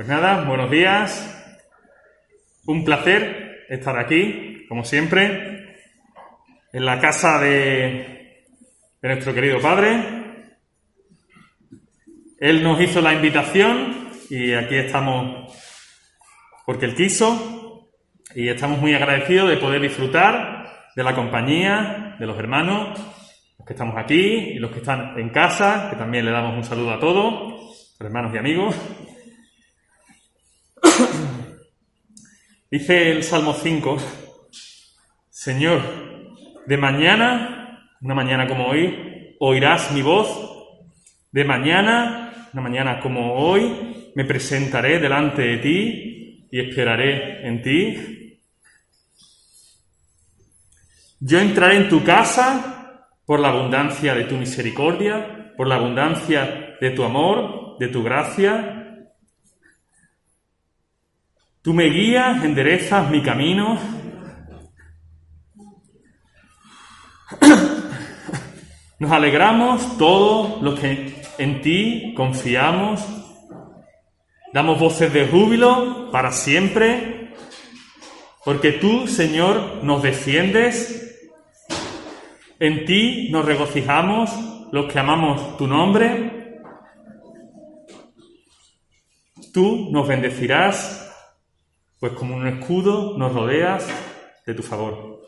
Pues 0.00 0.08
nada, 0.08 0.44
buenos 0.44 0.70
días. 0.70 1.54
Un 2.64 2.86
placer 2.86 3.66
estar 3.68 3.98
aquí, 3.98 4.64
como 4.66 4.82
siempre, 4.82 5.76
en 6.72 6.86
la 6.86 6.98
casa 6.98 7.38
de, 7.38 8.46
nuestro 9.02 9.34
querido 9.34 9.60
Padre. 9.60 10.00
Él 12.38 12.62
nos 12.62 12.80
hizo 12.80 13.02
la 13.02 13.12
invitación 13.12 14.08
y 14.30 14.54
aquí 14.54 14.76
estamos 14.76 15.52
porque 16.64 16.86
Él 16.86 16.94
quiso 16.94 17.90
y 18.34 18.48
estamos 18.48 18.78
muy 18.78 18.94
agradecidos 18.94 19.50
de 19.50 19.58
poder 19.58 19.82
disfrutar 19.82 20.88
de 20.96 21.04
la 21.04 21.14
compañía 21.14 22.16
de 22.18 22.26
los 22.26 22.38
hermanos, 22.38 22.98
los 23.58 23.66
que 23.66 23.74
estamos 23.74 23.98
aquí 23.98 24.54
y 24.54 24.58
los 24.60 24.70
que 24.70 24.78
están 24.78 25.20
en 25.20 25.28
casa, 25.28 25.88
que 25.90 25.96
también 25.96 26.24
le 26.24 26.30
damos 26.30 26.56
un 26.56 26.64
saludo 26.64 26.94
a 26.94 26.98
todos, 26.98 27.98
hermanos 28.00 28.34
y 28.34 28.38
amigos. 28.38 28.74
Dice 32.70 33.10
el 33.12 33.22
Salmo 33.22 33.52
5, 33.54 33.96
Señor, 35.28 35.82
de 36.66 36.76
mañana, 36.76 37.88
una 38.00 38.14
mañana 38.14 38.46
como 38.46 38.66
hoy, 38.66 39.36
oirás 39.40 39.92
mi 39.92 40.02
voz. 40.02 40.48
De 41.32 41.44
mañana, 41.44 42.48
una 42.52 42.62
mañana 42.62 43.00
como 43.00 43.34
hoy, 43.34 44.12
me 44.14 44.24
presentaré 44.24 44.98
delante 44.98 45.42
de 45.42 45.58
ti 45.58 46.48
y 46.50 46.60
esperaré 46.60 47.46
en 47.46 47.62
ti. 47.62 48.38
Yo 51.20 51.38
entraré 51.38 51.76
en 51.76 51.88
tu 51.88 52.02
casa 52.02 53.06
por 53.24 53.40
la 53.40 53.50
abundancia 53.50 54.14
de 54.14 54.24
tu 54.24 54.36
misericordia, 54.36 55.52
por 55.56 55.68
la 55.68 55.76
abundancia 55.76 56.76
de 56.80 56.90
tu 56.90 57.04
amor, 57.04 57.76
de 57.78 57.88
tu 57.88 58.02
gracia, 58.02 58.79
Tú 61.62 61.74
me 61.74 61.90
guías, 61.90 62.42
enderezas 62.42 63.10
mi 63.10 63.22
camino. 63.22 63.78
Nos 68.98 69.12
alegramos 69.12 69.98
todos 69.98 70.62
los 70.62 70.80
que 70.80 71.22
en 71.36 71.60
ti 71.60 72.14
confiamos. 72.16 73.06
Damos 74.54 74.80
voces 74.80 75.12
de 75.12 75.26
júbilo 75.26 76.10
para 76.10 76.32
siempre, 76.32 77.34
porque 78.42 78.72
tú, 78.72 79.06
Señor, 79.06 79.84
nos 79.84 80.02
defiendes. 80.02 81.28
En 82.58 82.86
ti 82.86 83.28
nos 83.30 83.44
regocijamos 83.44 84.30
los 84.72 84.90
que 84.90 84.98
amamos 84.98 85.58
tu 85.58 85.66
nombre. 85.66 86.62
Tú 89.52 89.90
nos 89.92 90.08
bendecirás 90.08 91.09
pues 92.00 92.14
como 92.14 92.34
un 92.34 92.46
escudo 92.46 93.18
nos 93.18 93.32
rodeas 93.32 93.86
de 94.46 94.54
tu 94.54 94.62
favor. 94.62 95.20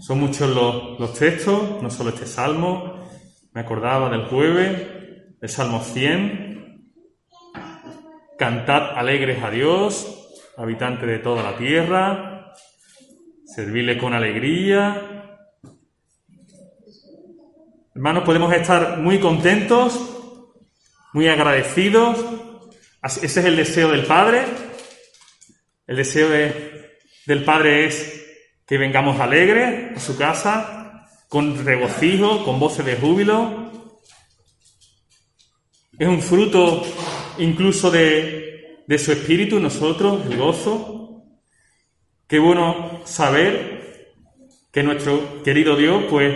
Son 0.00 0.18
muchos 0.18 0.50
los, 0.50 1.14
textos, 1.14 1.80
no 1.80 1.88
solo 1.88 2.10
este 2.10 2.26
salmo, 2.26 3.08
me 3.52 3.60
acordaba 3.60 4.10
del 4.10 4.24
jueves, 4.24 4.88
el 5.40 5.48
salmo 5.48 5.80
100, 5.80 6.92
cantad 8.36 8.98
alegres 8.98 9.44
a 9.44 9.50
Dios, 9.50 10.28
habitante 10.56 11.06
de 11.06 11.20
toda 11.20 11.44
la 11.44 11.56
tierra, 11.56 12.52
servirle 13.44 13.98
con 13.98 14.14
alegría. 14.14 15.38
Hermanos, 17.94 18.24
podemos 18.24 18.52
estar 18.52 18.98
muy 18.98 19.20
contentos, 19.20 20.10
muy 21.12 21.28
agradecidos 21.28 22.41
ese 23.02 23.26
es 23.26 23.36
el 23.38 23.56
deseo 23.56 23.90
del 23.90 24.06
Padre. 24.06 24.44
El 25.86 25.96
deseo 25.96 26.28
del 27.26 27.44
Padre 27.44 27.86
es 27.86 28.24
que 28.66 28.78
vengamos 28.78 29.20
alegres 29.20 29.96
a 29.96 30.00
su 30.00 30.16
casa, 30.16 31.08
con 31.28 31.64
regocijo, 31.64 32.44
con 32.44 32.60
voces 32.60 32.86
de 32.86 32.96
júbilo. 32.96 33.72
Es 35.98 36.08
un 36.08 36.22
fruto 36.22 36.82
incluso 37.38 37.90
de, 37.90 38.84
de 38.86 38.98
su 38.98 39.12
espíritu, 39.12 39.58
nosotros, 39.58 40.24
el 40.26 40.36
gozo. 40.36 41.24
Qué 42.28 42.38
bueno 42.38 43.02
saber 43.04 43.82
que 44.72 44.82
nuestro 44.82 45.42
querido 45.42 45.76
Dios, 45.76 46.04
pues, 46.08 46.34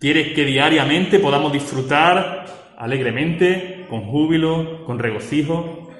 quiere 0.00 0.32
que 0.32 0.44
diariamente 0.44 1.18
podamos 1.18 1.52
disfrutar 1.52 2.74
alegremente, 2.76 3.77
con 3.88 4.02
júbilo, 4.02 4.84
con 4.84 4.98
regocijo. 4.98 5.90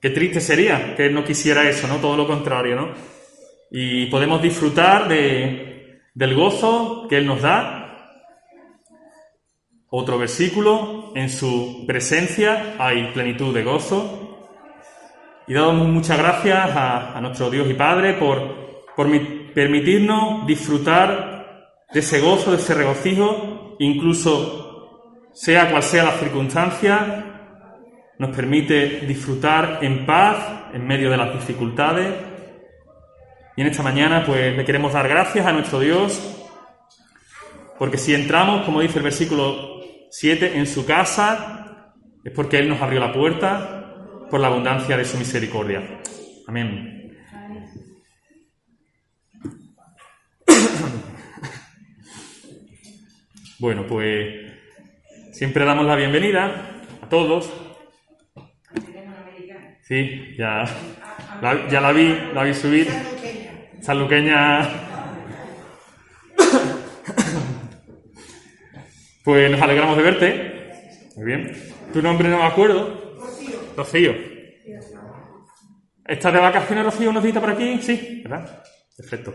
Qué 0.00 0.10
triste 0.10 0.40
sería 0.40 0.94
que 0.96 1.06
Él 1.06 1.14
no 1.14 1.24
quisiera 1.24 1.68
eso, 1.68 1.88
¿no? 1.88 1.96
Todo 1.96 2.16
lo 2.16 2.26
contrario, 2.26 2.76
¿no? 2.76 2.88
Y 3.70 4.06
podemos 4.06 4.42
disfrutar 4.42 5.08
de, 5.08 6.00
del 6.14 6.34
gozo 6.34 7.06
que 7.08 7.16
Él 7.16 7.26
nos 7.26 7.42
da. 7.42 7.80
Otro 9.88 10.18
versículo, 10.18 11.12
en 11.14 11.30
su 11.30 11.84
presencia 11.86 12.74
hay 12.78 13.12
plenitud 13.12 13.54
de 13.54 13.62
gozo. 13.62 14.38
Y 15.46 15.54
damos 15.54 15.88
muchas 15.88 16.18
gracias 16.18 16.70
a, 16.74 17.20
nuestro 17.20 17.50
Dios 17.50 17.68
y 17.70 17.74
Padre 17.74 18.14
por, 18.14 18.84
por 18.96 19.08
permitirnos 19.52 20.46
disfrutar 20.46 21.34
de 21.92 22.00
ese 22.00 22.20
gozo, 22.20 22.50
de 22.50 22.56
ese 22.56 22.74
regocijo, 22.74 23.76
incluso 23.78 24.63
sea 25.34 25.70
cual 25.70 25.82
sea 25.82 26.04
la 26.04 26.12
circunstancia, 26.12 27.34
nos 28.18 28.34
permite 28.34 29.00
disfrutar 29.00 29.80
en 29.82 30.06
paz 30.06 30.70
en 30.72 30.86
medio 30.86 31.10
de 31.10 31.16
las 31.16 31.34
dificultades. 31.34 32.14
Y 33.56 33.60
en 33.60 33.66
esta 33.66 33.82
mañana, 33.82 34.24
pues 34.24 34.56
le 34.56 34.64
queremos 34.64 34.92
dar 34.92 35.08
gracias 35.08 35.44
a 35.44 35.52
nuestro 35.52 35.80
Dios, 35.80 36.20
porque 37.78 37.98
si 37.98 38.14
entramos, 38.14 38.64
como 38.64 38.80
dice 38.80 38.98
el 38.98 39.04
versículo 39.04 39.80
7, 40.10 40.56
en 40.56 40.66
su 40.66 40.86
casa, 40.86 41.92
es 42.24 42.32
porque 42.32 42.58
Él 42.58 42.68
nos 42.68 42.80
abrió 42.80 43.00
la 43.00 43.12
puerta 43.12 44.26
por 44.30 44.40
la 44.40 44.46
abundancia 44.46 44.96
de 44.96 45.04
su 45.04 45.18
misericordia. 45.18 46.00
Amén. 46.46 46.92
Bueno, 53.60 53.86
pues 53.86 54.43
Siempre 55.34 55.64
damos 55.64 55.84
la 55.84 55.96
bienvenida 55.96 56.80
a 57.02 57.08
todos. 57.08 57.52
Sí, 59.82 60.32
ya 60.38 60.64
la, 61.42 61.68
ya 61.68 61.80
la 61.80 61.90
vi, 61.90 62.16
la 62.32 62.44
vi 62.44 62.54
subir. 62.54 62.86
Sanluqueña. 63.80 64.60
Pues 69.24 69.50
nos 69.50 69.60
alegramos 69.60 69.96
de 69.96 70.02
verte. 70.04 70.70
Muy 71.16 71.24
bien. 71.24 71.52
Tu 71.92 72.00
nombre 72.00 72.28
no 72.28 72.38
me 72.38 72.44
acuerdo. 72.44 73.16
Rocío. 73.76 74.14
¿Estás 76.06 76.32
de 76.32 76.38
vacaciones, 76.38 76.84
Rocío, 76.84 77.10
unos 77.10 77.24
días 77.24 77.38
por 77.38 77.50
aquí? 77.50 77.80
Sí, 77.82 78.20
¿verdad? 78.22 78.62
Perfecto. 78.96 79.34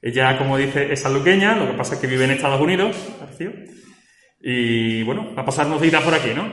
Ella, 0.00 0.38
como 0.38 0.56
dice, 0.56 0.92
es 0.92 1.00
sanluqueña, 1.00 1.56
lo 1.56 1.72
que 1.72 1.76
pasa 1.76 1.94
es 1.94 2.00
que 2.00 2.06
vive 2.06 2.24
en 2.24 2.30
Estados 2.30 2.60
Unidos, 2.60 2.96
Rocío. 3.20 3.50
Y 4.40 5.02
bueno, 5.02 5.34
a 5.36 5.44
pasarnos 5.44 5.80
días 5.80 6.02
por 6.02 6.14
aquí, 6.14 6.30
¿no? 6.34 6.50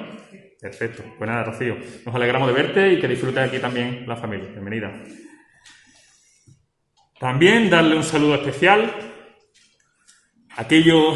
Perfecto. 0.60 1.04
Pues 1.18 1.30
nada, 1.30 1.46
Rocío, 1.46 1.78
nos 2.06 2.14
alegramos 2.14 2.48
de 2.50 2.54
verte 2.54 2.94
y 2.94 3.00
que 3.00 3.08
disfrutes 3.08 3.48
aquí 3.48 3.60
también 3.60 4.04
la 4.08 4.18
familia. 4.18 4.50
Bienvenida. 4.50 4.92
También 7.20 7.70
darle 7.70 7.96
un 7.96 8.04
saludo 8.04 8.36
especial 8.36 8.92
a 10.56 10.62
aquello, 10.62 11.14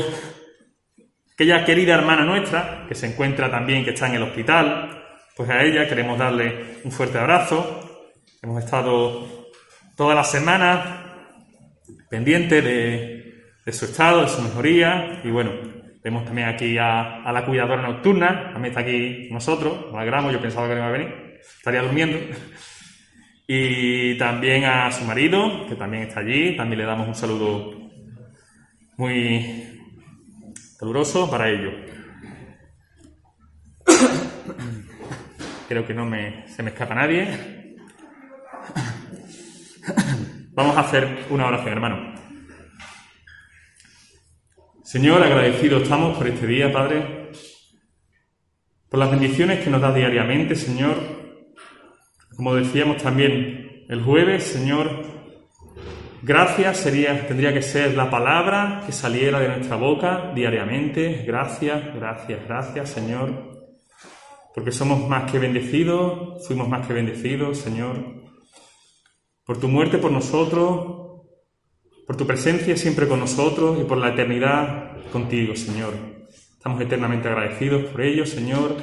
aquella 1.33 1.65
querida 1.65 1.95
hermana 1.95 2.23
nuestra 2.23 2.85
que 2.88 2.95
se 2.95 3.07
encuentra 3.07 3.51
también, 3.51 3.83
que 3.83 3.91
está 3.91 4.07
en 4.07 4.15
el 4.15 4.24
hospital. 4.24 5.03
Pues 5.35 5.50
a 5.50 5.62
ella 5.63 5.88
queremos 5.88 6.17
darle 6.17 6.77
un 6.83 6.91
fuerte 6.91 7.17
abrazo. 7.17 8.13
Hemos 8.41 8.63
estado 8.63 9.50
toda 9.97 10.15
la 10.15 10.24
semana 10.24 11.27
pendientes 12.09 12.63
de, 12.63 13.53
de 13.65 13.74
su 13.74 13.85
estado, 13.85 14.21
de 14.21 14.29
su 14.29 14.41
mejoría 14.41 15.21
y 15.24 15.29
bueno, 15.29 15.81
Vemos 16.03 16.25
también 16.25 16.48
aquí 16.48 16.77
a, 16.80 17.31
la 17.31 17.45
cuidadora 17.45 17.83
nocturna, 17.83 18.51
también 18.53 18.71
está 18.71 18.81
aquí 18.81 19.30
nosotros, 19.30 19.86
nos 19.88 19.95
alegramos, 19.95 20.33
yo 20.33 20.42
pensaba 20.42 20.68
que 20.68 20.74
no 20.74 20.80
iba 20.80 20.88
a 20.88 20.92
venir, 20.92 21.39
estaría 21.39 21.83
durmiendo. 21.83 22.18
Y 23.48 24.18
también 24.18 24.65
a 24.65 24.92
su 24.92 25.03
marido, 25.03 25.68
que 25.68 25.75
también 25.75 26.03
está 26.03 26.21
allí, 26.21 26.56
también 26.56 26.80
le 26.80 26.86
damos 26.86 27.07
un 27.07 27.15
saludo 27.15 27.89
muy 28.98 29.80
caluroso 30.80 31.30
para 31.30 31.50
ellos. 31.50 31.74
Creo 35.68 35.86
que 35.86 35.94
no 35.94 36.06
me, 36.06 36.48
se 36.48 36.63
me 36.63 36.71
escapa 36.71 36.95
nadie. 36.95 37.75
Vamos 40.53 40.75
a 40.77 40.81
hacer 40.81 41.25
una 41.30 41.48
oración, 41.48 41.74
hermano. 41.74 42.20
Señor, 44.91 45.23
agradecidos 45.23 45.83
estamos 45.83 46.17
por 46.17 46.27
este 46.27 46.45
día, 46.45 46.69
Padre. 46.69 47.31
por 48.89 48.99
las 48.99 49.09
bendiciones 49.09 49.63
que 49.63 49.69
nos 49.69 49.79
das 49.79 49.95
diariamente, 49.95 50.53
Señor. 50.53 50.97
Como 52.35 52.55
decíamos 52.55 53.01
también 53.01 53.85
el 53.88 54.03
jueves, 54.03 54.43
Señor, 54.43 54.89
gracias 56.21 56.75
sería, 56.79 57.25
tendría 57.25 57.53
que 57.53 57.61
ser 57.61 57.95
la 57.95 58.09
palabra 58.09 58.83
que 58.85 58.91
saliera 58.91 59.39
de 59.39 59.47
nuestra 59.47 59.77
boca 59.77 60.33
diariamente. 60.35 61.23
Gracias, 61.25 61.95
gracias, 61.95 62.45
gracias, 62.45 62.89
Señor. 62.89 63.29
Porque 64.53 64.73
somos 64.73 65.07
más 65.07 65.31
que 65.31 65.39
bendecidos, 65.39 66.45
fuimos 66.45 66.67
más 66.67 66.85
que 66.85 66.91
bendecidos, 66.91 67.59
Señor. 67.59 67.95
Por 69.45 69.57
tu 69.57 69.69
muerte 69.69 69.99
por 69.99 70.11
nosotros, 70.11 71.11
por 72.12 72.18
tu 72.18 72.28
presencia 72.28 72.75
siempre 72.75 73.08
con 73.08 73.22
nosotros 73.22 73.80
y 73.80 73.86
por 73.86 73.98
la 73.98 74.10
eternidad 74.10 74.98
contigo, 75.13 75.56
Señor. 75.56 75.94
Estamos 76.30 76.81
eternamente 76.81 77.30
agradecidos 77.30 77.86
por 77.86 78.02
ello, 78.02 78.25
Señor. 78.25 78.75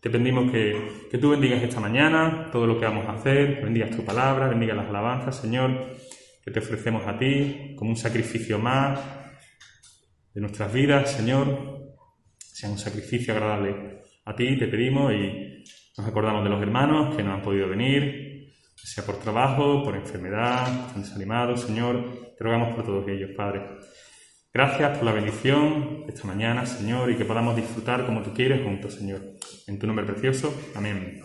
Te 0.00 0.08
pedimos 0.08 0.50
que, 0.50 1.18
tú 1.20 1.28
bendigas 1.28 1.62
esta 1.62 1.80
mañana 1.80 2.48
todo 2.50 2.66
lo 2.66 2.80
que 2.80 2.86
vamos 2.86 3.04
a 3.06 3.12
hacer, 3.12 3.58
que 3.58 3.64
bendigas 3.66 3.94
tu 3.94 4.02
palabra, 4.06 4.48
bendigas 4.48 4.74
las 4.74 4.88
alabanzas, 4.88 5.36
Señor, 5.36 5.84
que 6.42 6.50
te 6.50 6.60
ofrecemos 6.60 7.06
a 7.06 7.18
ti 7.18 7.74
como 7.76 7.90
un 7.90 7.96
sacrificio 7.98 8.58
más 8.58 8.98
de 10.32 10.40
nuestras 10.40 10.72
vidas, 10.72 11.12
Señor, 11.12 11.92
sea 12.38 12.70
un 12.70 12.78
sacrificio 12.78 13.34
agradable 13.34 14.00
a 14.24 14.34
ti, 14.34 14.58
te 14.58 14.66
pedimos 14.66 15.12
y 15.12 15.62
nos 15.98 16.06
acordamos 16.06 16.42
de 16.42 16.48
los 16.48 16.62
hermanos 16.62 17.14
que 17.14 17.22
no 17.22 17.34
han 17.34 17.42
podido 17.42 17.68
venir, 17.68 18.21
sea 18.86 19.04
por 19.04 19.18
trabajo, 19.18 19.82
por 19.84 19.94
enfermedad, 19.96 20.86
están 20.86 21.02
desanimados, 21.02 21.62
Señor, 21.62 22.34
te 22.36 22.44
rogamos 22.44 22.74
por 22.74 22.84
todos 22.84 23.08
ellos, 23.08 23.30
Padre. 23.36 23.62
Gracias 24.52 24.98
por 24.98 25.06
la 25.06 25.12
bendición 25.12 26.04
esta 26.08 26.26
mañana, 26.26 26.66
Señor, 26.66 27.10
y 27.10 27.16
que 27.16 27.24
podamos 27.24 27.56
disfrutar 27.56 28.04
como 28.04 28.22
tú 28.22 28.34
quieres 28.34 28.62
juntos, 28.62 28.94
Señor. 28.94 29.22
En 29.66 29.78
tu 29.78 29.86
nombre 29.86 30.04
precioso. 30.04 30.54
Amén. 30.74 31.22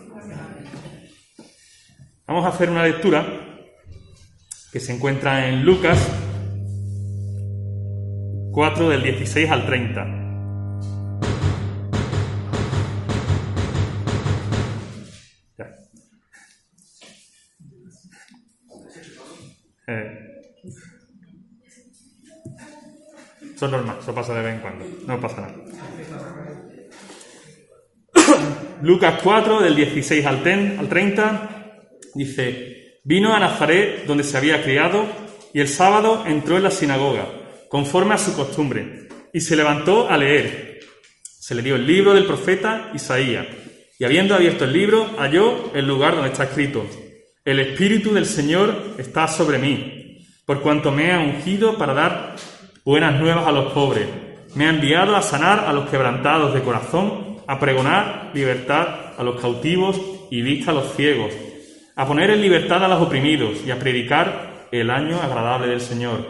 Vamos 2.26 2.44
a 2.44 2.48
hacer 2.48 2.70
una 2.70 2.84
lectura 2.84 3.26
que 4.72 4.80
se 4.80 4.94
encuentra 4.94 5.48
en 5.48 5.64
Lucas 5.64 5.98
4 8.52 8.88
del 8.88 9.02
16 9.02 9.50
al 9.50 9.66
30. 9.66 10.17
Eh, 19.88 20.28
Eso 23.58 23.66
es 23.66 23.72
normal, 23.72 23.96
eso 24.00 24.14
pasa 24.14 24.34
de 24.34 24.42
vez 24.42 24.54
en 24.54 24.60
cuando, 24.60 24.86
no 25.04 25.20
pasa 25.20 25.40
nada. 25.40 25.54
Lucas 28.82 29.20
4, 29.20 29.62
del 29.62 29.74
16 29.74 30.24
al, 30.26 30.42
30, 30.44 31.48
dice, 32.14 33.00
vino 33.02 33.34
a 33.34 33.40
Nazaret 33.40 34.06
donde 34.06 34.22
se 34.22 34.36
había 34.36 34.62
criado 34.62 35.06
y 35.52 35.58
el 35.58 35.66
sábado 35.66 36.22
entró 36.24 36.56
en 36.56 36.62
la 36.62 36.70
sinagoga, 36.70 37.26
conforme 37.68 38.14
a 38.14 38.18
su 38.18 38.36
costumbre, 38.36 39.08
y 39.32 39.40
se 39.40 39.56
levantó 39.56 40.08
a 40.08 40.16
leer. 40.16 40.78
Se 41.24 41.56
le 41.56 41.62
dio 41.62 41.74
el 41.74 41.84
libro 41.84 42.14
del 42.14 42.26
profeta 42.26 42.92
Isaías, 42.94 43.48
y 43.98 44.04
habiendo 44.04 44.36
abierto 44.36 44.66
el 44.66 44.72
libro, 44.72 45.16
halló 45.18 45.74
el 45.74 45.84
lugar 45.84 46.14
donde 46.14 46.30
está 46.30 46.44
escrito, 46.44 46.86
el 47.48 47.60
Espíritu 47.60 48.12
del 48.12 48.26
Señor 48.26 48.76
está 48.98 49.26
sobre 49.26 49.56
mí, 49.56 50.18
por 50.44 50.60
cuanto 50.60 50.92
me 50.92 51.14
ha 51.14 51.18
ungido 51.18 51.78
para 51.78 51.94
dar 51.94 52.36
buenas 52.84 53.18
nuevas 53.18 53.46
a 53.46 53.52
los 53.52 53.72
pobres. 53.72 54.06
Me 54.54 54.66
ha 54.66 54.68
enviado 54.68 55.16
a 55.16 55.22
sanar 55.22 55.60
a 55.60 55.72
los 55.72 55.88
quebrantados 55.88 56.52
de 56.52 56.60
corazón, 56.60 57.38
a 57.46 57.58
pregonar 57.58 58.32
libertad 58.34 59.14
a 59.16 59.22
los 59.22 59.40
cautivos 59.40 59.98
y 60.30 60.42
vista 60.42 60.72
a 60.72 60.74
los 60.74 60.94
ciegos, 60.94 61.32
a 61.96 62.06
poner 62.06 62.28
en 62.32 62.42
libertad 62.42 62.84
a 62.84 62.88
los 62.88 63.00
oprimidos 63.00 63.64
y 63.66 63.70
a 63.70 63.78
predicar 63.78 64.68
el 64.70 64.90
año 64.90 65.18
agradable 65.18 65.68
del 65.68 65.80
Señor. 65.80 66.26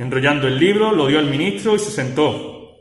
Enrollando 0.00 0.48
el 0.48 0.58
libro, 0.58 0.90
lo 0.90 1.06
dio 1.06 1.20
al 1.20 1.30
ministro 1.30 1.76
y 1.76 1.78
se 1.78 1.92
sentó. 1.92 2.72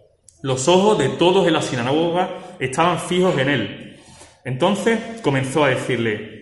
Los 0.42 0.68
ojos 0.68 0.98
de 0.98 1.10
todos 1.10 1.46
en 1.46 1.54
la 1.54 1.62
sinagoga 1.62 2.32
estaban 2.60 2.98
fijos 2.98 3.38
en 3.38 3.50
él. 3.50 4.00
Entonces 4.44 5.22
comenzó 5.22 5.64
a 5.64 5.70
decirle, 5.70 6.33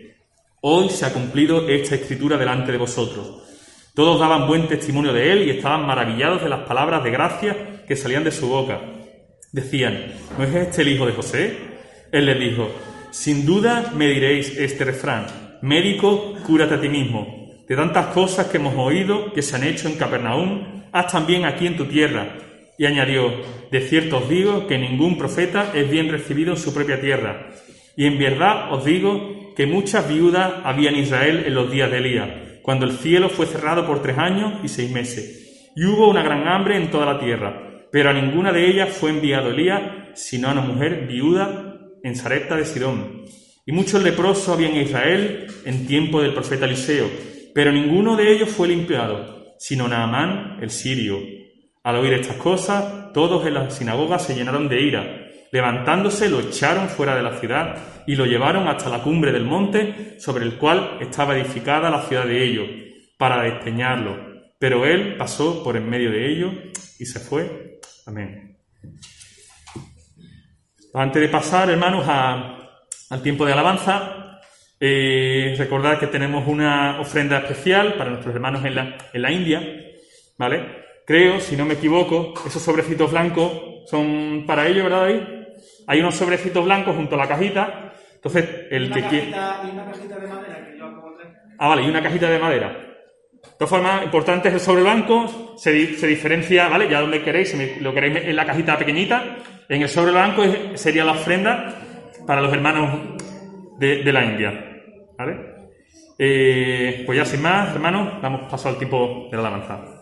Hoy 0.64 0.90
se 0.90 1.08
ha 1.08 1.12
cumplido 1.12 1.68
esta 1.68 1.96
escritura 1.96 2.38
delante 2.38 2.72
de 2.72 2.78
vosotros. 2.78 3.42
Todos 3.96 4.20
daban 4.20 4.48
buen 4.48 4.68
testimonio 4.68 5.12
de 5.12 5.32
él 5.32 5.48
y 5.48 5.50
estaban 5.50 5.88
maravillados 5.88 6.44
de 6.44 6.50
las 6.50 6.68
palabras 6.68 7.04
de 7.04 7.10
gracia 7.10 7.84
que 7.88 7.96
salían 7.96 8.24
de 8.24 8.32
su 8.32 8.48
boca. 8.48 8.80
Decían, 9.52 10.14
¿no 10.38 10.44
es 10.44 10.54
este 10.54 10.84
el 10.84 10.90
hijo 10.90 11.08
de 11.08 11.14
José? 11.14 11.58
Él 12.12 12.28
les 12.28 12.40
dijo, 12.40 12.70
sin 13.10 13.44
duda 13.44 13.92
me 13.96 14.06
diréis 14.06 14.56
este 14.56 14.86
refrán, 14.86 15.26
médico, 15.64 16.36
cúrate 16.46 16.76
a 16.76 16.80
ti 16.80 16.90
mismo. 16.90 17.50
De 17.68 17.76
tantas 17.76 18.14
cosas 18.14 18.46
que 18.46 18.58
hemos 18.58 18.76
oído 18.78 19.34
que 19.34 19.42
se 19.42 19.56
han 19.56 19.64
hecho 19.64 19.88
en 19.88 19.96
Capernaum, 19.96 20.84
haz 20.92 21.12
también 21.12 21.46
aquí 21.46 21.66
en 21.66 21.76
tu 21.76 21.86
tierra. 21.86 22.38
Y 22.78 22.86
añadió, 22.86 23.32
de 23.72 23.82
cierto 23.82 24.20
os 24.20 24.30
digo 24.30 24.68
que 24.68 24.78
ningún 24.78 25.18
profeta 25.18 25.72
es 25.74 25.90
bien 25.90 26.10
recibido 26.10 26.52
en 26.52 26.60
su 26.60 26.72
propia 26.72 27.02
tierra. 27.02 27.48
Y 27.98 28.06
en 28.06 28.20
verdad 28.20 28.72
os 28.72 28.86
digo 28.86 29.41
que 29.56 29.66
muchas 29.66 30.08
viudas 30.08 30.54
había 30.64 30.90
en 30.90 30.98
Israel 30.98 31.44
en 31.46 31.54
los 31.56 31.72
días 31.72 31.92
de 31.92 31.98
Elías 31.98 32.30
cuando 32.62 32.86
el 32.86 32.98
cielo 32.98 33.30
fue 33.30 33.46
cerrado 33.46 33.86
por 33.86 34.02
tres 34.02 34.18
años 34.18 34.60
y 34.64 34.68
seis 34.68 34.92
meses, 34.92 35.72
y 35.76 35.86
hubo 35.86 36.10
una 36.10 36.24
gran 36.24 36.48
hambre 36.48 36.78
en 36.78 36.92
toda 36.92 37.06
la 37.06 37.20
tierra, 37.20 37.88
pero 37.92 38.10
a 38.10 38.14
ninguna 38.14 38.52
de 38.52 38.70
ellas 38.70 38.90
fue 38.90 39.10
enviado 39.10 39.50
Elías, 39.50 39.82
sino 40.14 40.48
a 40.48 40.52
una 40.52 40.62
mujer 40.62 41.08
viuda 41.08 41.78
en 42.04 42.16
Sarepta 42.16 42.56
de 42.56 42.66
Sidón. 42.66 43.24
Y 43.66 43.72
muchos 43.72 44.04
leprosos 44.04 44.50
había 44.50 44.70
en 44.70 44.78
Israel 44.78 45.48
en 45.66 45.88
tiempo 45.88 46.22
del 46.22 46.34
profeta 46.34 46.66
Eliseo, 46.66 47.10
pero 47.54 47.72
ninguno 47.72 48.16
de 48.16 48.32
ellos 48.32 48.50
fue 48.50 48.68
limpiado, 48.68 49.56
sino 49.58 49.88
Naamán 49.88 50.58
el 50.62 50.70
sirio. 50.70 51.20
Al 51.84 51.96
oír 51.96 52.14
estas 52.14 52.38
cosas, 52.38 53.12
todos 53.14 53.46
en 53.46 53.56
la 53.56 53.70
sinagoga 53.70 54.20
se 54.20 54.36
llenaron 54.36 54.70
de 54.70 54.82
ira. 54.82 55.21
Levantándose, 55.52 56.30
lo 56.30 56.40
echaron 56.40 56.88
fuera 56.88 57.16
de 57.16 57.24
la 57.24 57.38
ciudad 57.38 57.78
y 58.08 58.16
lo 58.16 58.26
llevaron 58.26 58.68
hasta 58.68 58.90
la 58.90 59.04
cumbre 59.04 59.32
del 59.32 59.44
monte 59.44 60.20
sobre 60.20 60.46
el 60.46 60.58
cual 60.58 60.98
estaba 61.02 61.38
edificada 61.38 61.90
la 61.90 62.04
ciudad 62.04 62.26
de 62.26 62.44
ellos, 62.44 62.68
para 63.18 63.44
despeñarlo. 63.44 64.18
Pero 64.58 64.86
él 64.86 65.18
pasó 65.18 65.64
por 65.64 65.76
en 65.76 65.90
medio 65.90 66.12
de 66.12 66.32
ellos 66.32 66.54
y 67.00 67.06
se 67.06 67.20
fue. 67.20 67.80
Amén. 68.06 68.58
Antes 70.94 71.22
de 71.22 71.30
pasar, 71.30 71.70
hermanos, 71.70 72.08
al 72.08 73.22
tiempo 73.22 73.46
de 73.46 73.54
alabanza, 73.54 74.40
eh, 74.80 75.56
recordad 75.58 76.00
que 76.00 76.08
tenemos 76.08 76.48
una 76.48 77.00
ofrenda 77.00 77.40
especial 77.40 77.94
para 77.96 78.10
nuestros 78.10 78.34
hermanos 78.34 78.64
en 78.66 78.76
la, 78.76 78.98
en 79.14 79.22
la 79.22 79.32
India, 79.32 79.62
¿vale? 80.38 80.82
Creo, 81.06 81.40
si 81.40 81.56
no 81.56 81.66
me 81.66 81.76
equivoco, 81.76 82.34
esos 82.48 82.62
sobrecitos 82.62 83.12
blancos 83.12 83.52
son 83.90 84.44
para 84.48 84.68
ellos, 84.68 84.84
¿verdad? 84.84 85.06
Ahí? 85.06 85.41
Hay 85.92 86.00
unos 86.00 86.16
sobrecitos 86.16 86.64
blancos 86.64 86.96
junto 86.96 87.16
a 87.16 87.18
la 87.18 87.28
cajita 87.28 87.92
entonces, 88.24 88.68
el 88.70 88.94
que 88.94 89.02
quiere. 89.08 89.28
Y 89.28 89.72
una 89.72 89.86
cajita 89.92 90.20
de 90.20 90.28
madera 90.28 90.68
que 90.68 90.78
yo 90.78 90.86
acabo 90.86 91.18
de 91.18 91.24
Ah, 91.58 91.68
vale, 91.70 91.82
y 91.82 91.90
una 91.90 92.04
cajita 92.04 92.30
de 92.30 92.38
madera. 92.38 92.70
De 92.70 93.50
todas 93.58 93.70
formas, 93.70 94.04
importante 94.04 94.50
es 94.50 94.54
el 94.54 94.60
sobre 94.60 94.84
blanco, 94.84 95.56
se, 95.58 95.96
se, 95.96 96.06
diferencia, 96.06 96.68
¿vale? 96.68 96.88
Ya 96.88 97.02
donde 97.02 97.24
queréis, 97.24 97.50
si 97.50 97.80
lo 97.80 97.94
queréis 97.96 98.18
en 98.28 98.36
la 98.36 98.46
cajita 98.46 98.78
pequeñita, 98.78 99.38
en 99.68 99.82
el 99.82 99.90
sobre 99.90 100.12
blanco 100.12 100.44
sería 100.76 101.04
la 101.04 101.14
ofrenda 101.14 101.74
para 102.28 102.42
los 102.42 102.54
hermanos 102.54 103.00
de, 103.80 104.04
de 104.04 104.14
la 104.14 104.24
India, 104.24 104.82
¿vale? 105.18 105.36
Eh, 106.20 107.02
pues 107.08 107.18
ya 107.18 107.26
sin 107.26 107.42
más, 107.42 107.74
hermanos, 107.74 108.22
damos 108.22 108.50
paso 108.52 108.70
al 108.70 108.78
tipo 108.78 109.30
de 109.32 109.38
la 109.38 109.48
alabanza. 109.48 110.01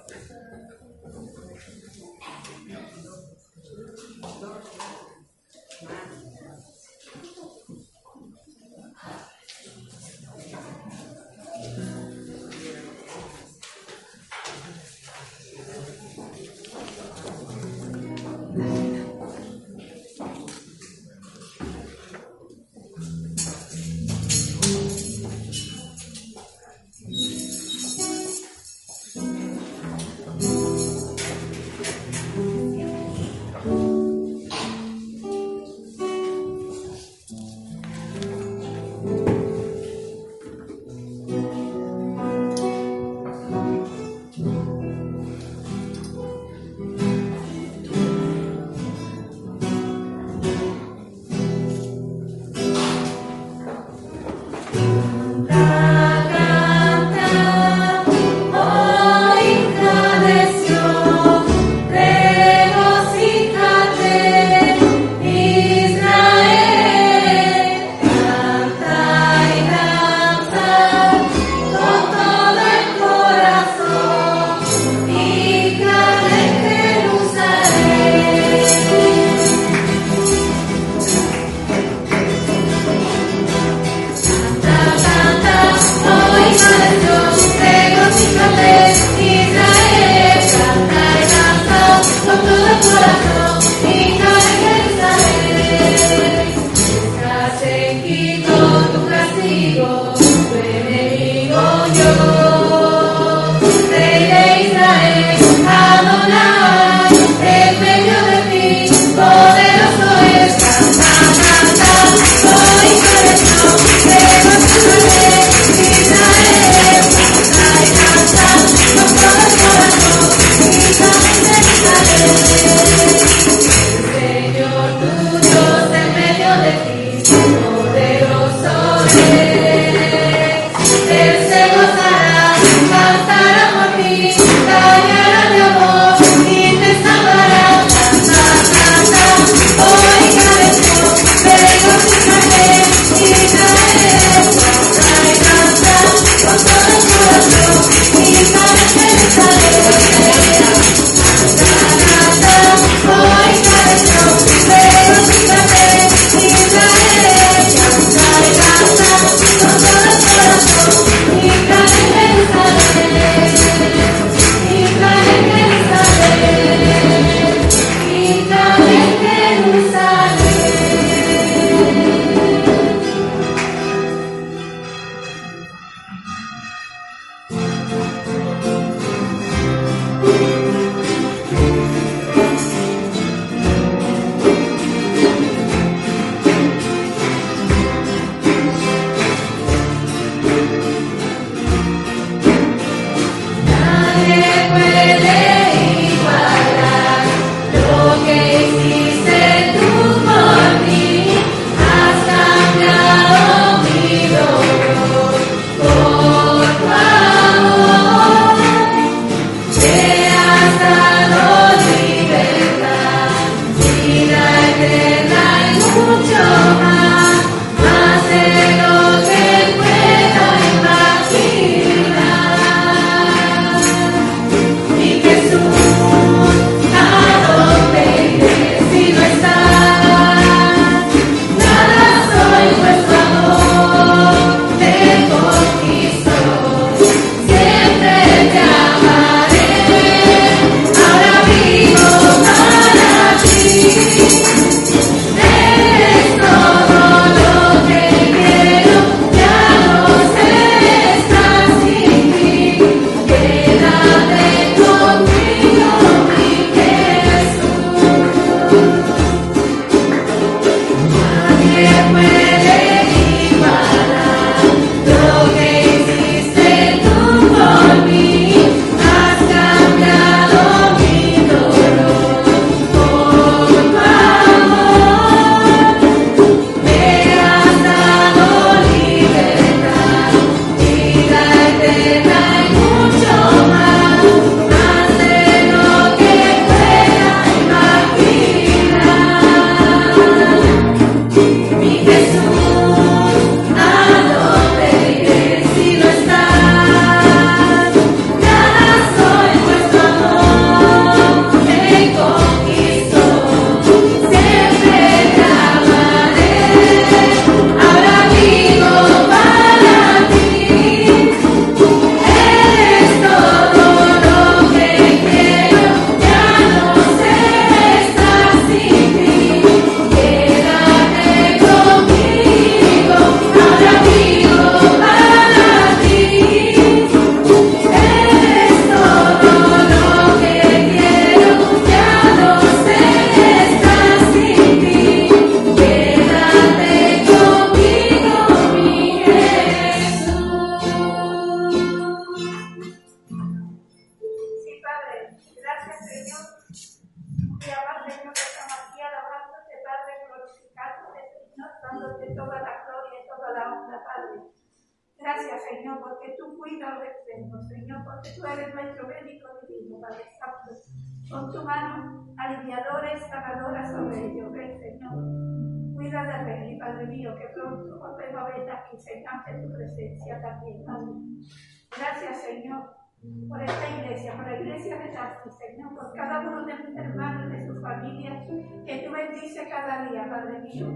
Iglesia, 374.19 374.35
por 374.35 374.45
la 374.45 374.59
iglesia 374.59 374.97
de 374.97 375.07
Tati, 375.09 375.49
Señor, 375.49 375.95
por 375.95 376.13
cada 376.13 376.39
uno 376.41 376.65
de 376.65 376.73
mis 376.75 376.97
hermanos, 376.97 377.51
de 377.51 377.67
su 377.67 377.81
familia, 377.81 378.45
que 378.85 379.05
tú 379.05 379.11
bendices 379.11 379.67
cada 379.69 380.09
día, 380.09 380.29
Padre 380.29 380.59
mío. 380.59 380.87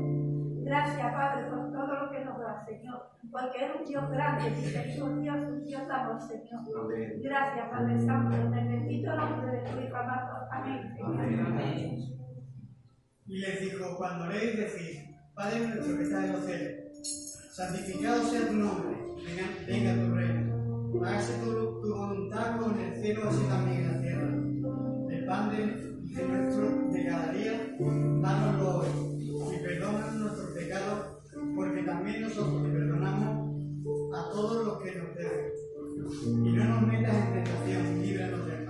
Gracias, 0.66 1.14
Padre, 1.14 1.50
por 1.50 1.72
todo 1.72 2.06
lo 2.06 2.12
que 2.12 2.24
nos 2.24 2.40
da, 2.40 2.64
Señor, 2.66 3.10
porque 3.32 3.66
eres 3.66 3.76
un 3.80 3.86
Dios 3.86 4.10
grande, 4.10 4.48
un 5.02 5.22
Dios, 5.22 5.36
un 5.36 5.66
Dios 5.66 5.90
amor, 5.90 6.22
Señor. 6.22 6.62
Gracias, 7.22 7.70
Padre 7.70 8.00
Santo, 8.00 8.36
en 8.36 8.54
el 8.54 8.68
bendito 8.70 9.16
nombre 9.16 9.52
de 9.52 9.70
tu 9.70 9.80
Hijo 9.80 9.96
amado. 9.96 10.48
Amén, 10.52 10.96
Señor. 10.96 11.54
Y 13.26 13.40
les 13.40 13.62
dijo, 13.62 13.98
cuando 13.98 14.26
oréis, 14.26 14.58
decid, 14.58 15.00
Padre 15.34 15.68
nuestro 15.68 15.98
que 15.98 16.04
estás 16.04 16.24
en 16.26 16.32
los 16.34 16.46
cielos, 16.46 16.72
santificado 17.52 18.24
sea 18.24 18.48
tu 18.48 18.54
nombre, 18.54 18.98
venga, 19.26 19.44
venga 19.68 20.06
tu 20.06 20.16
reino. 20.16 20.43
Hágase 21.02 21.34
tu, 21.44 21.90
voluntad 21.90 22.60
como 22.60 22.76
en 22.76 22.82
el 22.84 23.02
cielo, 23.02 23.30
así 23.30 23.44
también 23.46 23.80
en 23.80 23.92
la 23.92 24.02
tierra. 24.02 24.28
El 25.10 25.26
pan 25.26 25.50
de, 25.50 25.58
de 26.14 26.28
nuestro 26.28 26.92
de 26.92 27.06
cada 27.06 27.34
día, 27.34 27.76
dánoslo 28.22 28.80
hoy. 28.80 28.88
Y 29.56 29.64
perdona 29.64 30.12
nuestros 30.12 30.52
pecados, 30.52 31.24
porque 31.56 31.84
también 31.84 32.22
nosotros 32.22 32.62
le 32.64 32.70
perdonamos 32.70 33.54
a 34.16 34.30
todos 34.32 34.66
los 34.66 34.82
que 34.82 34.96
nos 34.96 35.16
deben. 35.16 35.54
Y 36.46 36.52
no 36.54 36.66
nos 36.66 36.88
metas 36.88 37.16
en 37.16 37.34
tentación, 37.34 38.02
líbranos 38.02 38.48
del 38.48 38.63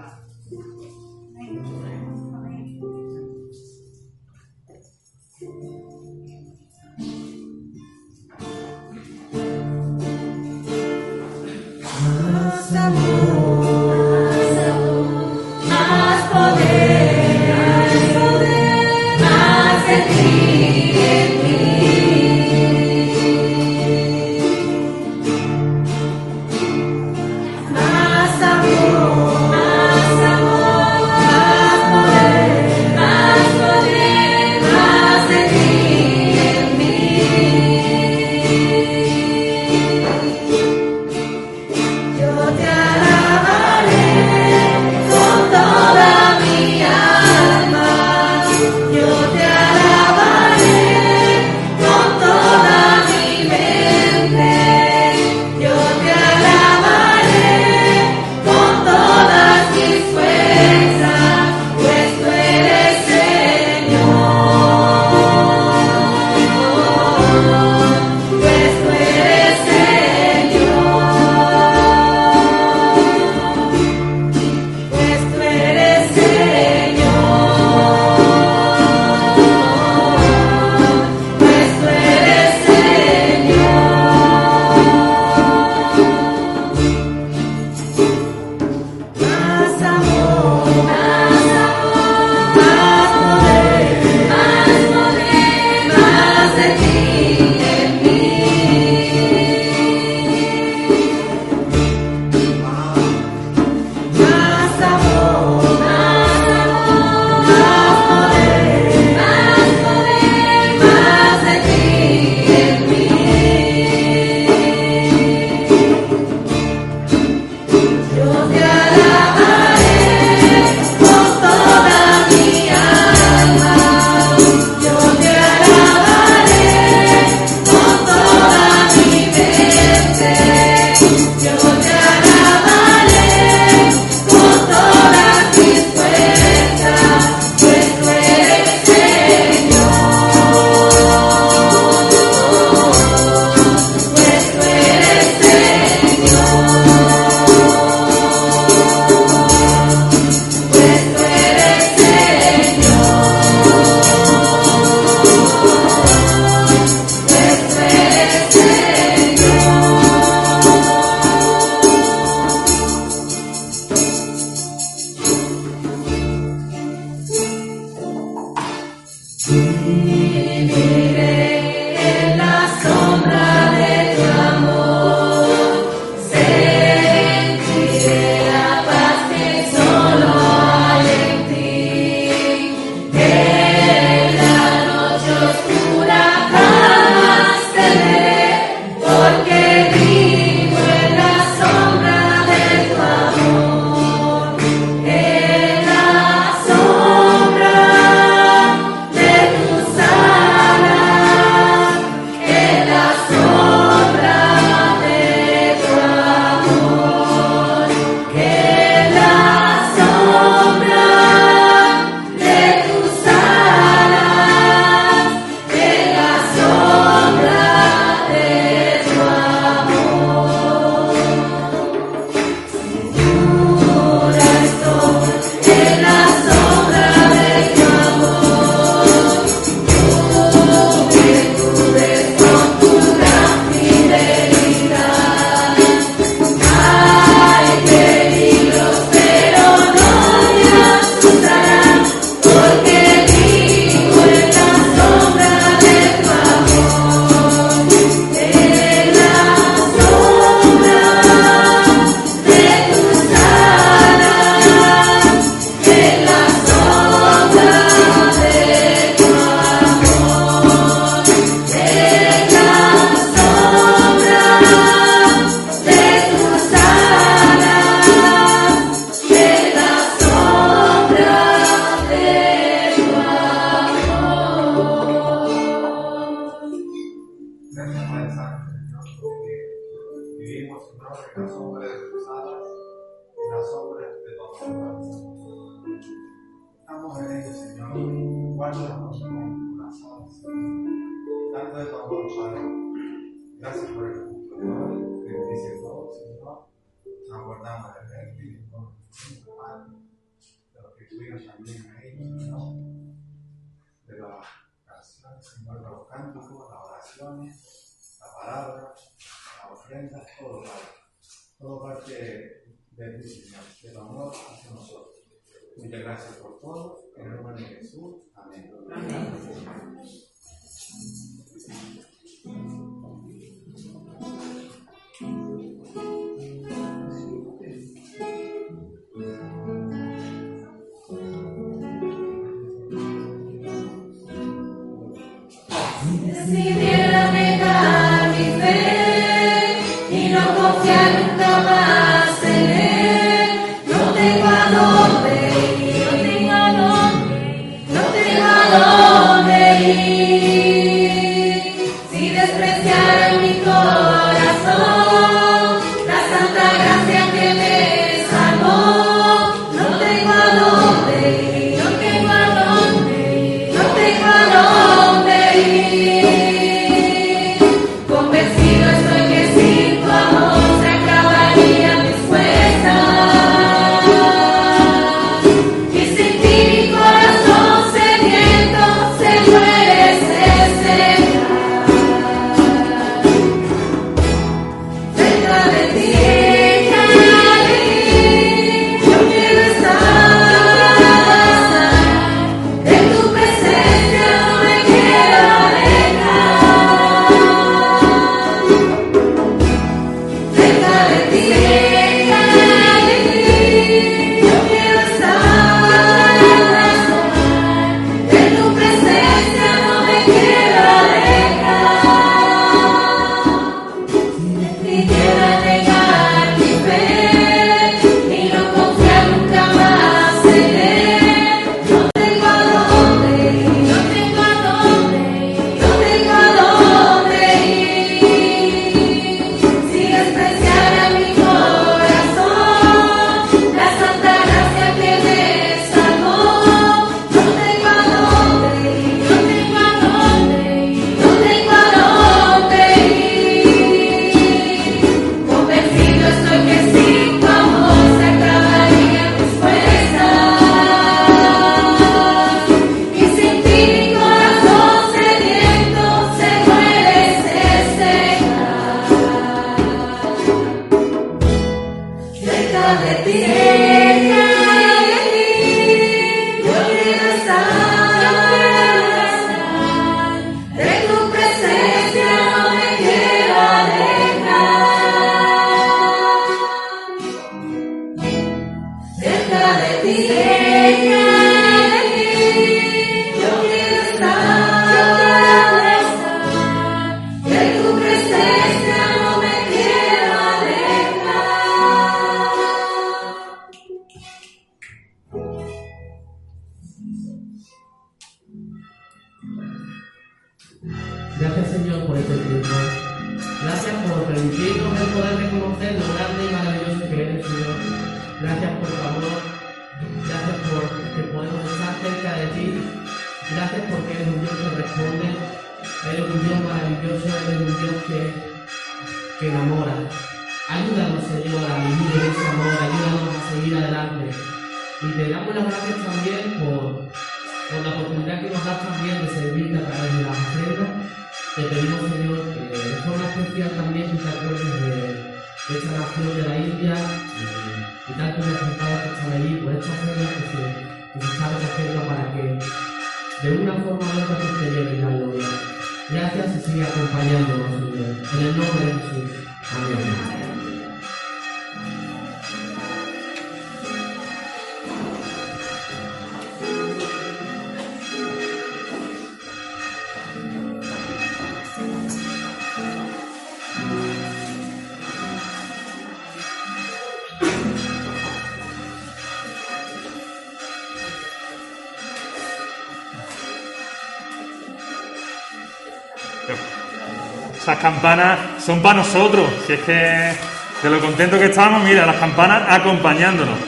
campanas 577.84 578.40
son 578.66 578.82
para 578.82 579.00
nosotros. 579.00 579.46
Si 579.68 579.74
es 579.74 579.82
que 579.82 579.92
de 579.92 580.90
lo 580.90 581.02
contento 581.02 581.38
que 581.38 581.48
estamos, 581.48 581.84
mira, 581.84 582.06
las 582.06 582.16
campanas 582.16 582.64
acompañándonos. 582.70 583.60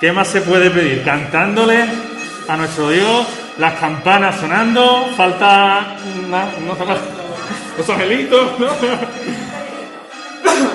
¿Qué 0.00 0.10
más 0.10 0.26
se 0.26 0.40
puede 0.40 0.70
pedir? 0.70 1.04
Cantándole 1.04 1.84
a 2.48 2.56
nuestro 2.56 2.90
Dios, 2.90 3.28
las 3.58 3.74
campanas 3.74 4.40
sonando, 4.40 5.08
falta 5.16 5.94
no 6.28 6.76
los 7.78 7.88
angelitos, 7.88 8.58
¿no? 8.58 8.66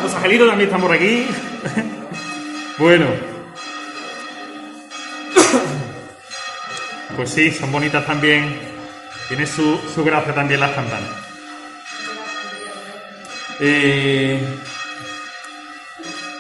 Los 0.04 0.16
angelitos 0.16 0.48
también 0.48 0.70
están 0.70 0.82
por 0.82 0.94
aquí. 0.94 1.28
Bueno. 2.78 3.06
Pues 7.16 7.30
sí, 7.30 7.52
son 7.52 7.72
bonitas 7.72 8.06
también. 8.06 8.60
Tiene 9.30 9.48
su, 9.48 9.80
su 9.94 10.04
gracia 10.04 10.36
también 10.36 10.60
las 10.60 10.72
campanas. 10.72 11.35
Eh, 13.60 14.40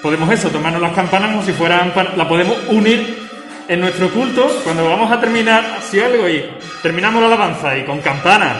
podemos 0.01 0.31
eso, 0.31 0.49
tomarnos 0.49 0.81
las 0.81 0.93
campanas 0.93 1.31
como 1.31 1.43
si 1.43 1.53
fueran, 1.53 1.93
la 2.15 2.27
podemos 2.27 2.57
unir 2.67 3.25
en 3.67 3.79
nuestro 3.79 4.09
culto 4.09 4.47
cuando 4.63 4.87
vamos 4.87 5.11
a 5.11 5.19
terminar 5.19 5.65
así 5.77 5.99
algo 5.99 6.29
y 6.29 6.45
terminamos 6.81 7.21
la 7.21 7.27
alabanza 7.27 7.75
y 7.77 7.83
con 7.83 7.99
campanas, 8.01 8.57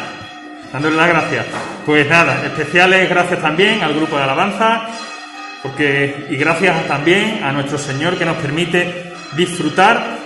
dándole 0.71 0.95
las 0.95 1.09
gracias. 1.09 1.45
Pues 1.85 2.09
nada, 2.09 2.43
especiales 2.45 3.09
gracias 3.09 3.41
también 3.41 3.83
al 3.83 3.93
grupo 3.93 4.17
de 4.17 4.23
alabanza, 4.23 4.87
porque 5.61 6.27
y 6.29 6.35
gracias 6.35 6.87
también 6.87 7.43
a 7.43 7.51
nuestro 7.51 7.77
Señor 7.77 8.17
que 8.17 8.25
nos 8.25 8.37
permite 8.37 9.13
disfrutar 9.35 10.17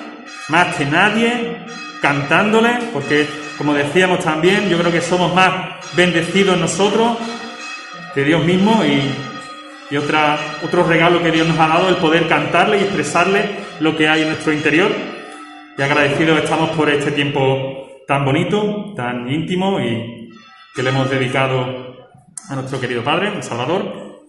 más 0.48 0.76
que 0.76 0.86
nadie 0.86 1.58
cantándole, 2.02 2.80
porque 2.94 3.28
como 3.58 3.74
decíamos 3.74 4.24
también, 4.24 4.70
yo 4.70 4.78
creo 4.78 4.92
que 4.92 5.02
somos 5.02 5.34
más 5.34 5.52
bendecidos 5.94 6.58
nosotros 6.58 7.18
que 8.14 8.24
Dios 8.24 8.44
mismo 8.44 8.84
y, 8.84 9.02
y 9.94 9.98
otra, 9.98 10.38
otro 10.64 10.84
regalo 10.84 11.22
que 11.22 11.32
Dios 11.32 11.48
nos 11.48 11.60
ha 11.60 11.68
dado, 11.68 11.90
el 11.90 11.96
poder 11.96 12.28
cantarle 12.28 12.78
y 12.78 12.82
expresarle 12.82 13.44
lo 13.80 13.96
que 13.96 14.08
hay 14.08 14.22
en 14.22 14.30
nuestro 14.30 14.54
interior. 14.54 14.92
Y 15.78 15.82
agradecidos 15.82 16.44
estamos 16.44 16.72
por 16.72 16.90
este 16.90 17.12
tiempo 17.12 18.02
tan 18.08 18.26
bonito, 18.26 18.94
tan 18.96 19.32
íntimo 19.32 19.80
y 19.80 20.30
que 20.76 20.84
le 20.84 20.90
hemos 20.90 21.10
dedicado 21.10 22.10
a 22.50 22.56
nuestro 22.56 22.80
querido 22.80 23.04
Padre, 23.04 23.32
el 23.36 23.44
Salvador. 23.44 24.20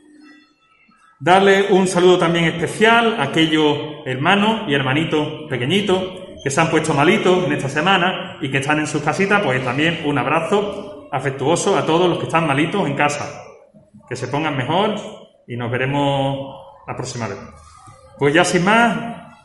Darle 1.18 1.66
un 1.70 1.86
saludo 1.86 2.18
también 2.18 2.46
especial 2.46 3.16
a 3.18 3.24
aquellos 3.24 3.78
hermanos 4.06 4.62
y 4.68 4.74
hermanitos 4.74 5.48
pequeñitos 5.48 6.02
que 6.42 6.50
se 6.50 6.60
han 6.60 6.70
puesto 6.70 6.94
malitos 6.94 7.44
en 7.44 7.52
esta 7.52 7.68
semana 7.68 8.38
y 8.40 8.50
que 8.50 8.58
están 8.58 8.78
en 8.78 8.86
sus 8.86 9.02
casitas, 9.02 9.42
pues 9.42 9.62
también 9.62 10.00
un 10.06 10.16
abrazo 10.16 11.08
afectuoso 11.12 11.76
a 11.76 11.84
todos 11.84 12.08
los 12.08 12.18
que 12.18 12.24
están 12.24 12.46
malitos 12.46 12.86
en 12.86 12.94
casa. 12.94 13.49
Que 14.10 14.16
se 14.16 14.26
pongan 14.26 14.56
mejor 14.56 14.96
y 15.46 15.56
nos 15.56 15.70
veremos 15.70 16.56
la 16.84 16.96
próxima 16.96 17.28
vez. 17.28 17.38
Pues 18.18 18.34
ya 18.34 18.44
sin 18.44 18.64
más, 18.64 18.98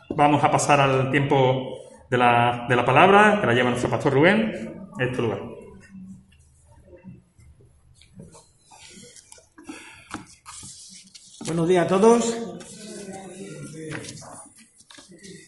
vamos 0.09 0.43
a 0.43 0.49
pasar 0.49 0.81
al 0.81 1.11
tiempo 1.11 1.77
de 2.09 2.17
la, 2.17 2.65
de 2.67 2.75
la 2.75 2.83
palabra 2.83 3.37
que 3.39 3.45
la 3.45 3.53
lleva 3.53 3.69
nuestro 3.69 3.91
pastor 3.91 4.13
Rubén 4.13 4.89
en 4.97 5.07
este 5.07 5.21
lugar. 5.21 5.39
Buenos 11.45 11.67
días 11.67 11.85
a 11.85 11.87
todos. 11.87 12.37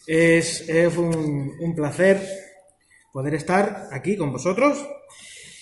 Es, 0.06 0.68
es 0.68 0.96
un, 0.96 1.56
un 1.60 1.74
placer 1.74 2.24
poder 3.12 3.34
estar 3.34 3.88
aquí 3.90 4.16
con 4.16 4.30
vosotros. 4.30 4.78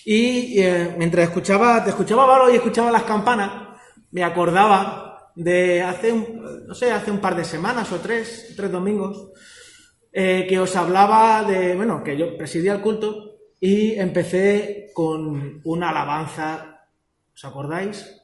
Y 0.09 0.63
eh, 0.63 0.95
mientras 0.97 1.25
escuchaba, 1.25 1.83
te 1.83 1.91
escuchaba 1.91 2.27
Valo 2.27 2.49
y 2.49 2.55
escuchaba 2.55 2.93
las 2.93 3.03
campanas, 3.03 3.77
me 4.13 4.23
acordaba 4.23 5.33
de 5.35 5.83
hace 5.83 6.13
un, 6.13 6.65
no 6.65 6.75
sé, 6.77 6.93
hace 6.93 7.11
un 7.11 7.19
par 7.19 7.35
de 7.35 7.43
semanas 7.43 7.91
o 7.91 7.99
tres, 7.99 8.55
tres 8.57 8.71
domingos, 8.71 9.33
eh, 10.13 10.47
que 10.49 10.61
os 10.61 10.77
hablaba 10.77 11.43
de, 11.43 11.75
bueno, 11.75 12.05
que 12.05 12.17
yo 12.17 12.39
presidía 12.39 12.75
el 12.75 12.83
culto 12.83 13.39
y 13.59 13.95
empecé 13.95 14.93
con 14.95 15.61
una 15.65 15.91
alabanza, 15.91 16.87
¿os 17.35 17.45
acordáis? 17.45 18.23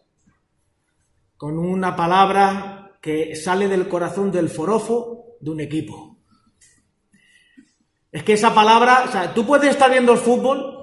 con 1.37 1.59
una 1.59 1.97
palabra 1.97 2.93
que 3.01 3.35
sale 3.35 3.67
del 3.67 3.89
corazón 3.89 4.31
del 4.31 4.49
forofo 4.49 5.35
de 5.41 5.51
un 5.51 5.59
equipo. 5.59 6.19
Es 8.13 8.23
que 8.23 8.35
esa 8.35 8.55
palabra, 8.55 9.07
o 9.09 9.11
sea, 9.11 9.35
tú 9.35 9.45
puedes 9.45 9.71
estar 9.71 9.91
viendo 9.91 10.13
el 10.13 10.19
fútbol 10.19 10.82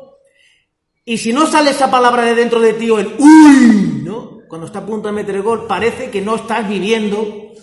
y 1.06 1.18
si 1.18 1.34
no 1.34 1.48
sale 1.48 1.72
esa 1.72 1.90
palabra 1.90 2.24
de 2.24 2.36
dentro 2.36 2.60
de 2.60 2.74
ti 2.74 2.90
o 2.90 3.00
el 3.00 3.16
uy, 3.18 4.02
¿no? 4.04 4.40
Cuando 4.48 4.68
está 4.68 4.80
a 4.80 4.86
punto 4.86 5.08
de 5.08 5.14
meter 5.14 5.36
el 5.36 5.42
gol, 5.42 5.66
parece 5.68 6.10
que 6.10 6.22
no 6.22 6.36
estás 6.36 6.68
viviendo, 6.68 7.54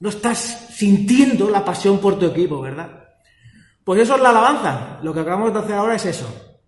no 0.00 0.08
estás 0.08 0.68
sintiendo 0.74 1.50
la 1.50 1.64
pasión 1.64 1.98
por 1.98 2.18
tu 2.18 2.26
equipo, 2.26 2.60
¿verdad? 2.60 3.02
Pues 3.84 4.00
eso 4.00 4.16
es 4.16 4.22
la 4.22 4.30
alabanza. 4.30 5.00
Lo 5.02 5.12
que 5.12 5.20
acabamos 5.20 5.52
de 5.52 5.60
hacer 5.60 5.74
ahora 5.74 5.96
es 5.96 6.06
eso. 6.06 6.58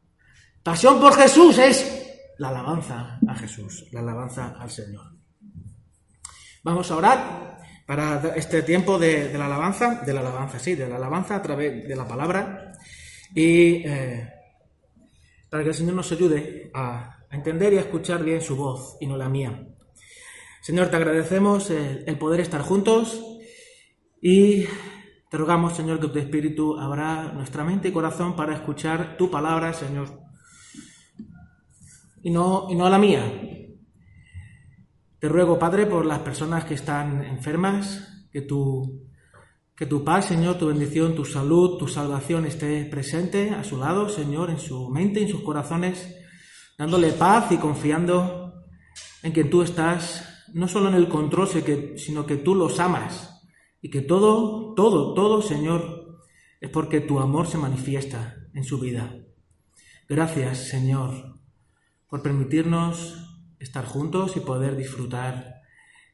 Pasión 0.62 1.00
por 1.00 1.14
Jesús 1.14 1.58
es 1.58 2.04
la 2.38 2.48
alabanza 2.48 3.18
a 3.28 3.34
Jesús, 3.34 3.86
la 3.92 4.00
alabanza 4.00 4.56
al 4.58 4.70
Señor. 4.70 5.06
Vamos 6.62 6.90
a 6.90 6.96
orar 6.96 7.58
para 7.86 8.34
este 8.34 8.62
tiempo 8.62 8.98
de, 8.98 9.36
la 9.36 9.46
alabanza, 9.46 10.02
de 10.04 10.12
la 10.12 10.20
alabanza, 10.20 10.58
sí, 10.58 10.74
de 10.74 10.88
la 10.88 10.96
alabanza 10.96 11.36
a 11.36 11.42
través 11.42 11.86
de 11.86 11.94
la 11.94 12.08
palabra 12.08 12.72
y 13.34 13.86
eh, 13.86 14.33
para 15.54 15.62
que 15.62 15.70
el 15.70 15.76
Señor 15.76 15.94
nos 15.94 16.10
ayude 16.10 16.68
a, 16.74 17.26
entender 17.30 17.72
y 17.72 17.76
a 17.76 17.82
escuchar 17.82 18.24
bien 18.24 18.40
su 18.40 18.56
voz 18.56 18.96
y 18.98 19.06
no 19.06 19.16
la 19.16 19.28
mía. 19.28 19.68
Señor, 20.60 20.88
te 20.88 20.96
agradecemos 20.96 21.70
el, 21.70 22.02
el 22.08 22.18
poder 22.18 22.40
estar 22.40 22.60
juntos 22.62 23.24
y 24.20 24.64
te 25.30 25.36
rogamos, 25.36 25.76
Señor, 25.76 26.00
que 26.00 26.08
tu 26.08 26.18
Espíritu 26.18 26.76
abra 26.76 27.30
nuestra 27.32 27.62
mente 27.62 27.86
y 27.86 27.92
corazón 27.92 28.34
para 28.34 28.52
escuchar 28.52 29.16
tu 29.16 29.30
palabra, 29.30 29.72
Señor, 29.72 30.22
y 32.24 32.30
no, 32.30 32.66
y 32.68 32.74
no 32.74 32.88
la 32.88 32.98
mía. 32.98 33.22
Te 35.20 35.28
ruego, 35.28 35.56
Padre, 35.56 35.86
por 35.86 36.04
las 36.04 36.18
personas 36.18 36.64
que 36.64 36.74
están 36.74 37.22
enfermas, 37.22 38.26
que 38.32 38.40
tu, 38.40 39.06
que 39.76 39.86
tu 39.86 40.04
paz, 40.04 40.26
Señor, 40.26 40.56
tu 40.58 40.68
bendición, 40.68 41.14
tu 41.14 41.24
salud, 41.24 41.78
tu 41.78 41.88
salvación 41.88 42.46
esté 42.46 42.84
presente 42.84 43.50
a 43.50 43.64
su 43.64 43.76
lado, 43.76 44.08
Señor, 44.08 44.50
en 44.50 44.58
su 44.58 44.88
mente, 44.88 45.20
en 45.20 45.28
sus 45.28 45.42
corazones, 45.42 46.14
dándole 46.78 47.12
paz 47.12 47.50
y 47.50 47.56
confiando 47.56 48.64
en 49.22 49.32
que 49.32 49.44
tú 49.44 49.62
estás 49.62 50.46
no 50.52 50.68
solo 50.68 50.88
en 50.88 50.94
el 50.94 51.08
control, 51.08 51.48
sino 51.96 52.26
que 52.26 52.36
tú 52.36 52.54
los 52.54 52.78
amas 52.78 53.42
y 53.82 53.90
que 53.90 54.00
todo, 54.00 54.74
todo, 54.74 55.12
todo, 55.14 55.42
Señor, 55.42 56.20
es 56.60 56.70
porque 56.70 57.00
tu 57.00 57.18
amor 57.18 57.48
se 57.48 57.58
manifiesta 57.58 58.36
en 58.54 58.62
su 58.62 58.78
vida. 58.78 59.12
Gracias, 60.08 60.68
Señor, 60.68 61.40
por 62.08 62.22
permitirnos 62.22 63.16
estar 63.58 63.84
juntos 63.84 64.36
y 64.36 64.40
poder 64.40 64.76
disfrutar 64.76 65.62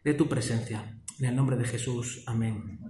de 0.02 0.14
tu 0.14 0.28
presencia. 0.28 0.98
En 1.18 1.26
el 1.26 1.36
nombre 1.36 1.56
de 1.56 1.64
Jesús, 1.64 2.24
amén. 2.26 2.80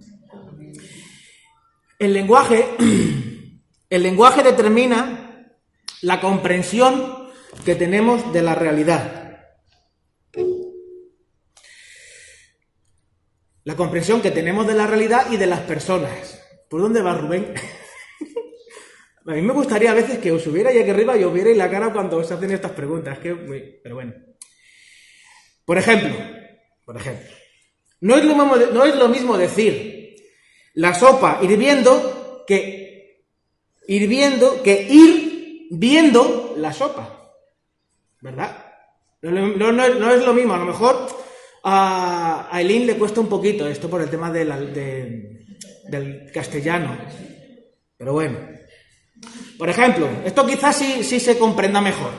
El 3.89 4.01
lenguaje, 4.01 4.41
determina 4.41 5.53
la 6.01 6.19
comprensión 6.19 7.29
que 7.63 7.75
tenemos 7.75 8.33
de 8.33 8.41
la 8.41 8.55
realidad. 8.55 9.53
La 13.63 13.75
comprensión 13.75 14.19
que 14.23 14.31
tenemos 14.31 14.65
de 14.65 14.73
la 14.73 14.87
realidad 14.87 15.27
y 15.31 15.37
de 15.37 15.45
las 15.45 15.59
personas. 15.59 16.43
¿Por 16.67 16.81
dónde 16.81 17.03
va 17.03 17.13
Rubén? 17.13 17.53
A 19.27 19.33
mí 19.33 19.41
me 19.43 19.53
gustaría 19.53 19.91
a 19.91 19.93
veces 19.93 20.17
que 20.17 20.31
os 20.31 20.41
subiera 20.41 20.71
ahí 20.71 20.79
aquí 20.79 20.89
arriba 20.89 21.15
y 21.15 21.23
os 21.23 21.31
vierais 21.31 21.55
la 21.55 21.69
cara 21.69 21.93
cuando 21.93 22.17
os 22.17 22.31
hacen 22.31 22.49
estas 22.49 22.71
preguntas. 22.71 23.19
Pero 23.21 23.93
bueno. 23.93 24.13
Por 25.63 25.77
ejemplo, 25.77 26.15
por 26.83 26.97
ejemplo, 26.97 27.29
no 27.99 28.15
es 28.17 28.95
lo 28.95 29.07
mismo 29.07 29.37
decir 29.37 30.00
la 30.73 30.93
sopa 30.93 31.39
hirviendo 31.41 32.43
que 32.47 33.25
hirviendo 33.87 34.61
que 34.63 34.87
ir 34.89 35.67
viendo 35.71 36.53
la 36.57 36.73
sopa. 36.73 37.33
¿Verdad? 38.21 38.65
No, 39.21 39.31
no, 39.31 39.71
no, 39.71 40.11
es 40.11 40.25
lo 40.25 40.33
mismo. 40.33 40.53
A 40.53 40.59
lo 40.59 40.65
mejor 40.65 41.07
a 41.63 42.47
Aileen 42.51 42.87
le 42.87 42.97
cuesta 42.97 43.19
un 43.19 43.27
poquito 43.27 43.67
esto 43.67 43.89
por 43.89 44.01
el 44.01 44.09
tema 44.09 44.31
de 44.31 44.45
la, 44.45 44.59
de, 44.59 45.45
del 45.89 46.31
castellano. 46.31 46.97
Pero 47.97 48.13
bueno. 48.13 48.37
Por 49.57 49.69
ejemplo, 49.69 50.07
esto 50.25 50.45
quizás 50.47 50.75
sí, 50.75 51.03
sí 51.03 51.19
se 51.19 51.37
comprenda 51.37 51.81
mejor. 51.81 52.11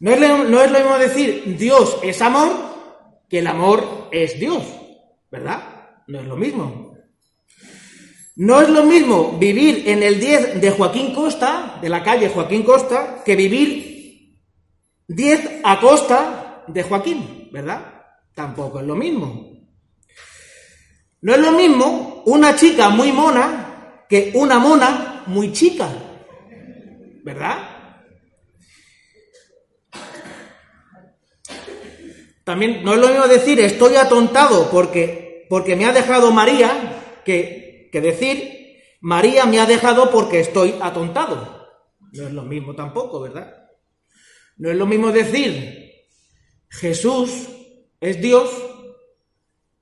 No 0.00 0.10
es, 0.10 0.20
no 0.20 0.62
es 0.62 0.70
lo 0.70 0.78
mismo 0.78 0.98
decir 0.98 1.56
Dios 1.58 1.98
es 2.02 2.20
amor 2.22 2.50
que 3.28 3.40
el 3.40 3.46
amor 3.46 4.08
es 4.10 4.38
Dios, 4.40 4.62
¿verdad? 5.30 5.62
No 6.06 6.20
es 6.20 6.26
lo 6.26 6.36
mismo. 6.36 6.81
No 8.36 8.60
es 8.60 8.68
lo 8.70 8.84
mismo 8.84 9.36
vivir 9.38 9.88
en 9.88 10.02
el 10.02 10.18
10 10.18 10.60
de 10.60 10.70
Joaquín 10.70 11.14
Costa, 11.14 11.78
de 11.82 11.88
la 11.88 12.02
calle 12.02 12.30
Joaquín 12.30 12.62
Costa, 12.62 13.22
que 13.24 13.36
vivir 13.36 14.38
10 15.08 15.60
a 15.64 15.78
costa 15.80 16.64
de 16.66 16.82
Joaquín, 16.82 17.50
¿verdad? 17.52 18.04
Tampoco 18.34 18.80
es 18.80 18.86
lo 18.86 18.94
mismo. 18.94 19.52
No 21.20 21.34
es 21.34 21.40
lo 21.40 21.52
mismo 21.52 22.22
una 22.26 22.56
chica 22.56 22.88
muy 22.88 23.12
mona 23.12 24.04
que 24.08 24.32
una 24.34 24.58
mona 24.58 25.24
muy 25.26 25.52
chica, 25.52 25.88
¿verdad? 27.22 27.68
También 32.44 32.82
no 32.82 32.94
es 32.94 32.98
lo 32.98 33.08
mismo 33.08 33.28
decir 33.28 33.60
estoy 33.60 33.96
atontado 33.96 34.70
porque, 34.70 35.46
porque 35.48 35.76
me 35.76 35.84
ha 35.84 35.92
dejado 35.92 36.32
María 36.32 37.20
que, 37.24 37.61
que 37.92 38.00
decir 38.00 38.80
María 39.00 39.46
me 39.46 39.60
ha 39.60 39.66
dejado 39.66 40.10
porque 40.10 40.40
estoy 40.40 40.74
atontado. 40.80 41.68
No 42.12 42.26
es 42.26 42.32
lo 42.32 42.42
mismo 42.42 42.74
tampoco, 42.74 43.20
¿verdad? 43.20 43.68
No 44.56 44.70
es 44.70 44.76
lo 44.76 44.86
mismo 44.86 45.12
decir 45.12 46.06
Jesús 46.68 47.48
es 48.00 48.20
Dios 48.20 48.50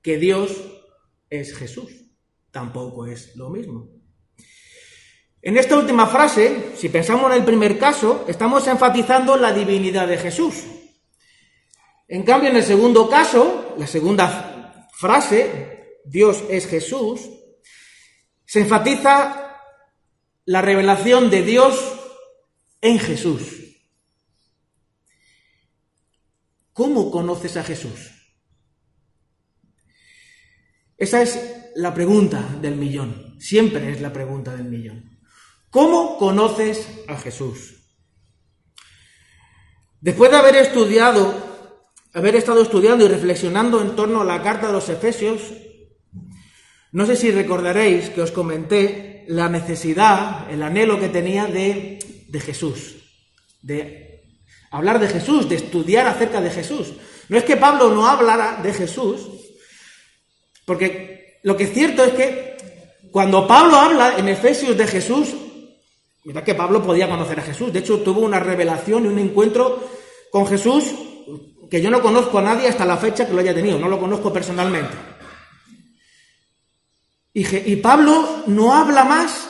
que 0.01 0.17
Dios 0.17 0.51
es 1.29 1.55
Jesús. 1.55 1.91
Tampoco 2.51 3.05
es 3.05 3.35
lo 3.35 3.49
mismo. 3.49 3.89
En 5.41 5.57
esta 5.57 5.77
última 5.77 6.05
frase, 6.05 6.73
si 6.75 6.89
pensamos 6.89 7.31
en 7.31 7.37
el 7.37 7.45
primer 7.45 7.79
caso, 7.79 8.25
estamos 8.27 8.67
enfatizando 8.67 9.37
la 9.37 9.53
divinidad 9.53 10.07
de 10.07 10.17
Jesús. 10.17 10.65
En 12.07 12.23
cambio, 12.23 12.49
en 12.49 12.57
el 12.57 12.63
segundo 12.63 13.09
caso, 13.09 13.73
la 13.77 13.87
segunda 13.87 14.87
frase, 14.93 15.99
Dios 16.03 16.43
es 16.49 16.67
Jesús, 16.67 17.21
se 18.51 18.59
enfatiza 18.59 19.61
la 20.43 20.61
revelación 20.61 21.29
de 21.29 21.41
Dios 21.41 21.73
en 22.81 22.99
Jesús. 22.99 23.43
¿Cómo 26.73 27.11
conoces 27.11 27.55
a 27.55 27.63
Jesús? 27.63 28.11
Esa 30.97 31.21
es 31.21 31.71
la 31.75 31.93
pregunta 31.93 32.45
del 32.61 32.75
millón. 32.75 33.39
Siempre 33.39 33.89
es 33.89 34.01
la 34.01 34.11
pregunta 34.11 34.53
del 34.53 34.65
millón. 34.65 35.21
¿Cómo 35.69 36.17
conoces 36.17 36.89
a 37.07 37.15
Jesús? 37.15 37.85
Después 40.01 40.29
de 40.29 40.35
haber 40.35 40.57
estudiado, 40.57 41.33
haber 42.11 42.35
estado 42.35 42.63
estudiando 42.63 43.05
y 43.05 43.07
reflexionando 43.07 43.81
en 43.81 43.95
torno 43.95 44.19
a 44.19 44.25
la 44.25 44.43
carta 44.43 44.67
de 44.67 44.73
los 44.73 44.89
Efesios, 44.89 45.39
no 46.91 47.05
sé 47.05 47.15
si 47.15 47.31
recordaréis 47.31 48.09
que 48.09 48.21
os 48.21 48.31
comenté 48.31 49.23
la 49.27 49.47
necesidad, 49.47 50.51
el 50.51 50.61
anhelo 50.61 50.99
que 50.99 51.07
tenía 51.07 51.45
de, 51.47 51.99
Jesús, 52.43 52.97
de 53.61 54.25
hablar 54.71 54.99
de 54.99 55.07
Jesús, 55.07 55.47
de 55.47 55.55
estudiar 55.55 56.07
acerca 56.07 56.41
de 56.41 56.51
Jesús. 56.51 56.91
No 57.29 57.37
es 57.37 57.45
que 57.45 57.55
Pablo 57.55 57.89
no 57.91 58.05
hablara 58.05 58.59
de 58.61 58.73
Jesús, 58.73 59.21
porque 60.65 61.39
lo 61.43 61.55
que 61.55 61.63
es 61.63 61.73
cierto 61.73 62.03
es 62.03 62.11
que 62.11 62.57
cuando 63.09 63.47
Pablo 63.47 63.77
habla 63.77 64.17
en 64.17 64.27
Efesios 64.27 64.77
de 64.77 64.87
Jesús, 64.87 65.29
mira 66.25 66.43
que 66.43 66.55
Pablo 66.55 66.83
podía 66.83 67.09
conocer 67.09 67.39
a 67.39 67.43
Jesús, 67.43 67.71
de 67.71 67.79
hecho 67.79 67.99
tuvo 67.99 68.19
una 68.19 68.39
revelación 68.39 69.05
y 69.05 69.07
un 69.07 69.19
encuentro 69.19 69.81
con 70.29 70.45
Jesús 70.45 70.93
que 71.69 71.81
yo 71.81 71.89
no 71.89 72.01
conozco 72.01 72.39
a 72.39 72.41
nadie 72.41 72.67
hasta 72.67 72.85
la 72.85 72.97
fecha 72.97 73.25
que 73.25 73.33
lo 73.33 73.39
haya 73.39 73.53
tenido, 73.53 73.79
no 73.79 73.87
lo 73.87 73.97
conozco 73.97 74.33
personalmente. 74.33 75.10
Y, 77.33 77.75
Pablo 77.77 78.43
no 78.47 78.73
habla 78.73 79.05
más 79.05 79.47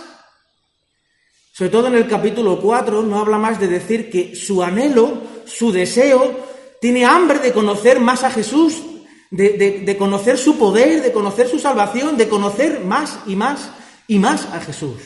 sobre 1.51 1.71
todo 1.71 1.87
en 1.87 1.95
el 1.95 2.07
capítulo 2.07 2.59
4 2.61 3.03
no 3.03 3.19
habla 3.19 3.37
más 3.37 3.59
de 3.59 3.67
decir 3.67 4.09
que 4.09 4.35
su 4.35 4.63
anhelo, 4.63 5.21
su 5.45 5.71
deseo, 5.71 6.47
tiene 6.79 7.05
hambre 7.05 7.39
de 7.39 7.51
conocer 7.51 7.99
más 7.99 8.23
a 8.23 8.31
Jesús, 8.31 8.81
de, 9.29 9.95
conocer 9.99 10.37
su 10.37 10.57
poder, 10.57 11.03
de 11.03 11.11
conocer 11.11 11.47
su 11.47 11.59
salvación, 11.59 12.17
de 12.17 12.29
conocer 12.29 12.79
más 12.79 13.19
y 13.27 13.35
más 13.35 13.69
y 14.07 14.17
más 14.17 14.45
a 14.45 14.61
Jesús. 14.61 15.01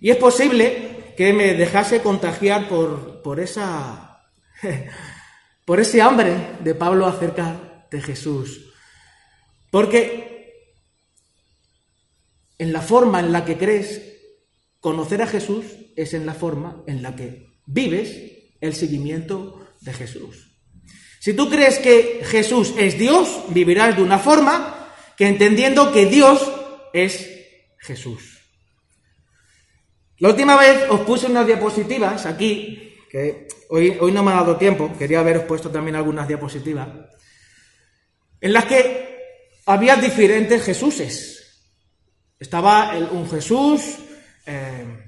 Y 0.00 0.10
es 0.10 0.16
posible 0.16 1.14
que 1.16 1.32
me 1.32 1.54
dejase 1.54 2.02
contagiar 2.02 2.68
por, 2.68 3.22
por 3.22 3.40
esa 3.40 4.20
por 5.64 5.80
ese 5.80 6.02
hambre 6.02 6.36
de 6.60 6.74
Pablo 6.74 7.06
acerca 7.06 7.86
de 7.90 8.02
Jesús. 8.02 8.74
Porque 9.70 10.35
en 12.58 12.72
la 12.72 12.80
forma 12.80 13.20
en 13.20 13.32
la 13.32 13.44
que 13.44 13.56
crees 13.56 14.16
Conocer 14.86 15.20
a 15.20 15.26
Jesús 15.26 15.64
es 15.96 16.14
en 16.14 16.26
la 16.26 16.34
forma 16.34 16.84
en 16.86 17.02
la 17.02 17.16
que 17.16 17.58
vives 17.66 18.22
el 18.60 18.72
seguimiento 18.72 19.66
de 19.80 19.92
Jesús. 19.92 20.56
Si 21.18 21.34
tú 21.34 21.50
crees 21.50 21.80
que 21.80 22.20
Jesús 22.22 22.72
es 22.78 22.96
Dios, 22.96 23.46
vivirás 23.48 23.96
de 23.96 24.02
una 24.04 24.20
forma 24.20 24.94
que 25.16 25.26
entendiendo 25.26 25.92
que 25.92 26.06
Dios 26.06 26.40
es 26.92 27.28
Jesús. 27.80 28.38
La 30.18 30.28
última 30.28 30.56
vez 30.56 30.88
os 30.88 31.00
puse 31.00 31.26
unas 31.26 31.48
diapositivas 31.48 32.24
aquí, 32.24 32.94
que 33.10 33.48
hoy, 33.70 33.98
no 34.12 34.22
me 34.22 34.30
ha 34.30 34.34
dado 34.34 34.56
tiempo, 34.56 34.92
quería 34.96 35.18
haberos 35.18 35.46
puesto 35.46 35.68
también 35.68 35.96
algunas 35.96 36.28
diapositivas, 36.28 36.86
en 38.40 38.52
las 38.52 38.66
que 38.66 39.50
había 39.66 39.96
diferentes 39.96 40.62
Jesuses. 40.62 41.35
Estaba 42.38 42.92
un 43.12 43.28
Jesús 43.30 43.98
eh, 44.44 45.04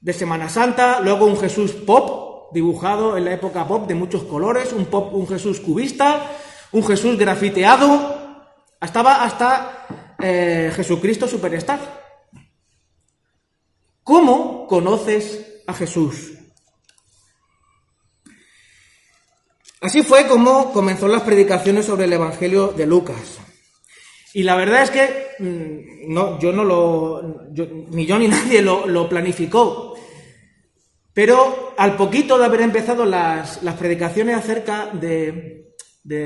de 0.00 0.12
Semana 0.12 0.48
Santa, 0.48 1.00
luego 1.00 1.24
un 1.24 1.38
Jesús 1.38 1.72
pop, 1.72 2.52
dibujado 2.52 3.16
en 3.16 3.24
la 3.24 3.32
época 3.32 3.66
pop 3.66 3.86
de 3.88 3.94
muchos 3.94 4.24
colores, 4.24 4.72
un, 4.72 4.86
pop, 4.86 5.14
un 5.14 5.26
Jesús 5.26 5.60
cubista, 5.60 6.30
un 6.72 6.84
Jesús 6.84 7.16
grafiteado, 7.16 8.46
estaba 8.80 9.24
hasta 9.24 9.86
eh, 10.22 10.70
Jesucristo 10.74 11.26
Superstar. 11.26 11.80
¿Cómo 14.02 14.66
conoces 14.66 15.62
a 15.66 15.72
Jesús? 15.72 16.32
Así 19.80 20.02
fue 20.02 20.26
como 20.26 20.72
comenzó 20.72 21.08
las 21.08 21.22
predicaciones 21.22 21.86
sobre 21.86 22.04
el 22.04 22.12
Evangelio 22.12 22.68
de 22.68 22.86
Lucas. 22.86 23.38
Y 24.34 24.42
la 24.42 24.56
verdad 24.56 24.82
es 24.82 24.90
que 24.90 25.27
no, 25.40 26.38
yo 26.38 26.52
no 26.52 26.64
lo, 26.64 27.50
ni 27.90 28.06
yo 28.06 28.18
ni 28.18 28.28
nadie 28.28 28.62
lo, 28.62 29.08
planificó. 29.08 29.96
Pero 31.12 31.74
al 31.76 31.96
poquito 31.96 32.38
de 32.38 32.44
haber 32.44 32.60
empezado 32.60 33.04
las, 33.04 33.58
predicaciones 33.78 34.36
acerca 34.36 34.86
de, 34.92 35.74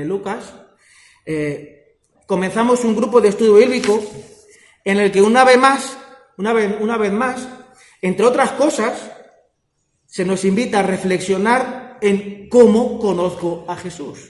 Lucas, 0.05 0.53
eh, 1.25 1.97
comenzamos 2.25 2.83
un 2.83 2.95
grupo 2.95 3.19
de 3.19 3.29
estudio 3.29 3.55
bíblico 3.55 4.03
en 4.83 4.99
el 4.99 5.11
que 5.11 5.21
una 5.21 5.43
vez 5.43 5.57
más, 5.57 5.97
una 6.37 6.53
vez, 6.53 6.75
una 6.79 6.97
vez 6.97 7.11
más, 7.11 7.47
entre 8.01 8.25
otras 8.25 8.51
cosas, 8.51 9.11
se 10.05 10.25
nos 10.25 10.45
invita 10.45 10.79
a 10.79 10.83
reflexionar 10.83 11.97
en 12.01 12.49
cómo 12.49 12.99
conozco 12.99 13.65
a 13.67 13.75
Jesús. 13.75 14.29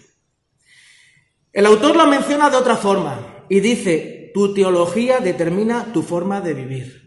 El 1.52 1.66
autor 1.66 1.96
lo 1.96 2.08
menciona 2.08 2.50
de 2.50 2.58
otra 2.58 2.78
forma 2.78 3.46
y 3.50 3.60
dice, 3.60 4.23
tu 4.34 4.54
teología 4.54 5.20
determina 5.20 5.94
tu 5.94 6.02
forma 6.02 6.42
de 6.42 6.54
vivir. 6.54 7.04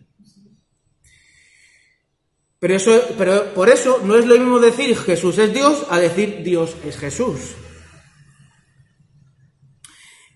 Pero, 2.58 2.74
eso, 2.74 3.02
pero 3.18 3.52
por 3.54 3.68
eso 3.68 4.00
no 4.04 4.16
es 4.16 4.26
lo 4.26 4.36
mismo 4.36 4.58
decir 4.58 4.96
Jesús 4.96 5.38
es 5.38 5.52
Dios 5.52 5.86
a 5.90 5.98
decir 5.98 6.42
Dios 6.42 6.76
es 6.84 6.96
Jesús. 6.96 7.54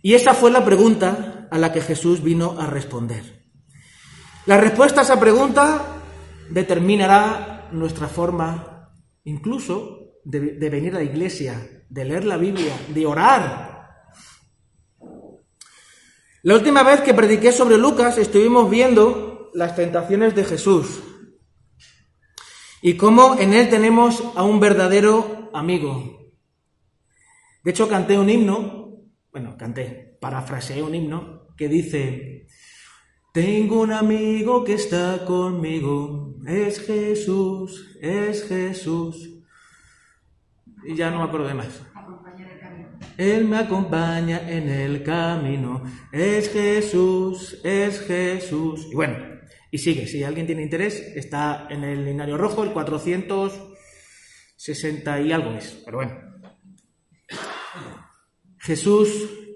Y 0.03 0.15
esa 0.15 0.35
fue 0.35 0.51
la 0.51 0.65
pregunta 0.65 1.49
a 1.51 1.59
la 1.59 1.73
que 1.73 1.81
Jesús 1.81 2.23
vino 2.23 2.57
a 2.59 2.67
responder. 2.67 3.45
La 4.47 4.59
respuesta 4.59 5.01
a 5.01 5.05
esa 5.05 5.21
pregunta 5.21 6.03
determinará 6.51 7.69
nuestra 7.73 8.09
forma 8.09 8.93
incluso 9.25 10.15
de, 10.25 10.41
de 10.41 10.71
venir 10.71 10.95
a 10.95 10.99
la 10.99 11.05
iglesia, 11.05 11.85
de 11.89 12.05
leer 12.05 12.25
la 12.25 12.37
Biblia, 12.37 12.75
de 12.89 13.07
orar, 13.07 13.70
la 16.43 16.55
última 16.55 16.83
vez 16.83 17.01
que 17.01 17.15
prediqué 17.15 17.53
sobre 17.53 17.77
Lucas 17.77 18.19
estuvimos 18.19 18.71
viendo 18.71 19.51
las 19.55 19.77
tentaciones 19.77 20.35
de 20.35 20.45
Jesús 20.45 21.01
y 22.83 22.97
cómo 22.97 23.39
en 23.39 23.53
él 23.53 23.69
tenemos 23.69 24.23
a 24.35 24.43
un 24.43 24.61
verdadero 24.61 25.51
amigo. 25.53 26.33
De 27.63 27.73
hecho, 27.73 27.89
canté 27.89 28.19
un 28.19 28.31
himno, 28.31 29.03
bueno, 29.31 29.57
canté, 29.59 30.17
parafraseé 30.21 30.83
un 30.83 30.95
himno 30.95 31.49
que 31.57 31.69
dice, 31.69 32.47
tengo 33.35 33.81
un 33.81 33.93
amigo 33.93 34.65
que 34.65 34.75
está 34.75 35.25
conmigo, 35.27 36.37
es 36.47 36.81
Jesús, 36.81 37.99
es 38.01 38.49
Jesús. 38.49 39.29
Y 40.85 40.95
ya 40.95 41.11
no 41.11 41.19
me 41.19 41.25
acuerdo 41.25 41.49
de 41.49 41.55
más. 41.55 41.83
Él 43.17 43.45
me 43.45 43.59
acompaña 43.59 44.49
en 44.49 44.69
el 44.69 45.03
camino. 45.03 45.83
Es 46.13 46.51
Jesús, 46.51 47.59
es 47.65 48.01
Jesús. 48.01 48.87
Y 48.91 48.95
bueno, 48.95 49.17
y 49.71 49.79
sigue. 49.79 50.07
Si 50.07 50.23
alguien 50.23 50.47
tiene 50.47 50.63
interés, 50.63 51.01
está 51.15 51.67
en 51.71 51.85
el 51.85 52.05
linario 52.05 52.37
rojo, 52.37 52.63
el 52.65 52.73
460 52.73 55.21
y 55.21 55.33
algo 55.33 55.53
es. 55.53 55.81
Pero 55.85 55.99
bueno. 55.99 56.15
Jesús 58.59 59.09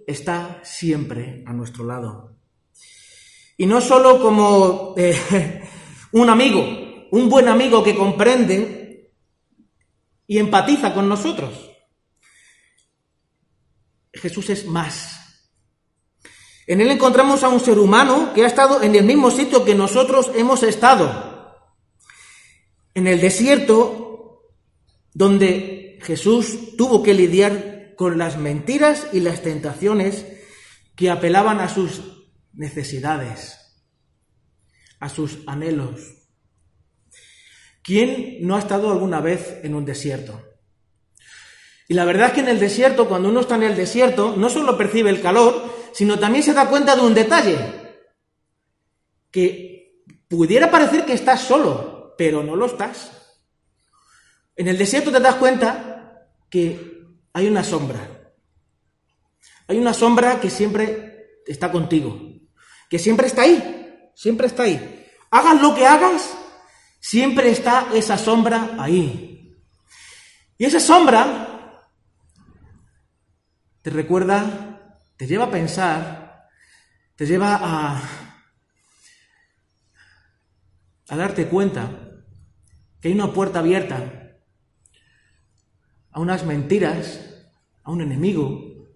está 0.07 0.61
siempre 0.63 1.43
a 1.47 1.53
nuestro 1.53 1.85
lado. 1.85 2.37
Y 3.57 3.67
no 3.67 3.81
solo 3.81 4.21
como 4.21 4.95
eh, 4.97 5.63
un 6.13 6.29
amigo, 6.29 6.65
un 7.11 7.29
buen 7.29 7.49
amigo 7.49 7.83
que 7.85 7.95
comprende 7.95 9.13
y 10.27 10.39
empatiza 10.39 10.95
con 10.95 11.09
nosotros. 11.09 11.74
Jesús 14.15 14.51
es 14.51 14.67
más. 14.67 15.21
En 16.67 16.81
él 16.81 16.91
encontramos 16.91 17.43
a 17.43 17.49
un 17.49 17.61
ser 17.61 17.79
humano 17.79 18.33
que 18.35 18.45
ha 18.45 18.47
estado 18.47 18.83
en 18.83 18.95
el 18.95 19.05
mismo 19.05 19.31
sitio 19.31 19.65
que 19.65 19.75
nosotros 19.75 20.31
hemos 20.35 20.63
estado. 20.63 21.59
En 22.95 23.07
el 23.07 23.21
desierto, 23.21 24.43
donde 25.13 25.99
Jesús 26.03 26.77
tuvo 26.77 27.03
que 27.03 27.15
lidiar 27.15 27.95
con 27.97 28.19
las 28.19 28.39
mentiras 28.39 29.09
y 29.13 29.21
las 29.21 29.43
tentaciones 29.43 30.27
que 30.97 31.11
apelaban 31.11 31.61
a 31.61 31.69
sus 31.69 32.03
necesidades, 32.53 33.59
a 35.01 35.09
sus 35.09 35.41
anhelos. 35.47 36.01
¿Quién 37.83 38.39
no 38.47 38.57
ha 38.57 38.61
estado 38.61 38.91
alguna 38.91 39.21
vez 39.21 39.61
en 39.63 39.75
un 39.75 39.85
desierto? 39.85 40.43
Y 41.89 41.95
la 41.95 42.05
verdad 42.05 42.29
es 42.29 42.33
que 42.35 42.41
en 42.41 42.49
el 42.49 42.59
desierto, 42.59 43.09
cuando 43.09 43.29
uno 43.29 43.41
está 43.41 43.57
en 43.57 43.65
el 43.65 43.77
desierto, 43.77 44.35
no 44.37 44.49
solo 44.49 44.77
percibe 44.77 45.11
el 45.11 45.21
calor, 45.21 45.75
sino 45.93 46.19
también 46.19 46.43
se 46.43 46.55
da 46.55 46.69
cuenta 46.69 46.97
de 46.97 47.03
un 47.03 47.15
detalle, 47.15 47.59
que 49.31 50.03
pudiera 50.29 50.71
parecer 50.71 51.05
que 51.05 51.13
estás 51.13 51.43
solo, 51.43 52.15
pero 52.17 52.43
no 52.43 52.57
lo 52.57 52.67
estás. 52.67 53.11
En 54.57 54.69
el 54.69 54.79
desierto 54.79 55.11
te 55.13 55.21
das 55.21 55.35
cuenta 55.35 56.29
que 56.49 57.05
hay 57.33 57.49
una 57.49 57.65
sombra. 57.65 58.33
Hay 59.67 59.79
una 59.79 59.93
sombra 59.93 60.41
que 60.41 60.51
siempre 60.51 61.41
está 61.47 61.71
contigo, 61.71 62.19
que 62.89 62.99
siempre 62.99 63.27
está 63.27 63.43
ahí, 63.43 64.11
siempre 64.15 64.47
está 64.47 64.63
ahí. 64.63 65.07
Hagas 65.31 65.61
lo 65.61 65.75
que 65.75 65.87
hagas, 65.87 66.37
siempre 67.01 67.51
está 67.51 67.89
esa 67.93 68.17
sombra 68.17 68.77
ahí. 68.79 69.55
Y 70.57 70.65
esa 70.65 70.81
sombra 70.81 71.54
te 73.85 73.91
recuerda, 73.91 74.99
te 75.19 75.27
lleva 75.27 75.45
a 75.45 75.51
pensar, 75.51 76.49
te 77.17 77.27
lleva 77.27 77.59
a, 77.61 78.03
darte 81.15 81.47
cuenta 81.49 82.25
que 82.99 83.09
hay 83.09 83.15
una 83.15 83.31
puerta 83.31 83.59
abierta 83.59 84.39
a 86.13 86.19
unas 86.19 86.47
mentiras, 86.47 87.45
a 87.83 87.91
un 87.91 88.01
enemigo, 88.01 88.89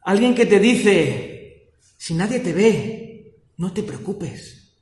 alguien 0.00 0.34
que 0.34 0.46
te 0.46 0.58
dice, 0.58 1.74
si 1.98 2.14
nadie 2.14 2.40
te 2.40 2.54
ve, 2.54 3.38
no 3.58 3.74
te 3.74 3.82
preocupes. 3.82 4.78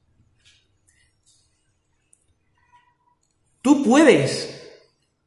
Tú 3.62 3.82
puedes, 3.82 4.62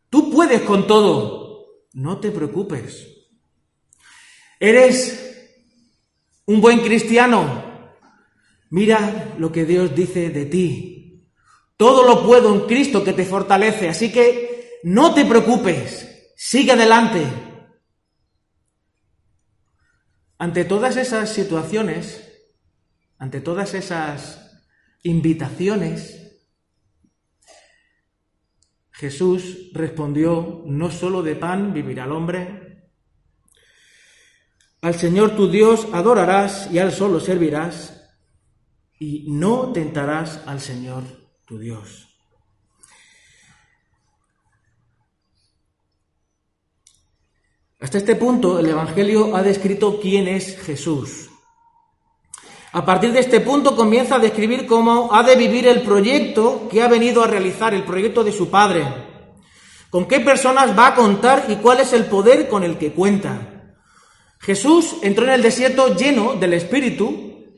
tú 0.09 0.31
puedes 0.31 0.61
con 0.61 0.87
todo, 0.87 1.83
no 1.91 2.21
te 2.21 2.31
preocupes. 2.31 3.12
¿Eres 4.63 5.59
un 6.45 6.61
buen 6.61 6.79
cristiano? 6.79 7.89
Mira 8.69 9.35
lo 9.37 9.51
que 9.51 9.65
Dios 9.65 9.93
dice 9.93 10.29
de 10.29 10.45
ti. 10.45 11.27
Todo 11.75 12.07
lo 12.07 12.25
puedo 12.25 12.55
en 12.55 12.61
Cristo 12.61 13.03
que 13.03 13.11
te 13.11 13.25
fortalece, 13.25 13.89
así 13.89 14.09
que 14.09 14.79
no 14.83 15.13
te 15.13 15.25
preocupes, 15.25 16.31
sigue 16.37 16.71
adelante. 16.71 17.25
Ante 20.37 20.63
todas 20.63 20.95
esas 20.95 21.29
situaciones, 21.29 22.23
ante 23.17 23.41
todas 23.41 23.73
esas 23.73 24.63
invitaciones, 25.03 26.39
Jesús 28.91 29.71
respondió, 29.73 30.63
no 30.65 30.89
solo 30.89 31.21
de 31.21 31.35
pan 31.35 31.73
vivirá 31.73 32.05
el 32.05 32.13
hombre, 32.13 32.62
al 34.83 34.95
Señor 34.95 35.37
tu 35.37 35.49
Dios 35.49 35.87
adorarás 35.93 36.67
y 36.69 36.77
al 36.77 36.91
solo 36.91 37.21
servirás 37.21 38.01
y 38.99 39.25
no 39.29 39.71
tentarás 39.71 40.41
al 40.45 40.59
Señor 40.59 41.03
tu 41.45 41.57
Dios. 41.57 42.09
Hasta 47.79 47.97
este 47.97 48.17
punto 48.17 48.59
el 48.59 48.67
Evangelio 48.67 49.37
ha 49.37 49.41
descrito 49.41 50.01
quién 50.01 50.27
es 50.27 50.59
Jesús. 50.59 51.29
A 52.73 52.83
partir 52.83 53.13
de 53.13 53.21
este 53.21 53.39
punto 53.39 53.77
comienza 53.77 54.15
a 54.15 54.19
describir 54.19 54.67
cómo 54.67 55.13
ha 55.13 55.23
de 55.23 55.37
vivir 55.37 55.65
el 55.65 55.81
proyecto 55.83 56.67
que 56.69 56.81
ha 56.81 56.89
venido 56.89 57.23
a 57.23 57.27
realizar, 57.27 57.73
el 57.73 57.83
proyecto 57.83 58.21
de 58.21 58.33
su 58.33 58.49
Padre. 58.49 58.83
Con 59.89 60.09
qué 60.09 60.19
personas 60.19 60.77
va 60.77 60.87
a 60.87 60.95
contar 60.95 61.45
y 61.47 61.55
cuál 61.57 61.79
es 61.79 61.93
el 61.93 62.05
poder 62.07 62.49
con 62.49 62.63
el 62.65 62.77
que 62.77 62.91
cuenta. 62.91 63.52
Jesús 64.43 64.97
entró 65.03 65.25
en 65.25 65.31
el 65.31 65.41
desierto 65.41 65.95
lleno 65.95 66.35
del 66.35 66.53
Espíritu 66.53 67.55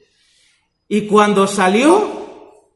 y 0.88 1.08
cuando 1.08 1.48
salió, 1.48 2.70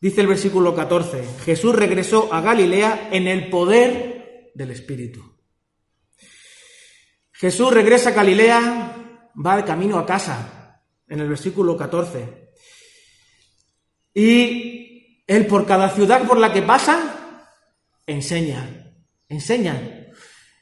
dice 0.00 0.20
el 0.20 0.26
versículo 0.26 0.74
14, 0.74 1.24
Jesús 1.44 1.76
regresó 1.76 2.32
a 2.34 2.40
Galilea 2.40 3.10
en 3.12 3.28
el 3.28 3.50
poder 3.50 4.50
del 4.52 4.72
Espíritu. 4.72 5.36
Jesús 7.30 7.72
regresa 7.72 8.10
a 8.10 8.14
Galilea, 8.14 9.30
va 9.46 9.56
de 9.56 9.64
camino 9.64 10.00
a 10.00 10.06
casa, 10.06 10.82
en 11.06 11.20
el 11.20 11.28
versículo 11.28 11.76
14. 11.76 12.50
Y 14.12 15.22
él 15.24 15.46
por 15.46 15.66
cada 15.66 15.90
ciudad 15.90 16.26
por 16.26 16.38
la 16.38 16.52
que 16.52 16.62
pasa, 16.62 17.46
enseña, 18.06 18.92
enseña. 19.28 19.95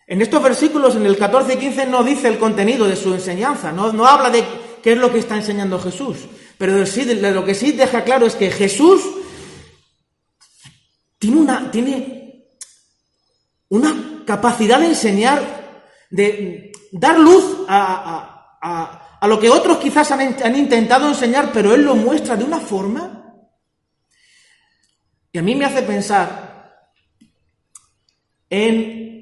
En 0.07 0.20
estos 0.20 0.42
versículos, 0.42 0.96
en 0.96 1.07
el 1.07 1.16
14 1.16 1.55
y 1.55 1.57
15, 1.57 1.86
no 1.86 2.05
dice 2.05 2.28
el 2.28 2.38
contenido 2.38 2.86
de 2.86 2.96
su 2.96 3.14
enseñanza, 3.14 3.72
no, 3.72 4.07
habla 4.07 4.30
de 4.30 4.44
qué 4.82 4.92
es 4.92 4.98
lo 4.98 5.11
que 5.11 5.18
está 5.18 5.36
enseñando 5.36 5.78
Jesús, 5.78 6.18
pero 6.59 6.84
sí, 6.84 7.05
lo 7.05 7.44
que 7.44 7.55
sí 7.55 7.72
deja 7.72 8.05
claro 8.05 8.26
es 8.26 8.34
que 8.34 8.50
Jesús 8.50 9.02
tiene 11.18 12.44
una, 13.68 14.22
capacidad 14.26 14.78
de 14.78 14.86
enseñar, 14.86 15.80
de 16.11 16.70
dar 16.92 17.18
luz 17.18 17.64
a 17.66 19.26
lo 19.26 19.40
que 19.40 19.48
otros 19.48 19.78
quizás 19.78 20.11
han, 20.11 20.20
han 20.42 20.57
intentado 20.57 21.09
enseñar, 21.09 21.50
pero 21.52 21.74
Él 21.74 21.82
lo 21.82 21.96
muestra 21.96 22.36
de 22.36 22.44
una 22.44 22.61
forma. 22.61 23.22
Y 25.32 25.38
a 25.38 25.42
mí 25.42 25.55
me 25.55 25.64
hace 25.64 25.82
pensar 25.82 26.92
en 28.50 29.13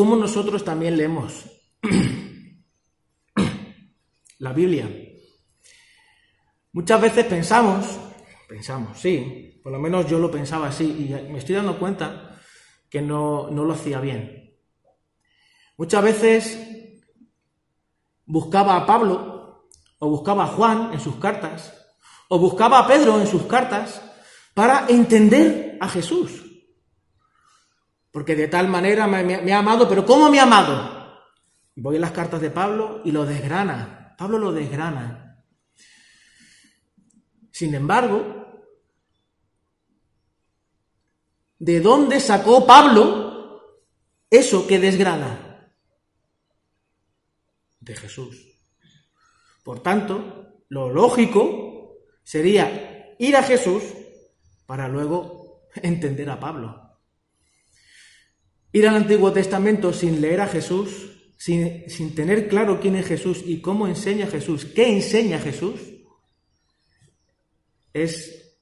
cómo 0.00 0.16
nosotros 0.16 0.64
también 0.64 0.96
leemos 0.96 1.44
la 4.38 4.52
Biblia. 4.54 4.88
Muchas 6.72 7.02
veces 7.02 7.26
pensamos, 7.26 8.00
pensamos, 8.48 8.98
sí, 8.98 9.60
por 9.62 9.70
lo 9.70 9.78
menos 9.78 10.08
yo 10.08 10.18
lo 10.18 10.30
pensaba 10.30 10.68
así 10.68 10.84
y 10.84 11.30
me 11.30 11.36
estoy 11.36 11.56
dando 11.56 11.78
cuenta 11.78 12.40
que 12.88 13.02
no, 13.02 13.50
no 13.50 13.62
lo 13.62 13.74
hacía 13.74 14.00
bien. 14.00 14.56
Muchas 15.76 16.02
veces 16.02 16.58
buscaba 18.24 18.76
a 18.76 18.86
Pablo 18.86 19.68
o 19.98 20.08
buscaba 20.08 20.44
a 20.44 20.46
Juan 20.46 20.94
en 20.94 21.00
sus 21.00 21.16
cartas 21.16 21.74
o 22.30 22.38
buscaba 22.38 22.78
a 22.78 22.86
Pedro 22.86 23.20
en 23.20 23.26
sus 23.26 23.42
cartas 23.42 24.00
para 24.54 24.86
entender 24.88 25.76
a 25.78 25.90
Jesús. 25.90 26.49
Porque 28.10 28.34
de 28.34 28.48
tal 28.48 28.68
manera 28.68 29.06
me, 29.06 29.52
ha 29.52 29.58
amado, 29.58 29.88
pero 29.88 30.04
¿cómo 30.04 30.30
me 30.30 30.40
ha 30.40 30.44
amado? 30.44 31.00
Voy 31.76 31.96
a 31.96 32.00
las 32.00 32.10
cartas 32.10 32.40
de 32.40 32.50
Pablo 32.50 33.02
y 33.04 33.12
lo 33.12 33.24
desgrana. 33.24 34.14
Pablo 34.18 34.38
lo 34.38 34.52
desgrana. 34.52 35.44
Sin 37.52 37.74
embargo, 37.74 38.64
¿de 41.58 41.80
dónde 41.80 42.20
sacó 42.20 42.66
Pablo 42.66 43.86
eso 44.28 44.66
que 44.66 44.78
desgrana? 44.78 45.72
De 47.78 47.94
Jesús. 47.94 48.46
Por 49.62 49.80
tanto, 49.82 50.64
lo 50.68 50.90
lógico 50.90 51.98
sería 52.24 53.14
ir 53.18 53.36
a 53.36 53.42
Jesús 53.42 53.82
para 54.66 54.88
luego 54.88 55.68
entender 55.74 56.28
a 56.30 56.40
Pablo. 56.40 56.89
Ir 58.72 58.88
al 58.88 58.96
Antiguo 58.96 59.32
Testamento 59.32 59.92
sin 59.92 60.20
leer 60.20 60.40
a 60.40 60.46
Jesús, 60.46 61.10
sin, 61.36 61.88
sin 61.88 62.14
tener 62.14 62.48
claro 62.48 62.80
quién 62.80 62.96
es 62.96 63.06
Jesús 63.06 63.42
y 63.44 63.60
cómo 63.60 63.88
enseña 63.88 64.26
Jesús, 64.26 64.64
qué 64.64 64.88
enseña 64.88 65.38
Jesús, 65.38 65.80
es 67.92 68.58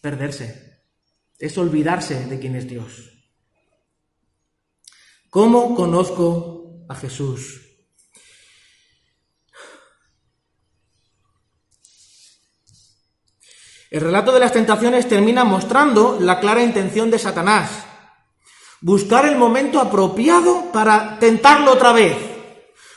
perderse, 0.00 0.84
es 1.38 1.58
olvidarse 1.58 2.26
de 2.26 2.38
quién 2.38 2.56
es 2.56 2.68
Dios. 2.68 3.10
¿Cómo 5.28 5.74
conozco 5.74 6.86
a 6.88 6.94
Jesús? 6.94 7.66
El 13.90 14.00
relato 14.00 14.32
de 14.32 14.40
las 14.40 14.52
tentaciones 14.52 15.08
termina 15.08 15.44
mostrando 15.44 16.18
la 16.20 16.38
clara 16.38 16.62
intención 16.62 17.10
de 17.10 17.18
Satanás, 17.18 17.89
Buscar 18.82 19.26
el 19.26 19.36
momento 19.36 19.78
apropiado 19.78 20.72
para 20.72 21.18
tentarlo 21.18 21.72
otra 21.72 21.92
vez. 21.92 22.16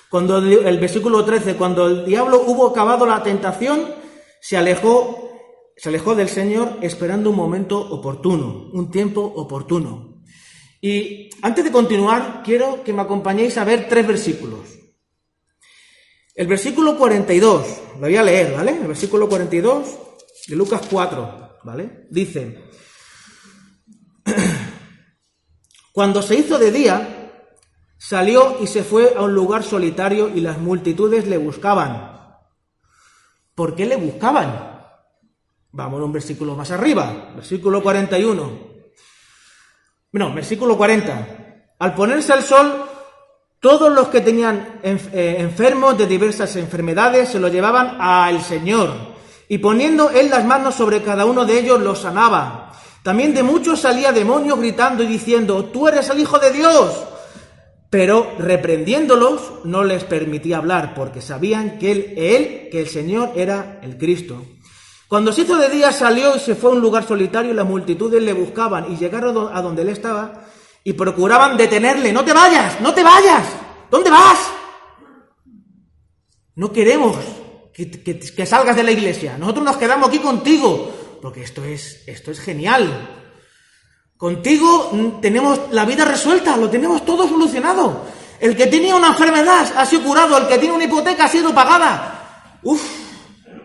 Cuando 0.09 0.37
el, 0.37 0.79
versículo 0.79 1.25
13, 1.25 1.55
cuando 1.55 1.87
el 1.87 2.05
diablo 2.05 2.43
hubo 2.45 2.67
acabado 2.67 3.05
la 3.05 3.21
tentación, 3.21 3.91
se 4.39 4.55
alejó, 4.55 5.31
se 5.75 5.89
alejó 5.89 6.15
del 6.15 6.29
Señor 6.29 6.77
esperando 6.81 7.31
un 7.31 7.35
momento 7.35 7.79
oportuno, 7.79 8.69
un 8.71 8.91
tiempo 8.91 9.21
oportuno. 9.21 10.21
Y 10.79 11.29
antes 11.41 11.65
de 11.65 11.71
continuar, 11.71 12.43
quiero 12.45 12.83
que 12.83 12.93
me 12.93 13.01
acompañéis 13.01 13.57
a 13.57 13.63
ver 13.63 13.87
tres 13.89 14.05
versículos. 14.05 14.59
El 16.35 16.47
versículo 16.47 16.97
42, 16.97 17.81
lo 17.95 18.01
voy 18.01 18.15
a 18.15 18.23
leer, 18.23 18.53
¿vale? 18.53 18.71
El 18.71 18.87
versículo 18.87 19.27
42 19.27 19.87
de 20.47 20.55
Lucas 20.55 20.81
4, 20.89 21.57
¿vale? 21.63 22.07
Dice, 22.09 22.69
cuando 25.93 26.23
se 26.23 26.35
hizo 26.35 26.57
de 26.57 26.71
día, 26.71 27.31
salió 27.99 28.57
y 28.59 28.67
se 28.67 28.83
fue 28.83 29.13
a 29.15 29.21
un 29.21 29.33
lugar 29.35 29.63
solitario 29.63 30.27
y 30.27 30.41
las 30.41 30.57
multitudes 30.57 31.27
le 31.27 31.37
buscaban. 31.37 32.39
¿Por 33.53 33.75
qué 33.75 33.85
le 33.85 33.95
buscaban? 33.95 34.73
Vamos 35.71 36.01
un 36.01 36.11
versículo 36.11 36.55
más 36.55 36.71
arriba, 36.71 37.33
versículo 37.35 37.83
41. 37.83 38.73
No, 40.13 40.33
versículo 40.33 40.75
40. 40.75 41.75
Al 41.77 41.93
ponerse 41.93 42.33
el 42.33 42.41
sol, 42.41 42.85
todos 43.59 43.93
los 43.93 44.07
que 44.07 44.21
tenían 44.21 44.79
eh, 44.81 45.35
enfermos 45.37 45.95
de 45.95 46.07
diversas 46.07 46.55
enfermedades 46.55 47.29
se 47.29 47.39
lo 47.39 47.49
llevaban 47.49 47.97
al 48.01 48.41
Señor, 48.41 49.13
y 49.47 49.59
poniendo 49.59 50.09
él 50.09 50.31
las 50.31 50.43
manos 50.43 50.73
sobre 50.73 51.03
cada 51.03 51.25
uno 51.25 51.45
de 51.45 51.59
ellos 51.59 51.79
los 51.79 51.99
sanaba. 51.99 52.73
También 53.03 53.33
de 53.33 53.43
muchos 53.43 53.81
salía 53.81 54.11
demonios 54.11 54.57
gritando 54.59 55.03
y 55.03 55.07
diciendo, 55.07 55.65
tú 55.65 55.87
eres 55.87 56.09
el 56.09 56.19
Hijo 56.21 56.39
de 56.39 56.51
Dios. 56.51 57.03
Pero 57.89 58.33
reprendiéndolos 58.39 59.65
no 59.65 59.83
les 59.83 60.03
permitía 60.05 60.57
hablar, 60.57 60.93
porque 60.95 61.21
sabían 61.21 61.77
que 61.77 61.91
él, 61.91 62.13
él, 62.17 62.69
que 62.71 62.79
el 62.79 62.87
Señor 62.87 63.33
era 63.35 63.79
el 63.83 63.97
Cristo. 63.97 64.43
Cuando 65.07 65.31
se 65.31 65.41
hizo 65.41 65.57
de 65.57 65.69
día 65.69 65.91
salió 65.91 66.35
y 66.35 66.39
se 66.39 66.55
fue 66.55 66.71
a 66.71 66.73
un 66.73 66.79
lugar 66.81 67.07
solitario 67.07 67.51
y 67.51 67.53
las 67.53 67.67
multitudes 67.67 68.23
le 68.23 68.33
buscaban 68.33 68.91
y 68.91 68.97
llegaron 68.97 69.49
a 69.53 69.61
donde 69.61 69.83
él 69.83 69.89
estaba 69.89 70.45
y 70.83 70.93
procuraban 70.93 71.55
detenerle. 71.55 72.11
No 72.11 72.25
te 72.25 72.33
vayas, 72.33 72.81
no 72.81 72.93
te 72.95 73.03
vayas. 73.03 73.45
¿Dónde 73.91 74.09
vas? 74.09 74.39
No 76.55 76.71
queremos 76.71 77.15
que, 77.73 77.91
que- 77.91 78.19
que 78.19 78.45
salgas 78.45 78.75
de 78.75 78.83
la 78.83 78.91
iglesia. 78.91 79.37
Nosotros 79.37 79.65
nos 79.65 79.77
quedamos 79.77 80.09
aquí 80.09 80.19
contigo, 80.19 80.92
porque 81.23 81.41
esto 81.41 81.63
es, 81.63 82.03
esto 82.05 82.31
es 82.31 82.39
genial. 82.41 83.07
Contigo 84.17 85.17
tenemos 85.21 85.71
la 85.71 85.85
vida 85.85 86.03
resuelta, 86.03 86.57
lo 86.57 86.69
tenemos 86.69 87.05
todo 87.05 87.29
solucionado. 87.29 88.05
El 88.41 88.57
que 88.57 88.67
tenía 88.67 88.93
una 88.93 89.07
enfermedad 89.07 89.71
ha 89.77 89.85
sido 89.85 90.03
curado, 90.03 90.37
el 90.37 90.49
que 90.49 90.57
tiene 90.57 90.75
una 90.75 90.83
hipoteca 90.83 91.23
ha 91.23 91.29
sido 91.29 91.55
pagada. 91.55 92.59
Uf, 92.61 92.83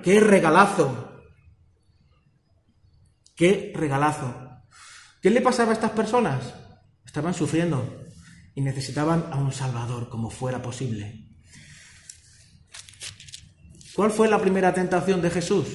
qué 0.05 0.21
regalazo. 0.21 1.21
Qué 3.35 3.73
regalazo. 3.75 4.33
¿Qué 5.21 5.29
le 5.29 5.41
pasaba 5.41 5.73
a 5.73 5.75
estas 5.75 5.91
personas? 5.91 6.55
Estaban 7.05 7.35
sufriendo 7.35 8.05
y 8.55 8.61
necesitaban 8.61 9.31
a 9.33 9.37
un 9.37 9.53
Salvador 9.53 10.09
como 10.09 10.31
fuera 10.31 10.63
posible. 10.63 11.27
¿Cuál 13.97 14.13
fue 14.13 14.29
la 14.29 14.41
primera 14.41 14.73
tentación 14.73 15.21
de 15.21 15.31
Jesús? 15.31 15.67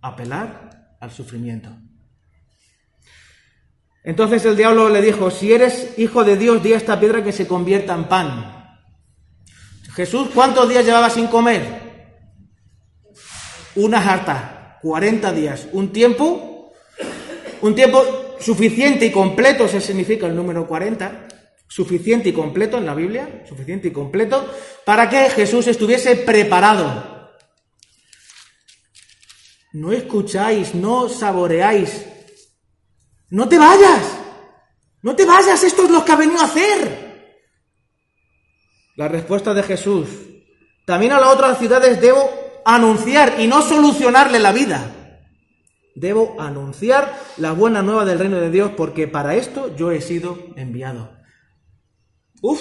Apelar 0.00 0.67
al 1.00 1.10
sufrimiento. 1.10 1.70
Entonces 4.04 4.44
el 4.44 4.56
diablo 4.56 4.88
le 4.88 5.02
dijo, 5.02 5.30
si 5.30 5.52
eres 5.52 5.98
hijo 5.98 6.24
de 6.24 6.36
Dios, 6.36 6.62
di 6.62 6.72
a 6.72 6.76
esta 6.76 6.98
piedra 6.98 7.22
que 7.22 7.32
se 7.32 7.46
convierta 7.46 7.94
en 7.94 8.04
pan. 8.04 8.78
Jesús, 9.94 10.28
¿cuántos 10.32 10.68
días 10.68 10.84
llevaba 10.84 11.10
sin 11.10 11.26
comer? 11.26 11.88
Una 13.74 14.00
jarta, 14.00 14.78
40 14.80 15.32
días, 15.32 15.68
un 15.72 15.92
tiempo, 15.92 16.72
un 17.60 17.74
tiempo 17.74 18.36
suficiente 18.40 19.06
y 19.06 19.10
completo, 19.10 19.68
se 19.68 19.80
significa 19.80 20.26
el 20.26 20.36
número 20.36 20.66
40, 20.66 21.26
suficiente 21.66 22.30
y 22.30 22.32
completo 22.32 22.78
en 22.78 22.86
la 22.86 22.94
Biblia, 22.94 23.42
suficiente 23.48 23.88
y 23.88 23.90
completo, 23.90 24.48
para 24.84 25.08
que 25.08 25.28
Jesús 25.30 25.66
estuviese 25.66 26.16
preparado. 26.16 27.17
No 29.78 29.92
escucháis, 29.92 30.74
no 30.74 31.08
saboreáis 31.08 32.04
no 33.30 33.48
te 33.48 33.58
vayas. 33.58 34.18
No 35.02 35.14
te 35.14 35.24
vayas. 35.24 35.62
Esto 35.62 35.84
es 35.84 35.90
lo 35.90 36.04
que 36.04 36.12
ha 36.12 36.16
venido 36.16 36.40
a 36.40 36.44
hacer. 36.44 37.34
La 38.96 39.08
respuesta 39.08 39.54
de 39.54 39.62
Jesús. 39.62 40.08
También 40.86 41.12
a 41.12 41.20
las 41.20 41.34
otras 41.34 41.58
ciudades 41.58 42.00
debo 42.00 42.30
anunciar 42.64 43.38
y 43.38 43.46
no 43.46 43.62
solucionarle 43.62 44.38
la 44.38 44.52
vida. 44.52 44.94
Debo 45.94 46.40
anunciar 46.40 47.18
la 47.36 47.52
buena 47.52 47.82
nueva 47.82 48.04
del 48.04 48.18
reino 48.18 48.38
de 48.38 48.50
Dios 48.50 48.72
porque 48.76 49.08
para 49.08 49.34
esto 49.34 49.74
yo 49.76 49.90
he 49.90 50.00
sido 50.00 50.38
enviado. 50.56 51.12
Uf. 52.40 52.60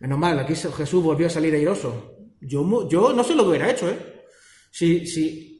Menos 0.00 0.18
mal, 0.18 0.38
aquí 0.38 0.54
Jesús 0.54 1.02
volvió 1.02 1.28
a 1.28 1.30
salir 1.30 1.54
airoso. 1.54 2.12
Yo, 2.40 2.88
yo 2.88 3.12
no 3.14 3.24
sé 3.24 3.34
lo 3.34 3.44
que 3.44 3.48
hubiera 3.48 3.70
hecho, 3.70 3.88
¿eh? 3.88 4.24
Si, 4.70 5.55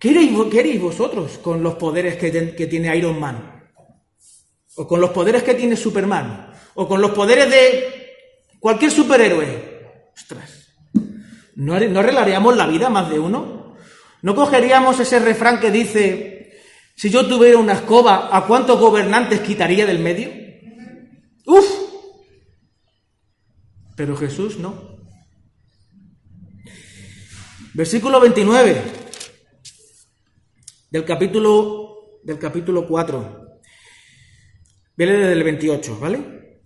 ¿Qué 0.00 0.10
haréis, 0.10 0.80
vosotros 0.80 1.38
con 1.38 1.62
los 1.62 1.74
poderes 1.74 2.16
que, 2.16 2.66
tiene 2.66 2.96
Iron 2.96 3.20
Man? 3.20 3.68
¿O 4.76 4.88
con 4.88 4.98
los 4.98 5.10
poderes 5.10 5.42
que 5.42 5.52
tiene 5.52 5.76
Superman? 5.76 6.54
¿O 6.74 6.88
con 6.88 7.02
los 7.02 7.10
poderes 7.10 7.50
de 7.50 8.14
cualquier 8.58 8.90
superhéroe? 8.90 10.10
Ostras, 10.14 10.74
¿no, 11.56 11.78
¿no 11.78 12.00
arreglaríamos 12.00 12.56
la 12.56 12.66
vida 12.66 12.88
más 12.88 13.10
de 13.10 13.18
uno? 13.18 13.76
¿No 14.22 14.34
cogeríamos 14.34 14.98
ese 15.00 15.18
refrán 15.18 15.60
que 15.60 15.70
dice, 15.70 16.60
si 16.94 17.10
yo 17.10 17.26
tuviera 17.26 17.58
una 17.58 17.74
escoba, 17.74 18.34
¿a 18.34 18.46
cuántos 18.46 18.80
gobernantes 18.80 19.40
quitaría 19.40 19.84
del 19.84 19.98
medio? 19.98 20.30
¡Uf! 21.44 21.66
Pero 23.96 24.16
Jesús 24.16 24.58
no. 24.58 24.98
Versículo 27.74 28.18
29 28.18 28.99
del 30.90 31.04
capítulo, 31.04 32.20
del 32.22 32.38
capítulo 32.38 32.86
4. 32.86 33.60
Viene 34.96 35.12
desde 35.12 35.32
el 35.32 35.44
28, 35.44 35.98
¿vale? 35.98 36.62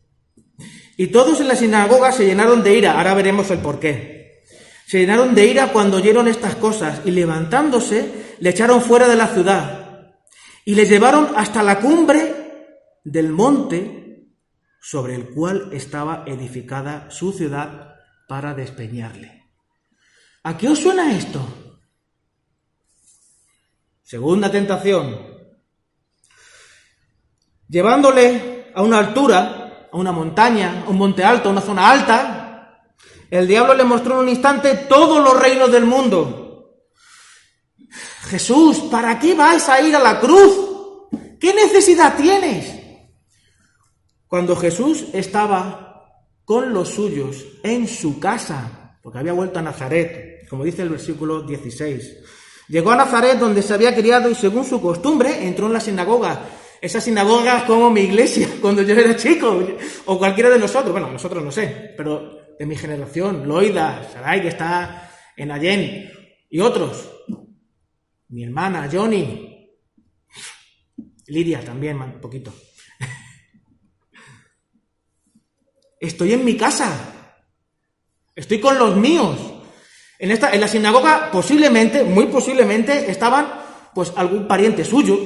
Y 0.96 1.08
todos 1.08 1.40
en 1.40 1.48
la 1.48 1.56
sinagoga 1.56 2.12
se 2.12 2.26
llenaron 2.26 2.62
de 2.62 2.76
ira. 2.76 2.96
Ahora 2.96 3.14
veremos 3.14 3.50
el 3.50 3.58
por 3.58 3.78
qué. 3.78 4.42
Se 4.86 4.98
llenaron 4.98 5.34
de 5.34 5.46
ira 5.46 5.72
cuando 5.72 5.98
oyeron 5.98 6.28
estas 6.28 6.56
cosas 6.56 7.02
y 7.04 7.10
levantándose 7.10 8.36
le 8.40 8.50
echaron 8.50 8.80
fuera 8.80 9.08
de 9.08 9.16
la 9.16 9.28
ciudad 9.28 10.14
y 10.64 10.74
le 10.74 10.86
llevaron 10.86 11.28
hasta 11.36 11.62
la 11.62 11.80
cumbre 11.80 12.34
del 13.04 13.30
monte 13.30 14.28
sobre 14.80 15.14
el 15.14 15.30
cual 15.30 15.70
estaba 15.72 16.24
edificada 16.26 17.10
su 17.10 17.32
ciudad 17.32 17.96
para 18.28 18.54
despeñarle. 18.54 19.44
¿A 20.42 20.56
qué 20.58 20.68
os 20.68 20.78
suena 20.78 21.16
esto? 21.16 21.63
Segunda 24.04 24.50
tentación. 24.50 25.18
Llevándole 27.66 28.70
a 28.74 28.82
una 28.82 28.98
altura, 28.98 29.88
a 29.90 29.96
una 29.96 30.12
montaña, 30.12 30.84
a 30.86 30.90
un 30.90 30.98
monte 30.98 31.24
alto, 31.24 31.48
a 31.48 31.52
una 31.52 31.62
zona 31.62 31.90
alta, 31.90 32.84
el 33.30 33.48
diablo 33.48 33.72
le 33.72 33.84
mostró 33.84 34.16
en 34.16 34.20
un 34.20 34.28
instante 34.28 34.74
todos 34.88 35.24
los 35.24 35.40
reinos 35.40 35.72
del 35.72 35.86
mundo. 35.86 36.82
Jesús, 38.24 38.78
¿para 38.90 39.18
qué 39.18 39.34
vais 39.34 39.66
a 39.70 39.80
ir 39.80 39.96
a 39.96 40.00
la 40.00 40.20
cruz? 40.20 41.08
¿Qué 41.40 41.54
necesidad 41.54 42.14
tienes? 42.14 42.74
Cuando 44.28 44.54
Jesús 44.54 45.06
estaba 45.14 46.28
con 46.44 46.74
los 46.74 46.90
suyos 46.90 47.42
en 47.62 47.88
su 47.88 48.20
casa, 48.20 48.98
porque 49.02 49.18
había 49.18 49.32
vuelto 49.32 49.60
a 49.60 49.62
Nazaret, 49.62 50.46
como 50.50 50.62
dice 50.62 50.82
el 50.82 50.90
versículo 50.90 51.40
16. 51.40 52.18
Llegó 52.68 52.92
a 52.92 52.96
Nazaret 52.96 53.38
donde 53.38 53.62
se 53.62 53.74
había 53.74 53.94
criado 53.94 54.30
y 54.30 54.34
según 54.34 54.64
su 54.64 54.80
costumbre 54.80 55.46
entró 55.46 55.66
en 55.66 55.74
la 55.74 55.80
sinagoga. 55.80 56.48
Esa 56.80 57.00
sinagoga 57.00 57.66
como 57.66 57.90
mi 57.90 58.02
iglesia 58.02 58.48
cuando 58.60 58.82
yo 58.82 58.94
era 58.94 59.16
chico, 59.16 59.58
o 60.06 60.18
cualquiera 60.18 60.50
de 60.50 60.58
nosotros, 60.58 60.92
bueno, 60.92 61.10
nosotros 61.10 61.42
no 61.42 61.50
sé, 61.50 61.94
pero 61.96 62.44
de 62.58 62.66
mi 62.66 62.76
generación, 62.76 63.46
Loida, 63.46 64.08
Sarai, 64.12 64.42
que 64.42 64.48
está 64.48 65.10
en 65.36 65.50
Allen, 65.50 66.10
y 66.50 66.60
otros. 66.60 67.10
Mi 68.28 68.44
hermana, 68.44 68.88
Johnny, 68.90 69.54
Lidia 71.26 71.64
también, 71.64 72.00
un 72.00 72.20
poquito. 72.20 72.52
Estoy 76.00 76.34
en 76.34 76.44
mi 76.44 76.56
casa. 76.56 77.32
Estoy 78.34 78.60
con 78.60 78.78
los 78.78 78.96
míos. 78.96 79.53
En, 80.18 80.30
esta, 80.30 80.52
en 80.52 80.60
la 80.60 80.68
sinagoga 80.68 81.30
posiblemente, 81.32 82.04
muy 82.04 82.26
posiblemente, 82.26 83.10
estaban 83.10 83.46
pues 83.94 84.12
algún 84.16 84.46
pariente 84.48 84.84
suyo, 84.84 85.18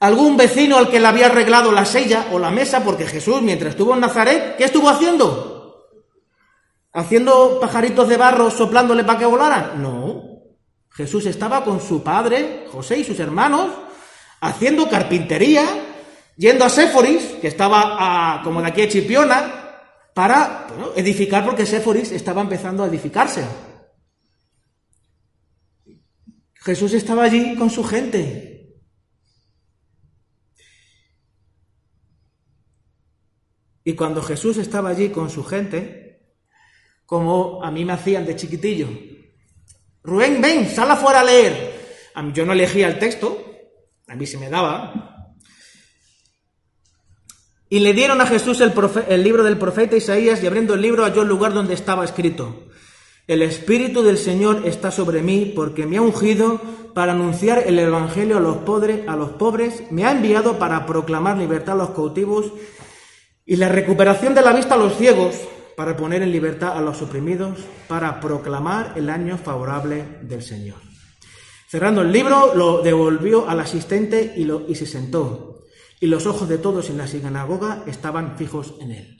algún 0.00 0.36
vecino 0.36 0.76
al 0.78 0.88
que 0.88 1.00
le 1.00 1.06
había 1.08 1.26
arreglado 1.26 1.72
la 1.72 1.84
silla 1.84 2.26
o 2.32 2.38
la 2.38 2.50
mesa, 2.50 2.82
porque 2.84 3.06
Jesús, 3.06 3.42
mientras 3.42 3.70
estuvo 3.70 3.94
en 3.94 4.00
Nazaret, 4.00 4.56
¿qué 4.56 4.64
estuvo 4.64 4.88
haciendo? 4.88 5.88
¿Haciendo 6.92 7.58
pajaritos 7.60 8.08
de 8.08 8.16
barro 8.16 8.50
soplándole 8.50 9.04
para 9.04 9.18
que 9.18 9.26
volaran? 9.26 9.82
No. 9.82 10.22
Jesús 10.90 11.26
estaba 11.26 11.62
con 11.64 11.80
su 11.80 12.02
padre, 12.02 12.66
José 12.72 12.98
y 12.98 13.04
sus 13.04 13.20
hermanos, 13.20 13.68
haciendo 14.40 14.88
carpintería, 14.88 15.64
yendo 16.36 16.64
a 16.64 16.68
Séforis, 16.68 17.22
que 17.40 17.48
estaba 17.48 17.96
a- 18.38 18.42
como 18.42 18.60
de 18.62 18.68
aquí 18.68 18.82
a 18.82 18.88
Chipiona, 18.88 19.54
para 20.14 20.66
edificar, 20.96 21.44
porque 21.44 21.66
Séforis 21.66 22.10
estaba 22.10 22.40
empezando 22.40 22.82
a 22.82 22.86
edificarse. 22.88 23.44
Jesús 26.68 26.92
estaba 26.92 27.24
allí 27.24 27.56
con 27.56 27.70
su 27.70 27.82
gente. 27.82 28.76
Y 33.84 33.94
cuando 33.94 34.20
Jesús 34.20 34.58
estaba 34.58 34.90
allí 34.90 35.08
con 35.08 35.30
su 35.30 35.42
gente, 35.44 36.34
como 37.06 37.64
a 37.64 37.70
mí 37.70 37.86
me 37.86 37.94
hacían 37.94 38.26
de 38.26 38.36
chiquitillo, 38.36 38.86
Rubén, 40.02 40.42
ven, 40.42 40.68
sal 40.68 40.90
afuera 40.90 41.20
a 41.20 41.24
leer. 41.24 42.10
A 42.14 42.30
yo 42.34 42.44
no 42.44 42.52
elegía 42.52 42.88
el 42.88 42.98
texto, 42.98 43.42
a 44.06 44.14
mí 44.14 44.26
se 44.26 44.36
me 44.36 44.50
daba. 44.50 45.36
Y 47.70 47.78
le 47.78 47.94
dieron 47.94 48.20
a 48.20 48.26
Jesús 48.26 48.60
el, 48.60 48.74
el 49.08 49.24
libro 49.24 49.42
del 49.42 49.56
profeta 49.56 49.96
Isaías 49.96 50.42
y 50.42 50.46
abriendo 50.46 50.74
el 50.74 50.82
libro 50.82 51.04
halló 51.04 51.22
el 51.22 51.28
lugar 51.28 51.54
donde 51.54 51.72
estaba 51.72 52.04
escrito. 52.04 52.67
El 53.28 53.42
Espíritu 53.42 54.02
del 54.02 54.16
Señor 54.16 54.62
está 54.66 54.90
sobre 54.90 55.20
mí 55.20 55.52
porque 55.54 55.84
me 55.84 55.98
ha 55.98 56.00
ungido 56.00 56.58
para 56.94 57.12
anunciar 57.12 57.62
el 57.66 57.78
Evangelio 57.78 58.38
a 58.38 58.40
los, 58.40 58.56
podres, 58.56 59.06
a 59.06 59.16
los 59.16 59.32
pobres, 59.32 59.82
me 59.90 60.06
ha 60.06 60.12
enviado 60.12 60.58
para 60.58 60.86
proclamar 60.86 61.36
libertad 61.36 61.74
a 61.74 61.84
los 61.84 61.90
cautivos 61.90 62.46
y 63.44 63.56
la 63.56 63.68
recuperación 63.68 64.34
de 64.34 64.40
la 64.40 64.54
vista 64.54 64.76
a 64.76 64.78
los 64.78 64.96
ciegos, 64.96 65.36
para 65.76 65.94
poner 65.94 66.22
en 66.22 66.32
libertad 66.32 66.76
a 66.76 66.80
los 66.80 67.02
oprimidos, 67.02 67.58
para 67.86 68.18
proclamar 68.18 68.94
el 68.96 69.10
año 69.10 69.36
favorable 69.36 70.04
del 70.22 70.42
Señor. 70.42 70.78
Cerrando 71.68 72.00
el 72.00 72.10
libro, 72.10 72.54
lo 72.54 72.80
devolvió 72.80 73.46
al 73.46 73.60
asistente 73.60 74.32
y, 74.36 74.50
y 74.70 74.74
se 74.74 74.86
sentó. 74.86 75.64
Y 76.00 76.06
los 76.06 76.24
ojos 76.24 76.48
de 76.48 76.56
todos 76.56 76.88
en 76.88 76.96
la 76.96 77.06
sinagoga 77.06 77.84
estaban 77.86 78.38
fijos 78.38 78.74
en 78.80 78.92
él. 78.92 79.17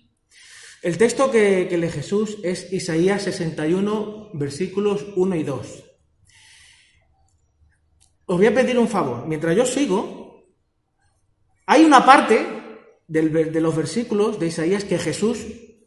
El 0.82 0.96
texto 0.96 1.30
que, 1.30 1.68
lee 1.76 1.90
Jesús 1.90 2.38
es 2.42 2.72
Isaías 2.72 3.22
61, 3.22 4.30
versículos 4.34 5.06
1 5.16 5.36
y 5.36 5.42
2. 5.42 5.84
Os 8.26 8.36
voy 8.36 8.46
a 8.46 8.54
pedir 8.54 8.78
un 8.78 8.88
favor. 8.88 9.26
Mientras 9.26 9.56
yo 9.56 9.66
sigo, 9.66 10.52
hay 11.66 11.84
una 11.84 12.04
parte 12.04 12.46
de 13.08 13.60
los 13.60 13.74
versículos 13.74 14.38
de 14.38 14.46
Isaías 14.46 14.84
que 14.84 14.98
Jesús 14.98 15.38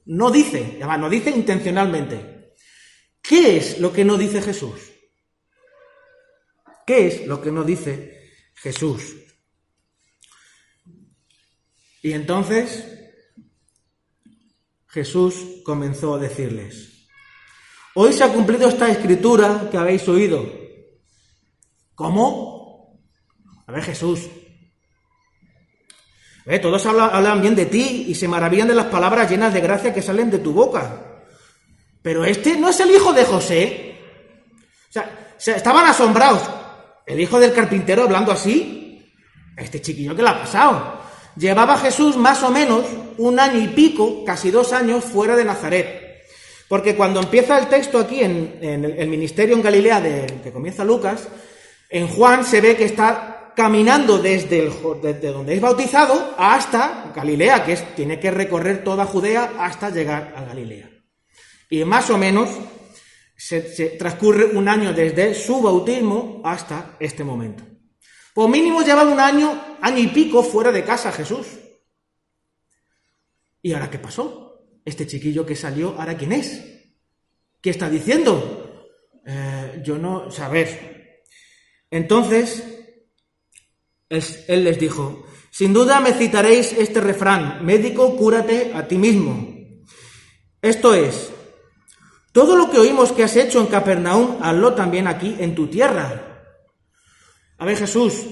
no 0.06 0.32
dice, 0.32 0.80
no 0.80 1.10
dice 1.10 1.30
intencionalmente. 1.30 2.56
¿Qué 3.22 3.58
es 3.58 3.80
lo 3.80 3.94
que 3.94 4.04
no 4.04 4.18
dice 4.18 4.42
Jesús? 4.42 4.92
¿Qué 6.86 7.08
es 7.08 7.28
lo 7.28 7.42
que 7.42 7.52
no 7.52 7.64
dice 7.64 8.32
Jesús? 8.56 9.16
Y 12.02 12.14
entonces 12.14 13.01
Jesús 14.92 15.36
comenzó 15.64 16.16
a 16.16 16.20
decirles, 16.20 17.08
hoy 17.96 18.12
se 18.14 18.24
ha 18.24 18.30
cumplido 18.34 18.68
esta 18.68 18.90
escritura 18.90 19.70
que 19.72 19.78
habéis 19.78 20.08
oído. 20.08 20.46
¿Cómo? 21.96 23.00
A 23.68 23.72
ver, 23.72 23.84
Jesús. 23.84 24.28
Eh, 26.46 26.60
todos 26.60 26.86
hablan, 26.88 27.42
bien 27.42 27.56
de 27.56 27.68
ti 27.68 28.06
y 28.08 28.16
se 28.16 28.28
maravillan 28.28 28.68
de 28.68 28.76
las 28.76 28.88
palabras 28.88 29.30
llenas 29.30 29.54
de 29.54 29.62
gracia 29.62 29.94
que 29.94 30.02
salen 30.02 30.32
de 30.32 30.40
tu 30.40 30.52
boca. 30.52 31.22
Pero 32.02 32.26
este 32.26 32.58
no 32.58 32.70
es 32.70 32.80
el 32.80 32.90
hijo 32.92 33.14
de 33.14 33.26
José. 33.26 33.96
O 34.90 34.92
sea, 34.92 35.36
se- 35.38 35.56
estaban 35.56 35.86
asombrados. 35.86 36.42
El 37.06 37.20
hijo 37.20 37.40
del 37.40 37.54
carpintero 37.54 38.04
hablando 38.04 38.32
así. 38.32 39.14
Este 39.56 39.82
chiquillo 39.82 40.16
que 40.16 40.24
le 40.24 40.30
ha 40.30 40.40
pasado. 40.42 41.01
Llevaba 41.36 41.78
Jesús 41.78 42.18
más 42.18 42.44
o 42.44 42.52
menos 42.52 42.86
un 43.18 43.40
año 43.40 43.60
y 43.60 43.68
pico, 43.70 44.26
casi 44.26 44.52
dos 44.52 44.74
años, 44.74 45.04
fuera 45.06 45.36
de 45.36 45.46
Nazaret. 45.46 46.02
Porque 46.68 46.96
cuando 46.96 47.20
empieza 47.20 47.60
el 47.60 47.68
texto 47.68 48.00
aquí 48.00 48.22
en, 48.22 48.60
el, 48.62 49.08
ministerio 49.08 49.56
en 49.56 49.62
Galilea 49.62 50.02
de, 50.02 50.40
que 50.44 50.52
comienza 50.52 50.84
Lucas, 50.84 51.28
en 51.90 52.08
Juan 52.08 52.46
se 52.46 52.62
ve 52.62 52.76
que 52.76 52.86
está 52.86 53.52
caminando 53.56 54.18
desde, 54.20 54.60
el 54.60 54.72
donde 55.22 55.54
es 55.54 55.62
bautizado 55.62 56.34
hasta 56.38 57.12
Galilea, 57.14 57.66
que 57.66 57.74
es, 57.74 57.96
tiene 57.96 58.20
que 58.20 58.32
recorrer 58.32 58.84
toda 58.84 59.06
Judea 59.06 59.54
hasta 59.60 59.90
llegar 59.90 60.34
a 60.36 60.46
Galilea. 60.46 60.90
Y 61.70 61.84
más 61.84 62.10
o 62.10 62.18
menos 62.18 62.50
se, 63.36 63.74
se 63.74 63.88
transcurre 63.88 64.46
un 64.46 64.70
año 64.70 64.94
desde 64.94 65.34
su 65.34 65.62
bautismo 65.62 66.42
hasta 66.46 66.96
este 67.00 67.24
momento. 67.24 67.71
Por 68.34 68.50
mínimo 68.50 68.82
lleva 68.82 69.04
un 69.04 69.20
año, 69.20 69.78
año 69.82 69.98
y 70.00 70.08
pico 70.08 70.44
fuera 70.44 70.72
de 70.72 70.84
casa 70.84 71.12
Jesús. 71.12 71.48
¿Y 73.62 73.74
ahora 73.74 73.90
qué 73.90 74.00
pasó? 74.00 74.64
Este 74.86 75.06
chiquillo 75.06 75.46
que 75.46 75.56
salió, 75.56 75.96
¿ahora 76.00 76.18
quién 76.18 76.32
es? 76.32 76.64
¿Qué 77.62 77.70
está 77.70 77.90
diciendo? 77.90 78.88
Eh, 79.26 79.82
yo 79.84 79.98
no, 79.98 80.32
saber. 80.32 81.24
Entonces, 81.92 82.64
es- 84.10 84.46
él 84.48 84.64
les 84.64 84.80
dijo, 84.80 85.26
sin 85.52 85.74
duda 85.74 86.00
me 86.00 86.14
citaréis 86.14 86.72
este 86.74 87.02
refrán, 87.02 87.64
médico, 87.66 88.16
cúrate 88.16 88.72
a 88.74 88.88
ti 88.88 88.98
mismo. 88.98 89.48
Esto 90.62 90.94
es, 90.94 91.32
todo 92.32 92.56
lo 92.56 92.72
que 92.72 92.80
oímos 92.80 93.12
que 93.12 93.24
has 93.26 93.36
hecho 93.36 93.60
en 93.60 93.68
Capernaum, 93.68 94.38
hazlo 94.42 94.74
también 94.74 95.08
aquí 95.08 95.36
en 95.40 95.54
tu 95.54 95.68
tierra. 95.68 96.31
A 97.62 97.66
ver, 97.66 97.78
Jesús, 97.78 98.26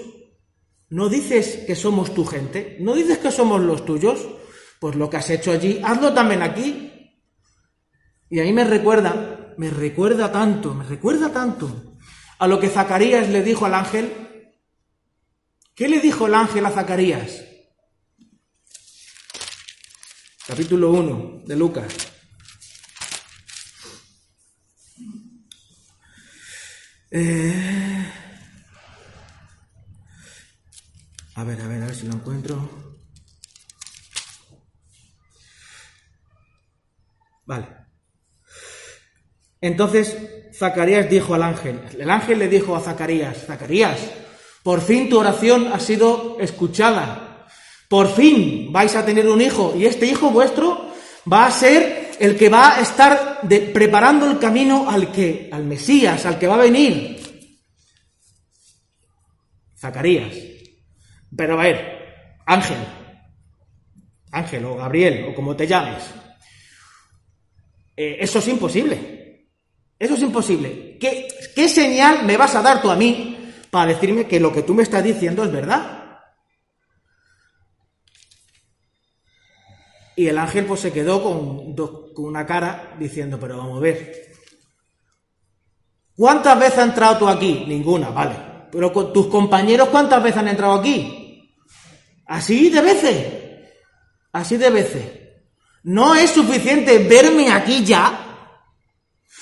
¿no 0.90 1.08
dices 1.08 1.64
que 1.68 1.76
somos 1.76 2.16
tu 2.16 2.26
gente? 2.26 2.78
¿No 2.80 2.96
dices 2.96 3.20
que 3.20 3.30
somos 3.30 3.62
los 3.62 3.86
tuyos? 3.86 4.28
Pues 4.80 4.96
lo 4.96 5.08
que 5.08 5.18
has 5.18 5.30
hecho 5.30 5.52
allí, 5.52 5.80
hazlo 5.84 6.16
también 6.16 6.42
aquí. 6.42 7.16
Y 8.28 8.40
ahí 8.40 8.52
me 8.52 8.64
recuerda, 8.64 9.54
me 9.56 9.70
recuerda 9.70 10.32
tanto, 10.32 10.74
me 10.74 10.84
recuerda 10.84 11.32
tanto 11.32 11.96
a 12.40 12.48
lo 12.48 12.60
que 12.60 12.70
Zacarías 12.70 13.30
le 13.30 13.44
dijo 13.44 13.68
al 13.68 13.76
ángel. 13.76 14.12
¿Qué 15.76 15.88
le 15.88 16.00
dijo 16.00 16.26
el 16.26 16.34
ángel 16.34 16.66
a 16.66 16.72
Zacarías? 16.72 17.44
Capítulo 20.48 20.90
1 20.90 21.44
de 21.46 21.56
Lucas. 21.56 21.94
Eh, 27.12 27.80
A 31.40 31.44
ver, 31.46 31.62
a 31.62 31.68
ver, 31.70 31.82
a 31.82 31.86
ver 31.86 31.96
si 31.96 32.06
lo 32.06 32.16
encuentro. 32.16 32.70
Vale. 37.46 37.66
Entonces 39.62 40.18
Zacarías 40.54 41.10
dijo 41.10 41.34
al 41.34 41.44
ángel, 41.44 41.80
el 41.98 42.10
ángel 42.10 42.40
le 42.40 42.50
dijo 42.50 42.76
a 42.76 42.82
Zacarías, 42.82 43.46
Zacarías, 43.46 44.00
por 44.64 44.82
fin 44.82 45.08
tu 45.08 45.18
oración 45.18 45.72
ha 45.72 45.80
sido 45.80 46.36
escuchada. 46.42 47.48
Por 47.88 48.14
fin 48.14 48.74
vais 48.74 48.94
a 48.98 49.06
tener 49.06 49.26
un 49.30 49.40
hijo 49.40 49.74
y 49.78 49.86
este 49.86 50.08
hijo 50.08 50.32
vuestro 50.32 50.92
va 51.32 51.46
a 51.46 51.52
ser 51.52 52.12
el 52.20 52.36
que 52.36 52.50
va 52.50 52.76
a 52.76 52.82
estar 52.82 53.40
preparando 53.74 54.30
el 54.30 54.40
camino 54.40 54.90
al 54.90 55.10
que 55.10 55.50
al 55.54 55.64
Mesías, 55.64 56.26
al 56.26 56.38
que 56.38 56.48
va 56.48 56.56
a 56.56 56.66
venir. 56.68 57.18
Zacarías. 59.78 60.49
Pero 61.36 61.60
a 61.60 61.64
ver, 61.64 62.38
Ángel, 62.46 62.78
Ángel 64.32 64.66
o 64.66 64.76
Gabriel 64.76 65.26
o 65.30 65.36
como 65.36 65.56
te 65.56 65.68
llames, 65.68 66.04
eh, 67.96 68.18
eso 68.20 68.40
es 68.40 68.48
imposible. 68.48 69.48
Eso 70.00 70.14
es 70.14 70.22
imposible. 70.22 70.98
¿Qué, 71.00 71.28
¿Qué 71.54 71.68
señal 71.68 72.26
me 72.26 72.38
vas 72.38 72.56
a 72.56 72.62
dar 72.62 72.82
tú 72.82 72.90
a 72.90 72.96
mí 72.96 73.54
para 73.70 73.94
decirme 73.94 74.26
que 74.26 74.40
lo 74.40 74.54
que 74.54 74.64
tú 74.64 74.74
me 74.74 74.84
estás 74.84 75.04
diciendo 75.04 75.44
es 75.44 75.52
verdad? 75.52 76.00
Y 80.16 80.28
el 80.28 80.38
ángel 80.38 80.66
pues 80.66 80.82
se 80.82 80.92
quedó 80.92 81.24
con 81.24 81.76
una 82.26 82.46
cara 82.46 82.96
diciendo, 83.00 83.38
pero 83.40 83.58
vamos 83.58 83.78
a 83.78 83.82
ver. 83.82 84.30
¿Cuántas 86.16 86.60
veces 86.60 86.80
has 86.80 86.90
entrado 86.90 87.18
tú 87.18 87.28
aquí? 87.30 87.64
Ninguna, 87.66 88.10
vale. 88.10 88.36
Pero 88.70 88.92
con 88.92 89.14
tus 89.14 89.28
compañeros, 89.28 89.88
¿cuántas 89.88 90.22
veces 90.22 90.40
han 90.40 90.50
entrado 90.50 90.74
aquí? 90.74 91.19
Así 92.30 92.70
de 92.70 92.82
veces. 92.82 93.34
Así 94.32 94.58
de 94.58 94.70
veces. 94.70 95.04
¿No 95.84 96.14
es 96.14 96.30
suficiente 96.30 97.00
verme 97.00 97.52
aquí 97.52 97.84
ya? 97.84 98.54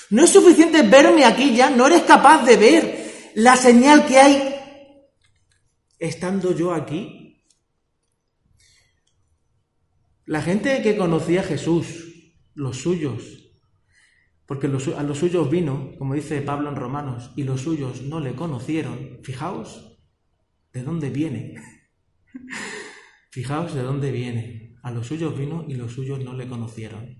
No 0.08 0.24
es 0.24 0.30
suficiente 0.30 0.80
verme 0.82 1.26
aquí 1.26 1.54
ya, 1.54 1.68
no 1.68 1.86
eres 1.86 2.04
capaz 2.04 2.46
de 2.46 2.56
ver 2.56 3.32
la 3.34 3.56
señal 3.56 4.06
que 4.06 4.18
hay 4.18 4.54
estando 5.98 6.56
yo 6.56 6.72
aquí. 6.72 7.44
La 10.24 10.40
gente 10.40 10.80
que 10.80 10.96
conocía 10.96 11.40
a 11.40 11.44
Jesús, 11.44 12.32
los 12.54 12.78
suyos, 12.78 13.52
porque 14.46 14.66
a 14.66 15.02
los 15.02 15.18
suyos 15.18 15.50
vino, 15.50 15.92
como 15.98 16.14
dice 16.14 16.40
Pablo 16.40 16.70
en 16.70 16.76
Romanos, 16.76 17.32
y 17.36 17.42
los 17.42 17.60
suyos 17.60 18.00
no 18.00 18.18
le 18.18 18.34
conocieron, 18.34 19.20
fijaos 19.22 20.00
de 20.72 20.82
dónde 20.82 21.10
viene. 21.10 21.77
Fijaos 23.30 23.74
de 23.74 23.82
dónde 23.82 24.10
viene. 24.10 24.76
A 24.82 24.90
los 24.90 25.06
suyos 25.06 25.36
vino 25.36 25.64
y 25.68 25.74
los 25.74 25.92
suyos 25.92 26.18
no 26.20 26.32
le 26.32 26.48
conocieron. 26.48 27.18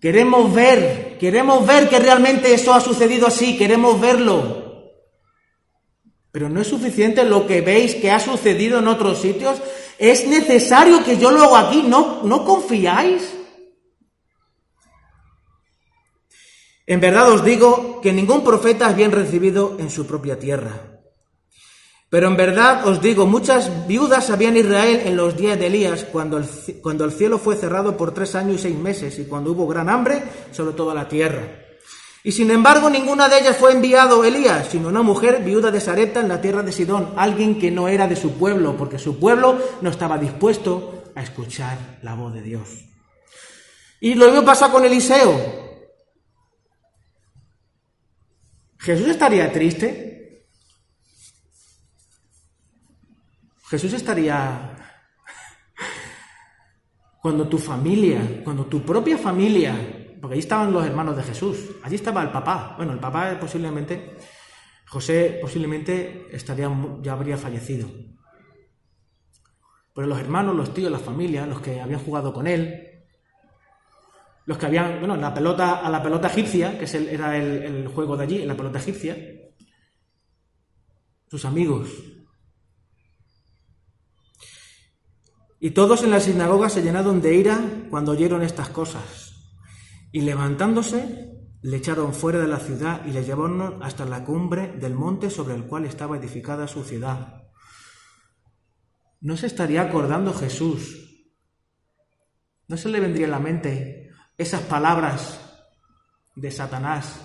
Queremos 0.00 0.54
ver, 0.54 1.18
queremos 1.18 1.66
ver 1.66 1.88
que 1.88 1.98
realmente 1.98 2.54
eso 2.54 2.72
ha 2.72 2.80
sucedido 2.80 3.26
así, 3.26 3.58
queremos 3.58 4.00
verlo. 4.00 4.92
Pero 6.32 6.48
no 6.48 6.60
es 6.60 6.68
suficiente 6.68 7.24
lo 7.24 7.46
que 7.46 7.60
veis 7.60 7.96
que 7.96 8.10
ha 8.10 8.18
sucedido 8.18 8.78
en 8.78 8.88
otros 8.88 9.18
sitios. 9.18 9.60
Es 9.98 10.26
necesario 10.26 11.04
que 11.04 11.18
yo 11.18 11.30
lo 11.30 11.42
haga 11.42 11.68
aquí, 11.68 11.82
¿no, 11.86 12.22
no 12.22 12.44
confiáis? 12.44 13.34
En 16.86 17.00
verdad 17.00 17.30
os 17.30 17.44
digo 17.44 18.00
que 18.00 18.12
ningún 18.12 18.42
profeta 18.42 18.90
es 18.90 18.96
bien 18.96 19.12
recibido 19.12 19.76
en 19.78 19.90
su 19.90 20.06
propia 20.06 20.38
tierra. 20.38 20.89
Pero 22.10 22.26
en 22.26 22.36
verdad 22.36 22.88
os 22.88 23.00
digo, 23.00 23.24
muchas 23.24 23.86
viudas 23.86 24.30
había 24.30 24.48
en 24.48 24.56
Israel 24.56 25.02
en 25.04 25.16
los 25.16 25.36
días 25.36 25.56
de 25.56 25.68
Elías, 25.68 26.04
cuando 26.10 26.38
el, 26.38 26.44
cuando 26.82 27.04
el 27.04 27.12
cielo 27.12 27.38
fue 27.38 27.54
cerrado 27.54 27.96
por 27.96 28.12
tres 28.12 28.34
años 28.34 28.56
y 28.56 28.62
seis 28.62 28.76
meses, 28.76 29.16
y 29.20 29.26
cuando 29.26 29.52
hubo 29.52 29.68
gran 29.68 29.88
hambre 29.88 30.20
sobre 30.50 30.74
toda 30.74 30.92
la 30.92 31.08
tierra. 31.08 31.42
Y 32.24 32.32
sin 32.32 32.50
embargo, 32.50 32.90
ninguna 32.90 33.28
de 33.28 33.38
ellas 33.38 33.56
fue 33.56 33.70
enviado 33.72 34.24
Elías, 34.24 34.66
sino 34.68 34.88
una 34.88 35.02
mujer 35.02 35.42
viuda 35.44 35.70
de 35.70 35.80
Sarepta 35.80 36.18
en 36.18 36.28
la 36.28 36.40
tierra 36.40 36.64
de 36.64 36.72
Sidón, 36.72 37.14
alguien 37.16 37.60
que 37.60 37.70
no 37.70 37.86
era 37.86 38.08
de 38.08 38.16
su 38.16 38.32
pueblo, 38.32 38.76
porque 38.76 38.98
su 38.98 39.20
pueblo 39.20 39.56
no 39.80 39.88
estaba 39.88 40.18
dispuesto 40.18 41.04
a 41.14 41.22
escuchar 41.22 42.00
la 42.02 42.14
voz 42.14 42.34
de 42.34 42.42
Dios. 42.42 42.68
Y 44.00 44.14
lo 44.14 44.26
mismo 44.26 44.44
pasa 44.44 44.70
con 44.70 44.84
Eliseo. 44.84 45.60
¿Jesús 48.78 49.06
estaría 49.06 49.52
triste? 49.52 50.09
Jesús 53.70 53.92
estaría 53.92 54.74
cuando 57.22 57.46
tu 57.48 57.56
familia, 57.56 58.42
cuando 58.42 58.66
tu 58.66 58.82
propia 58.82 59.16
familia, 59.16 60.16
porque 60.20 60.34
allí 60.34 60.40
estaban 60.40 60.72
los 60.72 60.84
hermanos 60.84 61.16
de 61.16 61.22
Jesús, 61.22 61.70
allí 61.84 61.94
estaba 61.94 62.20
el 62.22 62.30
papá, 62.30 62.74
bueno, 62.76 62.92
el 62.92 62.98
papá 62.98 63.38
posiblemente, 63.38 64.16
José 64.88 65.38
posiblemente 65.40 66.26
estaría, 66.32 66.68
ya 67.00 67.12
habría 67.12 67.36
fallecido. 67.36 67.88
Pero 69.94 70.08
los 70.08 70.18
hermanos, 70.18 70.56
los 70.56 70.74
tíos, 70.74 70.90
la 70.90 70.98
familia, 70.98 71.46
los 71.46 71.60
que 71.60 71.80
habían 71.80 72.00
jugado 72.00 72.32
con 72.32 72.48
él, 72.48 73.04
los 74.46 74.58
que 74.58 74.66
habían, 74.66 74.98
bueno, 74.98 75.14
la 75.14 75.32
pelota, 75.32 75.78
a 75.78 75.90
la 75.90 76.02
pelota 76.02 76.26
egipcia, 76.26 76.76
que 76.76 76.86
es 76.86 76.94
el- 76.94 77.08
era 77.08 77.36
el 77.36 77.86
juego 77.86 78.16
de 78.16 78.24
allí, 78.24 78.44
la 78.44 78.56
pelota 78.56 78.80
egipcia, 78.80 79.16
sus 81.28 81.44
amigos, 81.44 81.88
Y 85.62 85.72
todos 85.72 86.02
en 86.02 86.10
la 86.10 86.20
sinagoga 86.20 86.70
se 86.70 86.82
llenaron 86.82 87.20
de 87.20 87.34
ira 87.34 87.60
cuando 87.90 88.12
oyeron 88.12 88.42
estas 88.42 88.70
cosas. 88.70 89.34
Y 90.10 90.22
levantándose, 90.22 91.30
le 91.60 91.76
echaron 91.76 92.14
fuera 92.14 92.38
de 92.38 92.48
la 92.48 92.58
ciudad 92.58 93.04
y 93.04 93.12
le 93.12 93.22
llevaron 93.22 93.82
hasta 93.82 94.06
la 94.06 94.24
cumbre 94.24 94.68
del 94.78 94.94
monte 94.94 95.28
sobre 95.28 95.54
el 95.54 95.64
cual 95.64 95.84
estaba 95.84 96.16
edificada 96.16 96.66
su 96.66 96.82
ciudad. 96.82 97.42
¿No 99.20 99.36
se 99.36 99.48
estaría 99.48 99.82
acordando 99.82 100.32
Jesús? 100.32 100.96
¿No 102.66 102.78
se 102.78 102.88
le 102.88 102.98
vendría 102.98 103.26
a 103.26 103.30
la 103.30 103.38
mente 103.38 104.10
esas 104.38 104.62
palabras 104.62 105.40
de 106.36 106.50
Satanás? 106.50 107.20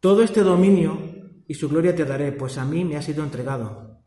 Todo 0.00 0.22
este 0.22 0.40
dominio 0.40 1.15
y 1.48 1.54
su 1.54 1.68
gloria 1.68 1.94
te 1.94 2.04
daré, 2.04 2.32
pues 2.32 2.58
a 2.58 2.64
mí 2.64 2.84
me 2.84 2.96
ha 2.96 3.02
sido 3.02 3.22
entregado. 3.22 4.02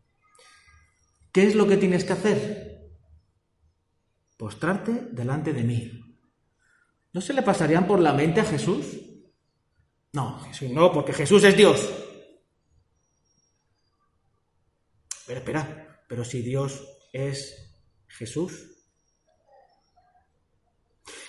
¿Qué 1.31 1.43
es 1.47 1.55
lo 1.55 1.67
que 1.67 1.77
tienes 1.77 2.03
que 2.03 2.13
hacer? 2.13 2.89
Postrarte 4.37 5.07
delante 5.11 5.53
de 5.53 5.63
mí. 5.63 6.17
¿No 7.13 7.21
se 7.21 7.33
le 7.33 7.41
pasarían 7.41 7.87
por 7.87 7.99
la 7.99 8.13
mente 8.13 8.41
a 8.41 8.45
Jesús? 8.45 8.85
No, 10.13 10.39
Jesús 10.39 10.69
no, 10.71 10.91
porque 10.91 11.13
Jesús 11.13 11.43
es 11.43 11.55
Dios. 11.55 11.89
Pero 15.25 15.39
espera, 15.39 16.03
pero 16.07 16.25
si 16.25 16.41
Dios 16.41 16.83
es 17.13 17.83
Jesús. 18.07 18.65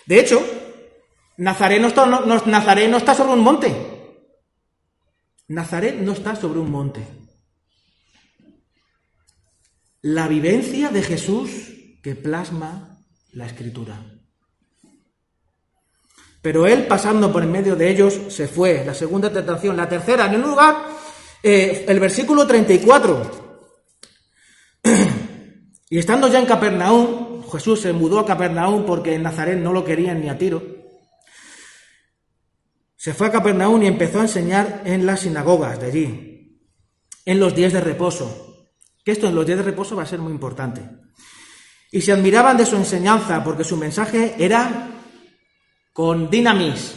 De 0.07 0.19
hecho, 0.19 0.43
Nazaret 1.37 1.81
no 1.81 1.89
está, 1.89 2.07
no 2.07 2.97
está 2.97 3.15
sobre 3.15 3.33
un 3.33 3.41
monte. 3.41 3.89
Nazaret 5.51 5.97
no 5.97 6.13
está 6.13 6.37
sobre 6.37 6.61
un 6.61 6.71
monte. 6.71 7.05
La 10.01 10.29
vivencia 10.29 10.91
de 10.91 11.03
Jesús 11.03 11.51
que 12.05 12.15
plasma 12.15 13.01
la 13.33 13.47
escritura. 13.47 14.01
Pero 16.41 16.69
él, 16.69 16.87
pasando 16.87 17.33
por 17.33 17.43
en 17.43 17.51
medio 17.51 17.75
de 17.75 17.91
ellos, 17.91 18.15
se 18.29 18.47
fue. 18.47 18.85
La 18.85 18.95
segunda 18.95 19.33
tentación. 19.33 19.77
La 19.77 19.89
tercera, 19.89 20.33
en 20.33 20.37
un 20.41 20.51
lugar, 20.51 20.87
eh, 21.43 21.85
el 21.89 21.99
versículo 21.99 22.47
34. 22.47 23.31
y 25.91 25.99
estando 25.99 26.29
ya 26.29 26.39
en 26.39 26.47
Capernaum, 26.47 27.43
Jesús 27.51 27.81
se 27.81 27.93
mudó 27.93 28.21
a 28.21 28.27
Capernaum 28.27 28.87
porque 28.87 29.15
en 29.15 29.25
Nazaret 29.25 29.59
no 29.59 29.73
lo 29.73 29.85
querían 29.85 30.21
ni 30.21 30.29
a 30.29 30.39
tiro. 30.39 30.80
Se 33.01 33.15
fue 33.15 33.29
a 33.29 33.33
Capernaum 33.33 33.83
y 33.83 33.87
empezó 33.87 34.19
a 34.19 34.25
enseñar 34.25 34.83
en 34.85 35.07
las 35.07 35.21
sinagogas 35.21 35.81
de 35.81 35.87
allí, 35.87 36.61
en 37.25 37.41
los 37.41 37.55
días 37.55 37.73
de 37.73 37.81
reposo. 37.81 38.69
Que 39.03 39.13
esto 39.13 39.27
en 39.27 39.35
los 39.35 39.47
días 39.47 39.57
de 39.57 39.65
reposo 39.65 39.97
va 39.97 40.03
a 40.03 40.07
ser 40.07 40.19
muy 40.19 40.31
importante. 40.31 40.83
Y 41.91 42.03
se 42.03 42.13
admiraban 42.13 42.59
de 42.59 42.67
su 42.67 42.77
enseñanza 42.77 43.43
porque 43.43 43.65
su 43.65 43.79
mensaje 43.79 44.35
era 44.39 44.91
con 45.95 46.29
dinamis, 46.29 46.95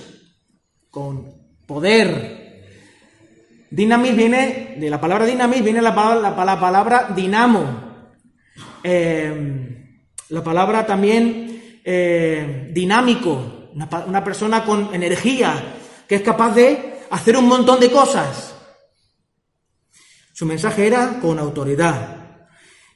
con 0.90 1.56
poder. 1.66 2.66
Dinamis 3.72 4.14
viene, 4.14 4.76
de 4.78 4.90
la 4.90 5.00
palabra 5.00 5.26
dinamis 5.26 5.64
viene 5.64 5.82
la 5.82 5.96
palabra, 5.96 6.36
la, 6.36 6.44
la 6.44 6.60
palabra 6.60 7.14
dinamo. 7.16 8.10
Eh, 8.84 10.02
la 10.28 10.44
palabra 10.44 10.86
también 10.86 11.80
eh, 11.82 12.72
dinámico, 12.74 13.70
una 13.74 14.22
persona 14.22 14.66
con 14.66 14.94
energía, 14.94 15.80
que 16.08 16.16
es 16.16 16.22
capaz 16.22 16.54
de 16.56 17.00
hacer 17.10 17.38
un 17.38 17.48
montón 17.48 17.80
de 17.80 17.92
cosas. 17.92 18.54
Su 20.34 20.46
mensaje 20.46 20.88
era 20.88 21.20
con 21.22 21.40
autoridad. 21.40 22.20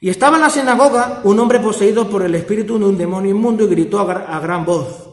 Y 0.00 0.10
estaba 0.10 0.36
en 0.36 0.42
la 0.42 0.50
sinagoga 0.50 1.20
un 1.24 1.38
hombre 1.40 1.58
poseído 1.60 2.08
por 2.08 2.22
el 2.22 2.34
espíritu 2.34 2.78
de 2.78 2.84
un 2.84 2.98
demonio 2.98 3.30
inmundo 3.32 3.64
y 3.64 3.68
gritó 3.68 3.98
a, 4.00 4.06
gra- 4.06 4.26
a 4.28 4.40
gran 4.40 4.64
voz, 4.64 5.04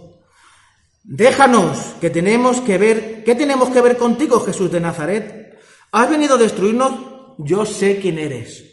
Déjanos, 1.08 1.78
que 2.02 2.10
tenemos 2.10 2.62
que 2.62 2.80
ver, 2.80 3.24
¿qué 3.24 3.36
tenemos 3.36 3.70
que 3.70 3.80
ver 3.80 3.96
contigo, 3.96 4.40
Jesús 4.40 4.72
de 4.72 4.80
Nazaret? 4.80 5.56
¿Has 5.92 6.10
venido 6.10 6.34
a 6.34 6.40
destruirnos? 6.40 7.36
Yo 7.38 7.64
sé 7.64 8.00
quién 8.00 8.18
eres. 8.18 8.64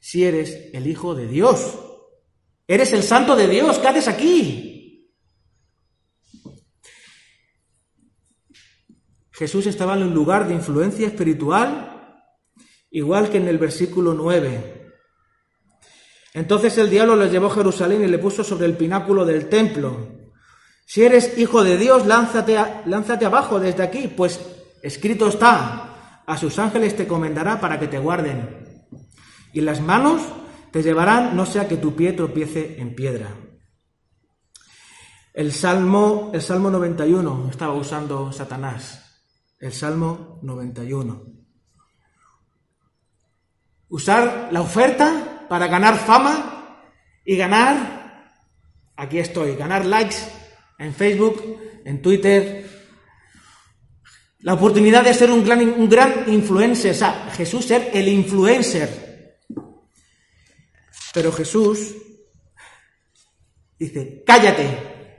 Si 0.00 0.24
eres 0.24 0.70
el 0.72 0.86
Hijo 0.86 1.14
de 1.14 1.26
Dios. 1.28 1.74
Eres 2.66 2.94
el 2.94 3.02
Santo 3.02 3.36
de 3.36 3.48
Dios. 3.48 3.78
¿Qué 3.78 3.88
haces 3.88 4.08
aquí? 4.08 4.73
Jesús 9.36 9.66
estaba 9.66 9.94
en 9.96 10.04
un 10.04 10.14
lugar 10.14 10.46
de 10.46 10.54
influencia 10.54 11.06
espiritual, 11.08 12.22
igual 12.90 13.30
que 13.30 13.38
en 13.38 13.48
el 13.48 13.58
versículo 13.58 14.14
9. 14.14 14.92
Entonces 16.34 16.78
el 16.78 16.88
diablo 16.90 17.16
le 17.16 17.28
llevó 17.28 17.48
a 17.48 17.54
Jerusalén 17.54 18.04
y 18.04 18.06
le 18.06 18.18
puso 18.18 18.44
sobre 18.44 18.66
el 18.66 18.76
pináculo 18.76 19.24
del 19.24 19.48
templo. 19.48 20.08
Si 20.86 21.02
eres 21.02 21.38
hijo 21.38 21.64
de 21.64 21.76
Dios, 21.78 22.06
lánzate, 22.06 22.58
a- 22.58 22.82
lánzate 22.86 23.24
abajo 23.26 23.58
desde 23.58 23.82
aquí, 23.82 24.06
pues 24.08 24.40
escrito 24.82 25.28
está, 25.28 26.22
a 26.26 26.36
sus 26.36 26.58
ángeles 26.58 26.96
te 26.96 27.06
comendará 27.06 27.60
para 27.60 27.80
que 27.80 27.88
te 27.88 27.98
guarden. 27.98 28.86
Y 29.52 29.60
las 29.62 29.80
manos 29.80 30.22
te 30.70 30.82
llevarán, 30.82 31.36
no 31.36 31.46
sea 31.46 31.66
que 31.68 31.76
tu 31.76 31.94
pie 31.96 32.12
tropiece 32.12 32.80
en 32.80 32.94
piedra. 32.94 33.34
El 35.32 35.52
Salmo, 35.52 36.30
el 36.34 36.42
Salmo 36.42 36.70
91 36.70 37.48
estaba 37.50 37.74
usando 37.74 38.30
Satanás. 38.32 39.03
El 39.64 39.72
Salmo 39.72 40.40
91. 40.42 41.24
Usar 43.88 44.50
la 44.52 44.60
oferta 44.60 45.46
para 45.48 45.68
ganar 45.68 45.96
fama 45.96 46.82
y 47.24 47.34
ganar 47.34 48.30
aquí 48.94 49.18
estoy. 49.20 49.56
Ganar 49.56 49.86
likes 49.86 50.16
en 50.78 50.94
Facebook, 50.94 51.62
en 51.82 52.02
Twitter. 52.02 52.68
La 54.40 54.52
oportunidad 54.52 55.02
de 55.02 55.14
ser 55.14 55.30
un 55.30 55.42
gran, 55.42 55.66
un 55.66 55.88
gran 55.88 56.30
influencer, 56.30 56.90
o 56.90 56.98
sea, 56.98 57.30
Jesús 57.34 57.64
ser 57.64 57.90
el 57.94 58.08
influencer. 58.08 59.38
Pero 61.14 61.32
Jesús 61.32 61.94
dice, 63.78 64.22
cállate, 64.26 65.16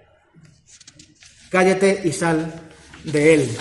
cállate 1.49 2.01
y 2.03 2.11
sal 2.11 2.69
de 3.05 3.33
él. 3.33 3.57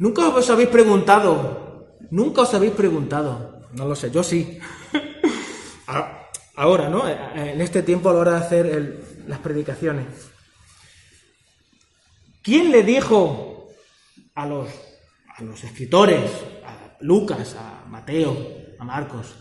Nunca 0.00 0.28
os 0.32 0.48
habéis 0.48 0.72
preguntado, 0.72 1.92
nunca 2.10 2.42
os 2.48 2.52
habéis 2.56 2.72
preguntado, 2.72 3.60
no 3.76 3.84
lo 3.86 3.94
sé, 3.94 4.10
yo 4.10 4.22
sí. 4.24 4.58
A- 5.86 6.16
Ahora, 6.56 6.90
¿no? 6.90 7.08
En 7.08 7.60
este 7.62 7.82
tiempo 7.82 8.10
a 8.10 8.12
la 8.12 8.18
hora 8.18 8.32
de 8.32 8.44
hacer 8.44 9.04
las 9.26 9.38
predicaciones. 9.38 10.06
¿Quién 12.42 12.70
le 12.70 12.82
dijo 12.82 13.68
a 14.34 14.44
los, 14.46 14.68
a 15.36 15.42
los 15.42 15.62
escritores, 15.64 16.30
a 16.64 16.96
Lucas, 17.00 17.56
a 17.58 17.86
Mateo, 17.88 18.36
a 18.78 18.84
Marcos, 18.84 19.34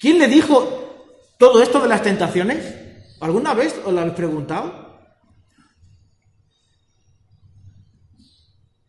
¿quién 0.00 0.18
le 0.18 0.28
dijo 0.28 1.04
todo 1.38 1.62
esto 1.62 1.78
de 1.80 1.88
las 1.88 2.02
tentaciones? 2.02 2.74
¿Alguna 3.20 3.52
vez 3.52 3.74
os 3.84 3.92
lo 3.92 4.00
habéis 4.00 4.14
preguntado? 4.16 4.85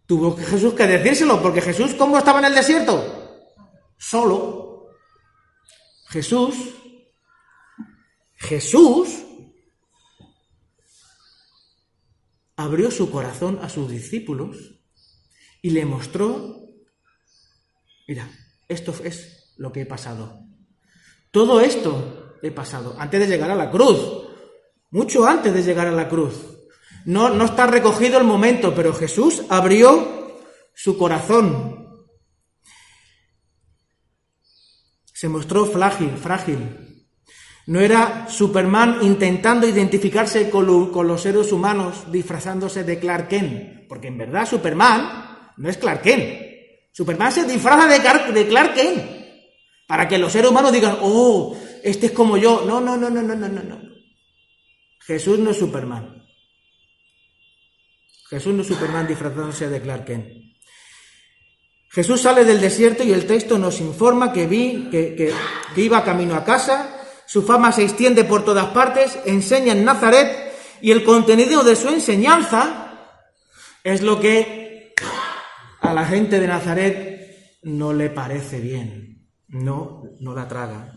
Tuvo 0.08 0.36
que 0.36 0.44
Jesús 0.44 0.74
que 0.74 0.88
decírselo, 0.88 1.42
porque 1.42 1.62
Jesús, 1.62 1.94
¿cómo 1.94 2.18
estaba 2.18 2.40
en 2.40 2.46
el 2.46 2.56
desierto? 2.56 3.44
Solo. 3.98 4.88
Jesús, 6.08 6.56
Jesús 8.36 9.10
abrió 12.56 12.90
su 12.90 13.12
corazón 13.12 13.60
a 13.62 13.68
sus 13.68 13.90
discípulos 13.90 14.58
y 15.62 15.72
le 15.72 15.86
mostró, 15.86 16.56
mira, 18.08 18.32
esto 18.70 18.96
es 19.04 19.54
lo 19.58 19.74
que 19.74 19.82
he 19.82 19.86
pasado. 19.86 20.40
Todo 21.32 21.60
esto 21.60 22.38
he 22.42 22.52
pasado 22.52 22.96
antes 22.98 23.20
de 23.20 23.28
llegar 23.28 23.52
a 23.52 23.56
la 23.56 23.70
cruz, 23.70 24.00
mucho 24.92 25.28
antes 25.28 25.54
de 25.54 25.64
llegar 25.64 25.88
a 25.88 25.92
la 25.92 26.08
cruz. 26.08 26.57
No, 27.08 27.46
está 27.46 27.68
recogido 27.68 28.18
el 28.18 28.26
momento, 28.26 28.76
pero 28.76 28.94
Jesús 28.94 29.44
abrió 29.50 30.36
su 30.76 30.98
corazón. 30.98 31.86
Se 35.14 35.30
mostró 35.30 35.66
frágil, 35.66 36.10
frágil. 36.18 37.08
No 37.68 37.80
era 37.80 38.28
Superman 38.30 39.00
intentando 39.02 39.66
identificarse 39.66 40.50
con, 40.50 40.68
lo- 40.68 40.92
con 40.92 41.08
los 41.08 41.22
seres 41.22 41.52
humanos 41.54 42.12
disfrazándose 42.12 42.84
de 42.84 43.00
Clark 43.00 43.30
Kent, 43.30 43.88
porque 43.88 44.08
en 44.08 44.18
verdad 44.18 44.46
Superman 44.46 45.54
no 45.56 45.70
es 45.70 45.78
Clark 45.78 46.02
Kent. 46.02 46.42
Superman 46.92 47.32
se 47.32 47.46
disfraza 47.46 47.88
de, 47.88 48.02
Car- 48.02 48.34
de 48.34 48.48
Clark 48.48 48.74
Kent 48.74 49.02
para 49.88 50.10
que 50.10 50.18
los 50.18 50.32
seres 50.34 50.52
humanos 50.52 50.74
digan, 50.74 50.98
oh, 51.02 51.58
este 51.84 52.08
es 52.08 52.12
como 52.12 52.36
yo. 52.38 52.66
No, 52.66 52.82
no, 52.82 52.98
no, 52.98 53.10
no, 53.10 53.22
no, 53.22 53.36
no. 53.36 53.48
no. 53.48 53.82
Jesús 55.06 55.40
no 55.40 55.52
es 55.52 55.58
Superman. 55.58 56.17
Jesús 58.30 58.54
no 58.54 58.62
es 58.62 58.68
Superman 58.68 59.08
disfrazándose 59.08 59.70
de 59.70 59.82
Clark 59.82 60.06
Kent. 60.06 60.28
Jesús 61.90 62.22
sale 62.22 62.44
del 62.46 62.60
desierto 62.62 63.04
y 63.04 63.12
el 63.14 63.26
texto 63.26 63.58
nos 63.58 63.80
informa 63.80 64.34
que 64.34 64.46
vi 64.46 64.90
que, 64.92 65.16
que- 65.16 65.82
iba 65.82 66.04
camino 66.04 66.36
a 66.36 66.44
casa, 66.44 66.94
su 67.26 67.44
fama 67.44 67.72
se 67.72 67.84
extiende 67.84 68.24
por 68.24 68.44
todas 68.46 68.68
partes, 68.68 69.18
enseña 69.26 69.72
en 69.74 69.86
Nazaret 69.86 70.54
y 70.82 70.92
el 70.92 71.04
contenido 71.04 71.64
de 71.64 71.76
su 71.76 71.90
enseñanza 71.90 73.10
es 73.84 74.02
lo 74.02 74.20
que 74.20 74.94
a 75.82 75.94
la 75.94 76.06
gente 76.06 76.40
de 76.40 76.48
Nazaret 76.48 77.60
no 77.64 77.94
le 77.94 78.10
parece 78.10 78.60
bien, 78.60 79.28
no, 79.48 80.04
no 80.20 80.34
la 80.36 80.48
traga. 80.48 80.97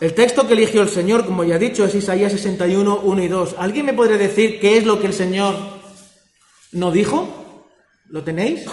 El 0.00 0.14
texto 0.14 0.46
que 0.46 0.52
eligió 0.54 0.82
el 0.82 0.88
Señor, 0.88 1.26
como 1.26 1.42
ya 1.42 1.56
he 1.56 1.58
dicho, 1.58 1.84
es 1.84 1.94
Isaías 1.94 2.30
61, 2.32 3.00
1 3.00 3.22
y 3.22 3.28
2. 3.28 3.56
¿Alguien 3.58 3.86
me 3.86 3.94
podría 3.94 4.16
decir 4.16 4.60
qué 4.60 4.76
es 4.76 4.84
lo 4.86 5.00
que 5.00 5.08
el 5.08 5.12
Señor 5.12 5.56
no 6.72 6.92
dijo? 6.92 7.64
¿Lo 8.06 8.22
tenéis? 8.22 8.64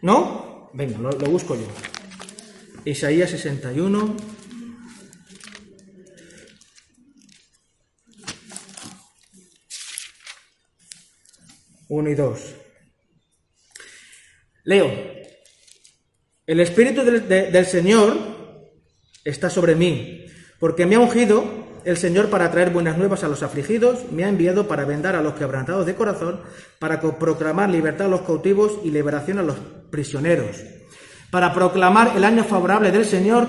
¿No? 0.00 0.70
Venga, 0.74 0.98
lo, 0.98 1.10
busco 1.30 1.54
yo. 1.54 1.66
Isaías 2.84 3.30
61. 3.30 4.16
Uno 11.88 12.10
y 12.10 12.14
dos. 12.14 12.40
Leo. 14.64 14.90
El 16.46 16.60
Espíritu 16.60 17.02
del, 17.02 17.28
de- 17.28 17.50
del 17.50 17.66
Señor 17.66 18.70
está 19.24 19.48
sobre 19.50 19.74
mí, 19.74 20.21
porque 20.62 20.86
me 20.86 20.94
ha 20.94 21.00
ungido 21.00 21.44
el 21.84 21.96
Señor 21.96 22.30
para 22.30 22.48
traer 22.52 22.70
buenas 22.70 22.96
nuevas 22.96 23.24
a 23.24 23.28
los 23.28 23.42
afligidos, 23.42 24.12
me 24.12 24.22
ha 24.22 24.28
enviado 24.28 24.68
para 24.68 24.84
vendar 24.84 25.16
a 25.16 25.20
los 25.20 25.34
quebrantados 25.34 25.86
de 25.86 25.96
corazón, 25.96 26.40
para 26.78 27.00
proclamar 27.00 27.68
libertad 27.68 28.06
a 28.06 28.10
los 28.10 28.20
cautivos 28.20 28.78
y 28.84 28.92
liberación 28.92 29.40
a 29.40 29.42
los 29.42 29.56
prisioneros, 29.90 30.62
para 31.32 31.52
proclamar 31.52 32.16
el 32.16 32.22
año 32.22 32.44
favorable 32.44 32.92
del 32.92 33.04
Señor 33.04 33.48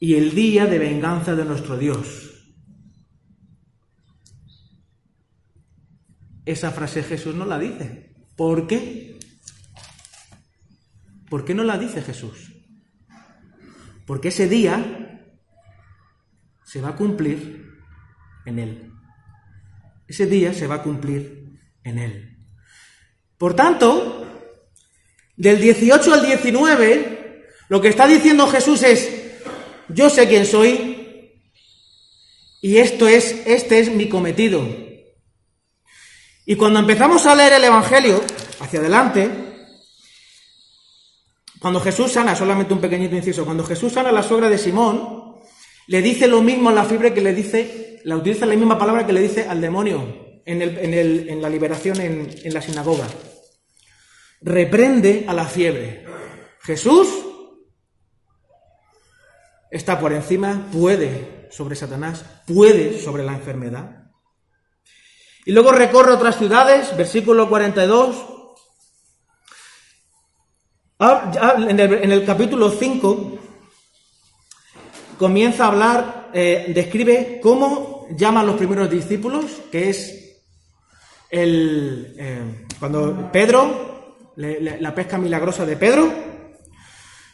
y 0.00 0.14
el 0.14 0.34
día 0.34 0.64
de 0.64 0.78
venganza 0.78 1.34
de 1.34 1.44
nuestro 1.44 1.76
Dios. 1.76 2.30
Esa 6.46 6.70
frase 6.70 7.02
Jesús 7.02 7.34
no 7.34 7.44
la 7.44 7.58
dice. 7.58 8.14
¿Por 8.34 8.66
qué? 8.66 9.18
¿Por 11.28 11.44
qué 11.44 11.52
no 11.52 11.64
la 11.64 11.76
dice 11.76 12.00
Jesús? 12.00 12.50
Porque 14.06 14.28
ese 14.28 14.48
día 14.48 15.10
se 16.74 16.80
va 16.80 16.88
a 16.88 16.96
cumplir 16.96 17.70
en 18.46 18.58
Él. 18.58 18.92
Ese 20.08 20.26
día 20.26 20.52
se 20.52 20.66
va 20.66 20.74
a 20.74 20.82
cumplir 20.82 21.60
en 21.84 21.98
Él. 22.00 22.36
Por 23.38 23.54
tanto, 23.54 24.26
del 25.36 25.60
18 25.60 26.12
al 26.12 26.26
19, 26.26 27.46
lo 27.68 27.80
que 27.80 27.86
está 27.86 28.08
diciendo 28.08 28.48
Jesús 28.48 28.82
es, 28.82 29.08
yo 29.88 30.10
sé 30.10 30.26
quién 30.26 30.46
soy 30.46 31.30
y 32.60 32.78
esto 32.78 33.06
es, 33.06 33.46
este 33.46 33.78
es 33.78 33.92
mi 33.92 34.08
cometido. 34.08 34.66
Y 36.44 36.56
cuando 36.56 36.80
empezamos 36.80 37.24
a 37.26 37.36
leer 37.36 37.52
el 37.52 37.62
Evangelio, 37.62 38.20
hacia 38.58 38.80
adelante, 38.80 39.30
cuando 41.60 41.78
Jesús 41.78 42.10
sana, 42.10 42.34
solamente 42.34 42.74
un 42.74 42.80
pequeñito 42.80 43.14
inciso, 43.14 43.44
cuando 43.44 43.64
Jesús 43.64 43.92
sana 43.92 44.08
a 44.08 44.12
la 44.12 44.24
suegra 44.24 44.48
de 44.48 44.58
Simón, 44.58 45.23
le 45.86 46.02
dice 46.02 46.26
lo 46.26 46.42
mismo 46.42 46.70
a 46.70 46.72
la 46.72 46.84
fiebre 46.84 47.12
que 47.12 47.20
le 47.20 47.34
dice, 47.34 48.00
la 48.04 48.16
utiliza 48.16 48.46
la 48.46 48.56
misma 48.56 48.78
palabra 48.78 49.06
que 49.06 49.12
le 49.12 49.20
dice 49.20 49.46
al 49.48 49.60
demonio 49.60 50.40
en, 50.46 51.42
la 51.42 51.48
liberación 51.48 52.00
en, 52.00 52.54
la 52.54 52.62
sinagoga. 52.62 53.06
Reprende 54.40 55.24
a 55.26 55.34
la 55.34 55.44
fiebre. 55.44 56.06
Jesús 56.60 57.08
está 59.70 59.98
por 59.98 60.12
encima, 60.12 60.68
puede 60.72 61.48
sobre 61.50 61.76
Satanás, 61.76 62.24
puede 62.46 62.98
sobre 62.98 63.22
la 63.22 63.32
enfermedad. 63.32 64.10
Y 65.46 65.52
luego 65.52 65.72
recorre 65.72 66.12
otras 66.12 66.38
ciudades, 66.38 66.96
versículo 66.96 67.48
42. 67.48 68.26
Ah, 71.00 71.30
ya 71.34 71.68
En 71.68 71.78
el, 71.78 71.92
en 71.94 72.12
el 72.12 72.24
capítulo 72.24 72.70
5 72.70 73.43
comienza 75.18 75.64
a 75.64 75.68
hablar, 75.68 76.30
eh, 76.32 76.66
describe 76.74 77.40
cómo 77.42 78.06
llaman 78.16 78.46
los 78.46 78.56
primeros 78.56 78.90
discípulos, 78.90 79.44
que 79.70 79.90
es 79.90 80.36
el, 81.30 82.14
eh, 82.18 82.66
cuando 82.78 83.30
Pedro, 83.32 84.30
la 84.36 84.94
pesca 84.94 85.16
milagrosa 85.18 85.64
de 85.64 85.76
Pedro, 85.76 86.12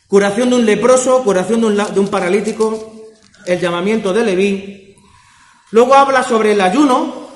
curación 0.06 0.50
de 0.50 0.56
un 0.56 0.66
leproso, 0.66 1.22
curación 1.24 1.60
de 1.60 1.66
un, 1.68 1.76
de 1.76 2.00
un 2.00 2.08
paralítico, 2.08 3.08
el 3.46 3.58
llamamiento 3.58 4.12
de 4.12 4.24
Leví. 4.24 4.96
Luego 5.70 5.94
habla 5.94 6.22
sobre 6.22 6.52
el 6.52 6.60
ayuno, 6.60 7.28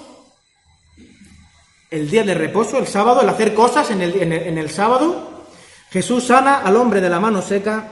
el 1.91 2.11
día 2.11 2.25
de 2.25 2.35
reposo, 2.35 2.79
el 2.79 2.87
sábado, 2.87 3.21
el 3.23 3.29
hacer 3.29 3.55
cosas 3.55 3.91
en 3.91 4.03
el- 4.03 4.21
en 4.21 4.59
el 4.59 4.69
sábado. 4.71 5.47
Jesús 5.91 6.25
sana 6.25 6.59
al 6.59 6.77
hombre 6.77 7.01
de 7.01 7.09
la 7.09 7.21
mano 7.21 7.41
seca 7.41 7.89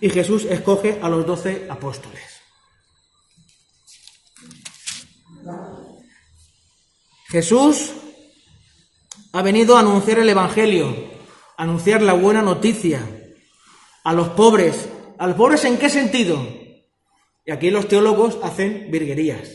y 0.00 0.10
Jesús 0.10 0.44
escoge 0.44 0.98
a 1.00 1.08
los 1.08 1.26
doce 1.26 1.66
apóstoles. 1.68 2.22
Jesús 7.28 7.92
ha 9.32 9.42
venido 9.42 9.76
a 9.76 9.80
anunciar 9.80 10.18
el 10.20 10.28
Evangelio, 10.28 10.94
a 11.56 11.62
anunciar 11.62 12.02
la 12.02 12.12
buena 12.12 12.42
noticia, 12.42 13.04
a 14.04 14.12
los 14.12 14.28
pobres. 14.30 14.88
¿A 15.18 15.26
los 15.26 15.36
pobres 15.36 15.64
en 15.64 15.78
qué 15.78 15.88
sentido? 15.88 16.46
Y 17.44 17.50
aquí 17.50 17.70
los 17.70 17.88
teólogos 17.88 18.38
hacen 18.42 18.90
virguerías. 18.90 19.50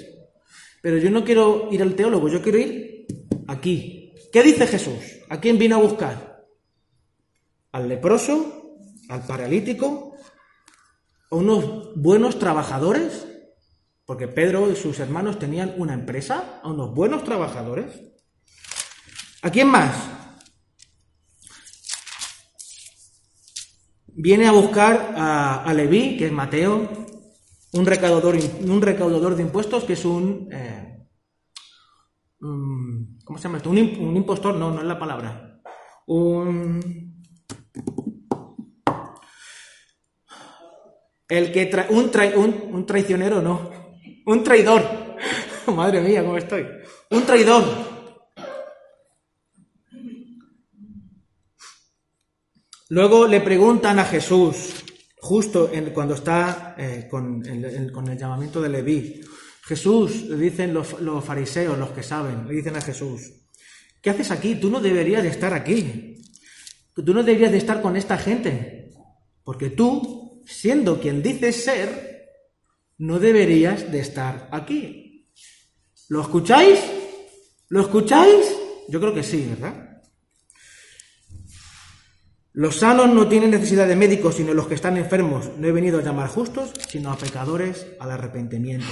Pero 0.82 0.98
yo 0.98 1.10
no 1.12 1.24
quiero 1.24 1.70
ir 1.72 1.82
al 1.82 1.96
teólogo, 1.96 2.28
yo 2.28 2.42
quiero 2.42 2.58
ir 2.58 3.06
aquí. 3.48 4.14
¿Qué 4.32 4.44
dice 4.44 4.68
Jesús? 4.68 5.20
¿A 5.30 5.40
quién 5.40 5.58
vino 5.58 5.76
a 5.76 5.80
buscar? 5.80 6.46
¿Al 7.72 7.88
leproso? 7.88 8.78
¿Al 9.08 9.26
paralítico? 9.26 10.11
¿A 11.32 11.36
unos 11.36 11.96
buenos 11.96 12.38
trabajadores? 12.40 13.26
Porque 14.06 14.28
Pedro 14.28 14.70
y 14.70 14.76
sus 14.76 15.00
hermanos 15.00 15.40
tenían 15.40 15.74
una 15.78 15.94
empresa, 15.94 16.60
a 16.62 16.70
unos 16.70 16.94
buenos 16.94 17.24
trabajadores. 17.24 18.02
¿A 19.42 19.50
quién 19.50 19.68
más? 19.70 19.96
Viene 24.08 24.46
a 24.48 24.52
buscar 24.52 25.14
a, 25.16 25.64
a 25.64 25.74
Leví, 25.74 26.18
que 26.18 26.26
es 26.26 26.32
Mateo, 26.34 26.90
un 27.74 27.86
recaudador, 27.86 28.36
un 28.68 28.82
recaudador 28.82 29.36
de 29.36 29.44
impuestos, 29.44 29.86
que 29.86 29.94
es 29.94 30.04
un... 30.04 30.50
eh, 30.52 31.08
un- 32.42 33.20
¿Cómo 33.24 33.38
se 33.40 33.44
llama 33.46 33.58
esto? 33.58 33.70
Un 33.70 33.78
impostor, 34.18 34.56
no, 34.56 34.72
no 34.72 34.82
es 34.82 34.86
la 34.88 35.00
palabra. 35.00 35.62
Un... 36.08 37.11
El 41.32 41.52
que 41.54 41.72
tra- 41.72 41.88
un, 41.90 42.12
trai- 42.12 42.36
un, 42.36 42.76
un 42.76 42.86
traicionero, 42.86 43.42
no. 43.42 43.72
Un 44.26 44.44
traidor. 44.44 44.82
Madre 45.68 46.02
mía, 46.02 46.22
¿cómo 46.24 46.36
estoy? 46.38 46.68
Un 47.10 47.24
traidor. 47.26 47.64
Luego 52.90 53.28
le 53.28 53.40
preguntan 53.42 54.00
a 54.00 54.04
Jesús, 54.06 54.84
justo 55.22 55.70
en- 55.72 55.92
cuando 55.92 56.16
está 56.16 56.76
eh, 56.78 57.08
con, 57.10 57.42
con 57.94 58.08
el 58.10 58.18
llamamiento 58.18 58.62
de 58.62 58.70
Leví. 58.70 59.22
Jesús, 59.64 60.24
le 60.24 60.36
dicen 60.36 60.74
los, 60.74 61.00
los 61.00 61.24
fariseos, 61.24 61.78
los 61.78 61.92
que 61.92 62.04
saben, 62.04 62.48
le 62.48 62.56
dicen 62.56 62.76
a 62.76 62.82
Jesús, 62.82 63.22
¿qué 64.02 64.10
haces 64.10 64.32
aquí? 64.32 64.56
Tú 64.56 64.70
no 64.70 64.82
deberías 64.82 65.24
de 65.24 65.30
estar 65.30 65.54
aquí. 65.54 66.22
Tú 66.94 67.14
no 67.14 67.24
deberías 67.24 67.52
de 67.52 67.58
estar 67.60 67.82
con 67.82 67.96
esta 67.96 68.18
gente. 68.18 68.92
Porque 69.46 69.70
tú, 69.70 70.21
siendo 70.52 71.00
quien 71.00 71.22
dices 71.24 71.64
ser, 71.64 72.30
no 72.98 73.20
deberías 73.20 73.92
de 73.92 74.00
estar 74.00 74.48
aquí. 74.52 75.30
¿Lo 76.10 76.22
escucháis? 76.22 76.80
¿Lo 77.70 77.82
escucháis? 77.82 78.56
Yo 78.90 79.00
creo 79.00 79.14
que 79.14 79.24
sí, 79.24 79.48
¿verdad? 79.50 80.02
Los 82.54 82.76
sanos 82.76 83.10
no 83.10 83.28
tienen 83.30 83.52
necesidad 83.52 83.88
de 83.88 83.96
médicos, 83.96 84.36
sino 84.36 84.54
los 84.54 84.68
que 84.68 84.76
están 84.76 84.98
enfermos. 84.98 85.50
No 85.58 85.68
he 85.68 85.72
venido 85.72 86.00
a 86.00 86.04
llamar 86.04 86.28
justos, 86.28 86.72
sino 86.90 87.10
a 87.12 87.18
pecadores 87.18 87.88
al 88.00 88.12
arrepentimiento. 88.12 88.88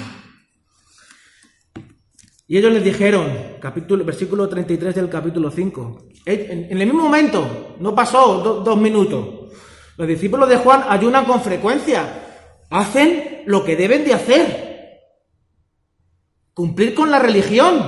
Y 2.47 2.57
ellos 2.57 2.71
les 2.73 2.83
dijeron, 2.83 3.57
capítulo, 3.61 4.03
versículo 4.05 4.47
33 4.49 4.95
del 4.95 5.09
capítulo 5.09 5.51
5, 5.51 6.07
"Eh, 6.25 6.67
en, 6.71 6.81
el 6.81 6.87
mismo 6.87 7.03
momento, 7.03 7.75
no 7.79 7.93
pasó 7.93 8.41
do- 8.41 8.61
dos 8.61 8.77
minutos, 8.79 9.38
los 9.99 10.07
discípulos 10.07 10.47
de 10.47 10.55
Juan 10.55 10.85
ayunan 10.87 11.25
con 11.25 11.41
frecuencia, 11.41 12.07
hacen 12.69 13.43
lo 13.47 13.65
que 13.65 13.75
deben 13.75 14.05
de 14.05 14.13
hacer, 14.13 14.97
cumplir 16.53 16.95
con 16.95 17.11
la 17.11 17.19
religión, 17.19 17.83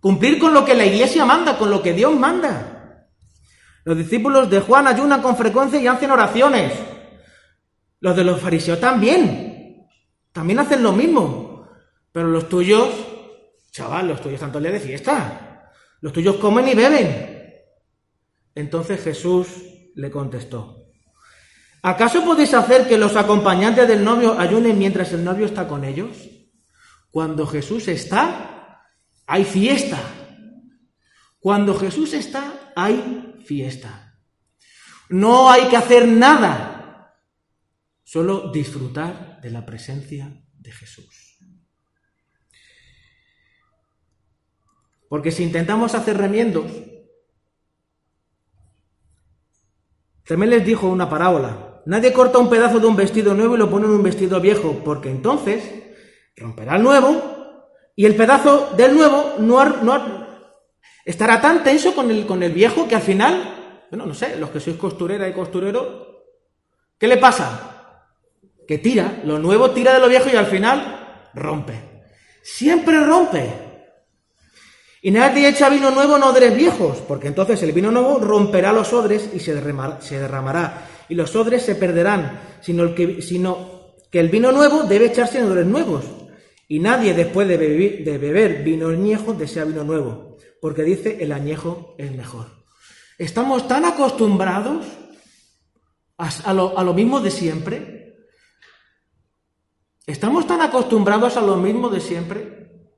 cumplir 0.00 0.40
con 0.40 0.52
lo 0.52 0.64
que 0.64 0.74
la 0.74 0.84
iglesia 0.84 1.24
manda, 1.24 1.56
con 1.56 1.70
lo 1.70 1.80
que 1.80 1.92
Dios 1.92 2.12
manda. 2.12 3.06
Los 3.84 3.96
discípulos 3.96 4.50
de 4.50 4.62
Juan 4.62 4.88
ayunan 4.88 5.22
con 5.22 5.36
frecuencia 5.36 5.80
y 5.80 5.86
hacen 5.86 6.10
oraciones. 6.10 6.72
Los 8.00 8.16
de 8.16 8.24
los 8.24 8.40
fariseos 8.40 8.80
también. 8.80 9.86
También 10.32 10.58
hacen 10.58 10.82
lo 10.82 10.90
mismo. 10.90 11.68
Pero 12.10 12.26
los 12.26 12.48
tuyos, 12.48 12.88
chaval, 13.70 14.08
los 14.08 14.20
tuyos 14.20 14.34
están 14.34 14.50
todo 14.50 14.58
el 14.58 14.64
día 14.64 14.72
de 14.72 14.80
fiesta. 14.80 15.70
Los 16.00 16.12
tuyos 16.12 16.34
comen 16.38 16.66
y 16.66 16.74
beben. 16.74 17.62
Entonces 18.56 19.04
Jesús 19.04 19.46
le 19.94 20.10
contestó. 20.10 20.81
¿Acaso 21.82 22.24
podéis 22.24 22.54
hacer 22.54 22.86
que 22.86 22.96
los 22.96 23.16
acompañantes 23.16 23.88
del 23.88 24.04
novio 24.04 24.38
ayunen 24.38 24.78
mientras 24.78 25.12
el 25.12 25.24
novio 25.24 25.46
está 25.46 25.66
con 25.66 25.84
ellos? 25.84 26.16
Cuando 27.10 27.44
Jesús 27.46 27.88
está, 27.88 28.86
hay 29.26 29.44
fiesta. 29.44 30.00
Cuando 31.40 31.74
Jesús 31.74 32.14
está, 32.14 32.72
hay 32.76 33.34
fiesta. 33.44 34.16
No 35.08 35.50
hay 35.50 35.68
que 35.68 35.76
hacer 35.76 36.06
nada, 36.06 37.18
solo 38.04 38.52
disfrutar 38.52 39.40
de 39.40 39.50
la 39.50 39.66
presencia 39.66 40.40
de 40.54 40.70
Jesús. 40.70 41.36
Porque 45.08 45.32
si 45.32 45.42
intentamos 45.42 45.94
hacer 45.94 46.16
remiendos, 46.16 46.70
también 50.24 50.50
les 50.50 50.64
dijo 50.64 50.88
una 50.88 51.10
parábola. 51.10 51.61
Nadie 51.86 52.12
corta 52.12 52.38
un 52.38 52.48
pedazo 52.48 52.78
de 52.78 52.86
un 52.86 52.96
vestido 52.96 53.34
nuevo 53.34 53.56
y 53.56 53.58
lo 53.58 53.70
pone 53.70 53.86
en 53.86 53.92
un 53.92 54.02
vestido 54.02 54.40
viejo, 54.40 54.80
porque 54.84 55.10
entonces 55.10 55.64
romperá 56.36 56.76
el 56.76 56.82
nuevo 56.82 57.42
y 57.96 58.06
el 58.06 58.14
pedazo 58.14 58.70
del 58.76 58.94
nuevo 58.94 59.34
no, 59.38 59.60
estará 61.04 61.40
tan 61.40 61.62
tenso 61.62 61.94
con 61.94 62.10
el, 62.10 62.26
con 62.26 62.42
el 62.42 62.52
viejo 62.52 62.86
que 62.86 62.94
al 62.94 63.02
final, 63.02 63.86
bueno, 63.90 64.06
no 64.06 64.14
sé, 64.14 64.36
los 64.36 64.50
que 64.50 64.60
sois 64.60 64.76
costurera 64.76 65.28
y 65.28 65.32
costurero, 65.32 66.24
¿qué 66.98 67.08
le 67.08 67.16
pasa? 67.16 67.98
Que 68.66 68.78
tira, 68.78 69.20
lo 69.24 69.38
nuevo 69.38 69.72
tira 69.72 69.92
de 69.92 70.00
lo 70.00 70.08
viejo 70.08 70.28
y 70.32 70.36
al 70.36 70.46
final 70.46 71.30
rompe. 71.34 72.04
Siempre 72.42 73.00
rompe. 73.00 73.72
Y 75.02 75.10
nadie 75.10 75.48
echa 75.48 75.68
vino 75.68 75.90
nuevo 75.90 76.16
en 76.16 76.22
odres 76.22 76.54
viejos, 76.54 76.98
porque 77.08 77.26
entonces 77.26 77.60
el 77.64 77.72
vino 77.72 77.90
nuevo 77.90 78.20
romperá 78.20 78.72
los 78.72 78.92
odres 78.92 79.30
y 79.34 79.40
se 79.40 79.52
derramará, 79.54 80.86
y 81.12 81.14
los 81.14 81.36
odres 81.36 81.62
se 81.62 81.74
perderán, 81.74 82.40
sino, 82.62 82.94
que, 82.94 83.18
el 84.12 84.28
vino 84.30 84.50
nuevo 84.50 84.84
debe 84.84 85.08
echarse 85.08 85.38
en 85.38 85.44
odres 85.44 85.66
nuevos. 85.66 86.06
Y 86.68 86.78
nadie 86.78 87.12
después 87.12 87.46
de, 87.46 87.58
beber 87.58 88.62
vino 88.62 88.88
añejo 88.88 89.34
desea 89.34 89.66
vino 89.66 89.84
nuevo, 89.84 90.38
porque 90.58 90.84
dice 90.84 91.18
el 91.20 91.32
añejo 91.32 91.94
es 91.98 92.16
mejor. 92.16 92.46
Estamos 93.18 93.68
tan 93.68 93.84
acostumbrados 93.84 94.86
a 96.16 96.54
lo 96.54 96.94
mismo 96.94 97.20
de 97.20 97.30
siempre. 97.30 98.16
Estamos 100.06 100.46
tan 100.46 100.62
acostumbrados 100.62 101.36
a 101.36 101.42
lo 101.42 101.56
mismo 101.56 101.90
de 101.90 102.00
siempre. 102.00 102.88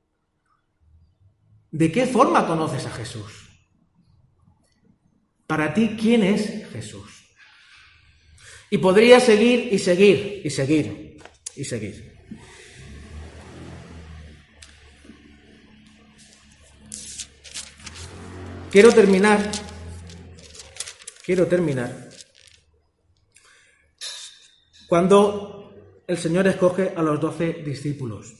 ¿De 1.69 1.91
qué 1.91 2.05
forma 2.07 2.47
conoces 2.47 2.85
a 2.85 2.91
Jesús? 2.91 3.49
Para 5.47 5.73
ti, 5.73 5.97
¿quién 5.99 6.23
es 6.23 6.65
Jesús? 6.71 7.14
Y 8.75 8.77
podría 8.77 9.21
seguir 9.21 9.69
y 9.71 9.79
seguir 9.79 10.41
y 10.43 10.49
seguir 10.49 11.17
y 11.55 11.63
seguir. 11.63 12.17
Quiero 18.69 18.91
terminar, 18.91 19.49
quiero 21.25 21.47
terminar, 21.47 22.09
cuando 24.89 25.73
el 26.05 26.17
Señor 26.17 26.45
escoge 26.47 26.91
a 26.97 27.01
los 27.01 27.21
doce 27.21 27.53
discípulos. 27.53 28.33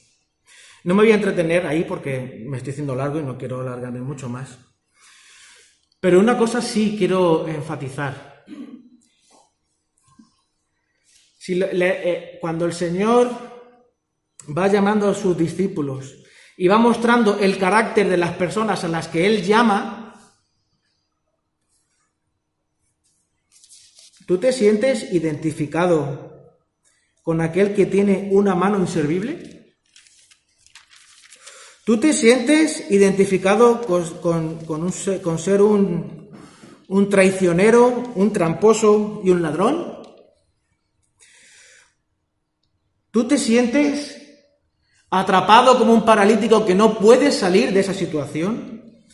No 0.84 0.96
me 0.96 1.04
voy 1.04 1.14
a 1.14 1.16
entretener 1.16 1.66
ahí 1.66 1.86
porque 1.86 2.44
me 2.46 2.58
estoy 2.58 2.74
haciendo 2.74 2.94
largo 2.94 3.22
y 3.22 3.24
no 3.24 3.38
quiero 3.38 3.62
alargarme 3.62 4.02
mucho 4.02 4.28
más. 4.28 4.58
Pero 6.02 6.20
una 6.20 6.38
cosa 6.38 6.62
sí 6.62 6.96
quiero 6.98 7.48
enfatizar. 7.48 8.35
Si 11.46 11.54
le- 11.54 11.70
eh, 12.10 12.38
cuando 12.42 12.66
el 12.66 12.74
Señor 12.74 13.30
va 14.58 14.68
llamando 14.68 15.08
a 15.08 15.14
sus 15.14 15.38
discípulos 15.38 16.16
y 16.58 16.68
va 16.68 16.80
mostrando 16.80 17.38
el 17.38 17.60
carácter 17.60 18.10
de 18.10 18.18
las 18.18 18.32
personas 18.36 18.84
a 18.84 18.88
las 18.88 19.08
que 19.10 19.28
Él 19.28 19.44
llama, 19.44 20.16
¿tú 24.26 24.40
te 24.40 24.52
sientes 24.52 25.14
identificado 25.14 26.58
con 27.22 27.42
aquel 27.42 27.76
que 27.76 27.86
tiene 27.86 28.30
una 28.32 28.56
mano 28.56 28.80
inservible? 28.80 29.76
¿Tú 31.86 32.00
te 32.00 32.12
sientes 32.12 32.90
identificado 32.90 33.82
con, 33.82 34.66
con 34.66 35.38
ser 35.38 35.62
un, 35.62 36.32
un 36.88 37.08
traicionero, 37.08 38.14
un 38.16 38.34
tramposo 38.34 39.22
y 39.24 39.30
un 39.30 39.44
ladrón? 39.44 39.95
¿Tú 43.16 43.26
te 43.26 43.38
sientes 43.38 44.22
atrapado 45.10 45.78
como 45.78 45.94
un 45.94 46.04
paralítico 46.04 46.66
que 46.66 46.76
no 46.76 47.00
puede 47.00 47.32
salir 47.32 47.72
de 47.72 47.80
esa 47.80 47.94
situación? 47.94 49.06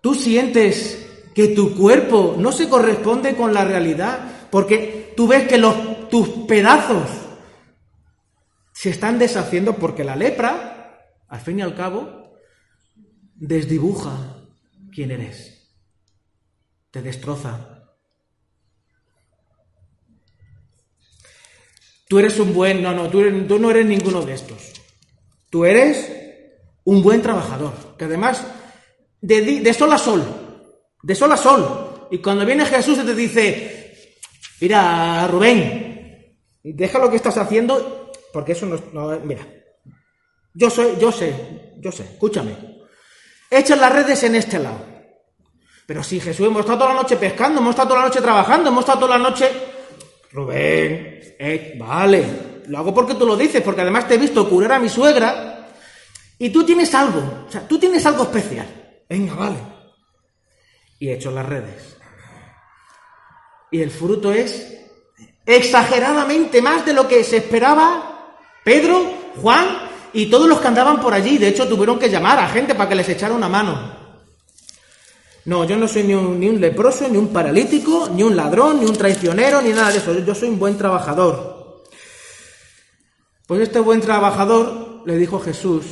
¿Tú 0.00 0.14
sientes 0.14 1.08
que 1.34 1.48
tu 1.48 1.74
cuerpo 1.76 2.36
no 2.38 2.52
se 2.52 2.68
corresponde 2.68 3.34
con 3.34 3.52
la 3.52 3.64
realidad? 3.64 4.46
Porque 4.48 5.12
tú 5.16 5.26
ves 5.26 5.48
que 5.48 5.58
los, 5.58 6.08
tus 6.08 6.28
pedazos 6.46 7.10
se 8.72 8.90
están 8.90 9.18
deshaciendo 9.18 9.74
porque 9.74 10.04
la 10.04 10.14
lepra, 10.14 11.10
al 11.26 11.40
fin 11.40 11.58
y 11.58 11.62
al 11.62 11.74
cabo, 11.74 12.38
desdibuja 13.34 14.36
quién 14.94 15.10
eres, 15.10 15.74
te 16.92 17.02
destroza. 17.02 17.75
Tú 22.08 22.18
eres 22.18 22.38
un 22.38 22.54
buen, 22.54 22.82
no, 22.82 22.92
no, 22.92 23.08
tú, 23.10 23.22
tú 23.48 23.58
no 23.58 23.70
eres 23.70 23.84
ninguno 23.86 24.22
de 24.22 24.34
estos. 24.34 24.72
Tú 25.50 25.64
eres 25.64 26.10
un 26.84 27.02
buen 27.02 27.20
trabajador, 27.22 27.72
que 27.98 28.04
además 28.04 28.44
de, 29.20 29.60
de 29.60 29.74
sol 29.74 29.92
a 29.92 29.98
sol, 29.98 30.22
de 31.02 31.14
sol 31.14 31.32
a 31.32 31.36
sol. 31.36 32.06
Y 32.10 32.18
cuando 32.18 32.46
viene 32.46 32.64
Jesús 32.64 32.98
y 32.98 33.06
te 33.06 33.14
dice, 33.14 34.08
mira, 34.60 35.26
Rubén, 35.26 36.38
deja 36.62 36.98
lo 37.00 37.10
que 37.10 37.16
estás 37.16 37.36
haciendo, 37.38 38.12
porque 38.32 38.52
eso 38.52 38.66
no, 38.66 38.78
no- 38.92 39.18
mira, 39.20 39.44
yo 40.54 40.70
soy, 40.70 40.94
yo 41.00 41.10
sé, 41.10 41.72
yo 41.80 41.90
sé, 41.90 42.04
escúchame. 42.04 42.54
Echa 43.50 43.74
las 43.76 43.92
redes 43.92 44.22
en 44.22 44.36
este 44.36 44.58
lado. 44.60 44.84
Pero 45.86 46.02
si 46.02 46.18
Jesús, 46.20 46.46
hemos 46.46 46.60
estado 46.60 46.78
toda 46.78 46.94
la 46.94 47.02
noche 47.02 47.16
pescando, 47.16 47.60
hemos 47.60 47.70
estado 47.70 47.88
toda 47.90 48.00
la 48.02 48.06
noche 48.08 48.20
trabajando, 48.20 48.68
hemos 48.68 48.80
estado 48.80 49.00
toda 49.00 49.18
la 49.18 49.28
noche... 49.28 49.50
Rubén, 50.32 51.15
eh, 51.38 51.74
vale, 51.78 52.24
lo 52.66 52.78
hago 52.78 52.94
porque 52.94 53.14
tú 53.14 53.26
lo 53.26 53.36
dices, 53.36 53.62
porque 53.62 53.82
además 53.82 54.08
te 54.08 54.14
he 54.14 54.18
visto 54.18 54.48
curar 54.48 54.72
a 54.72 54.78
mi 54.78 54.88
suegra 54.88 55.68
y 56.38 56.50
tú 56.50 56.64
tienes 56.64 56.94
algo, 56.94 57.44
o 57.48 57.50
sea, 57.50 57.66
tú 57.66 57.78
tienes 57.78 58.04
algo 58.06 58.24
especial. 58.24 58.66
Venga, 59.08 59.34
vale. 59.34 59.56
Y 60.98 61.08
he 61.08 61.14
hecho 61.14 61.30
las 61.30 61.46
redes. 61.46 61.96
Y 63.70 63.80
el 63.80 63.90
fruto 63.90 64.32
es 64.32 64.76
exageradamente 65.44 66.60
más 66.60 66.84
de 66.84 66.92
lo 66.92 67.06
que 67.06 67.22
se 67.22 67.38
esperaba 67.38 68.34
Pedro, 68.64 69.04
Juan 69.40 69.66
y 70.12 70.26
todos 70.26 70.48
los 70.48 70.60
que 70.60 70.68
andaban 70.68 71.00
por 71.00 71.14
allí. 71.14 71.38
De 71.38 71.48
hecho, 71.48 71.68
tuvieron 71.68 71.98
que 71.98 72.08
llamar 72.08 72.38
a 72.38 72.48
gente 72.48 72.74
para 72.74 72.88
que 72.88 72.94
les 72.96 73.08
echara 73.08 73.34
una 73.34 73.48
mano. 73.48 74.05
No, 75.46 75.64
yo 75.64 75.76
no 75.76 75.86
soy 75.86 76.02
ni 76.02 76.12
un, 76.12 76.40
ni 76.40 76.48
un 76.48 76.60
leproso, 76.60 77.08
ni 77.08 77.16
un 77.16 77.28
paralítico, 77.28 78.10
ni 78.12 78.24
un 78.24 78.34
ladrón, 78.34 78.80
ni 78.80 78.86
un 78.86 78.96
traicionero, 78.96 79.62
ni 79.62 79.70
nada 79.70 79.92
de 79.92 79.98
eso. 79.98 80.12
Yo 80.18 80.34
soy 80.34 80.48
un 80.48 80.58
buen 80.58 80.76
trabajador. 80.76 81.84
Pues 83.46 83.60
este 83.60 83.78
buen 83.78 84.00
trabajador 84.00 85.02
le 85.06 85.16
dijo 85.16 85.38
Jesús, 85.38 85.84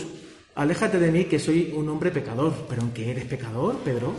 aléjate 0.56 0.98
de 0.98 1.12
mí 1.12 1.26
que 1.26 1.38
soy 1.38 1.72
un 1.72 1.88
hombre 1.88 2.10
pecador. 2.10 2.52
¿Pero 2.68 2.82
en 2.82 2.90
qué 2.90 3.12
eres 3.12 3.26
pecador, 3.26 3.76
Pedro? 3.84 4.12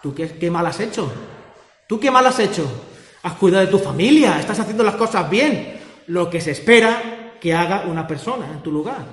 ¿Tú 0.00 0.14
qué, 0.14 0.28
qué 0.38 0.48
mal 0.48 0.64
has 0.64 0.78
hecho? 0.78 1.10
¿Tú 1.88 1.98
qué 1.98 2.12
mal 2.12 2.24
has 2.26 2.38
hecho? 2.38 2.64
Has 3.24 3.34
cuidado 3.34 3.66
de 3.66 3.72
tu 3.72 3.80
familia, 3.80 4.38
estás 4.38 4.60
haciendo 4.60 4.84
las 4.84 4.94
cosas 4.94 5.28
bien. 5.28 5.76
Lo 6.06 6.30
que 6.30 6.40
se 6.40 6.52
espera 6.52 7.34
que 7.40 7.52
haga 7.52 7.84
una 7.88 8.06
persona 8.06 8.48
en 8.52 8.62
tu 8.62 8.70
lugar. 8.70 9.04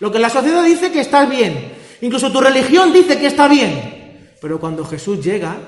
Lo 0.00 0.12
que 0.12 0.18
la 0.18 0.28
sociedad 0.28 0.62
dice 0.64 0.92
que 0.92 1.00
está 1.00 1.24
bien. 1.24 1.72
Incluso 2.02 2.30
tu 2.30 2.42
religión 2.42 2.92
dice 2.92 3.18
que 3.18 3.26
está 3.26 3.48
bien. 3.48 3.97
Pero 4.40 4.60
cuando 4.60 4.84
Jesús 4.84 5.24
llega, 5.24 5.58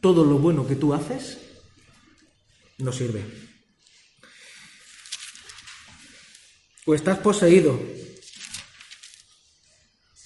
todo 0.00 0.24
lo 0.24 0.38
bueno 0.38 0.66
que 0.66 0.76
tú 0.76 0.94
haces 0.94 1.38
no 2.78 2.92
sirve. 2.92 3.24
O 6.86 6.94
estás 6.94 7.18
poseído 7.18 7.80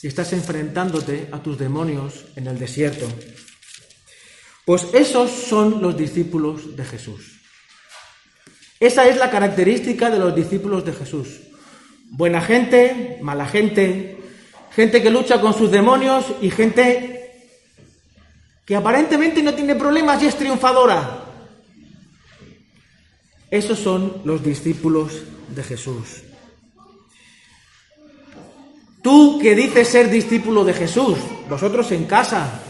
y 0.03 0.07
estás 0.07 0.33
enfrentándote 0.33 1.29
a 1.33 1.43
tus 1.43 1.59
demonios 1.59 2.27
en 2.37 2.47
el 2.47 2.59
desierto. 2.59 3.07
Pues 4.67 4.87
esos 4.93 5.31
son 5.31 5.81
los 5.81 5.97
discípulos 5.97 6.77
de 6.77 6.85
Jesús. 6.85 7.41
Esa 8.79 9.09
es 9.09 9.17
la 9.17 9.31
característica 9.31 10.11
de 10.11 10.19
los 10.19 10.35
discípulos 10.35 10.85
de 10.85 10.93
Jesús. 10.93 11.41
Buena 12.11 12.41
gente, 12.41 13.19
mala 13.23 13.47
gente, 13.47 14.20
gente 14.71 15.03
que 15.03 15.11
lucha 15.11 15.41
con 15.41 15.55
sus 15.55 15.71
demonios 15.71 16.25
y 16.41 16.51
gente 16.51 17.21
que 18.65 18.77
aparentemente 18.77 19.43
no 19.43 19.55
tiene 19.55 19.75
problemas 19.75 20.23
y 20.23 20.27
es 20.27 20.37
triunfadora. 20.37 21.25
Esos 23.51 23.79
son 23.79 24.23
los 24.25 24.45
discípulos 24.45 25.23
de 25.49 25.65
Jesús. 25.65 26.23
Tú 29.03 29.39
que 29.41 29.55
dices 29.55 29.89
ser 29.89 30.11
discípulo 30.11 30.65
de 30.65 30.75
Jesús, 30.75 31.19
vosotros 31.49 31.91
en 31.91 32.05
casa, 32.05 32.63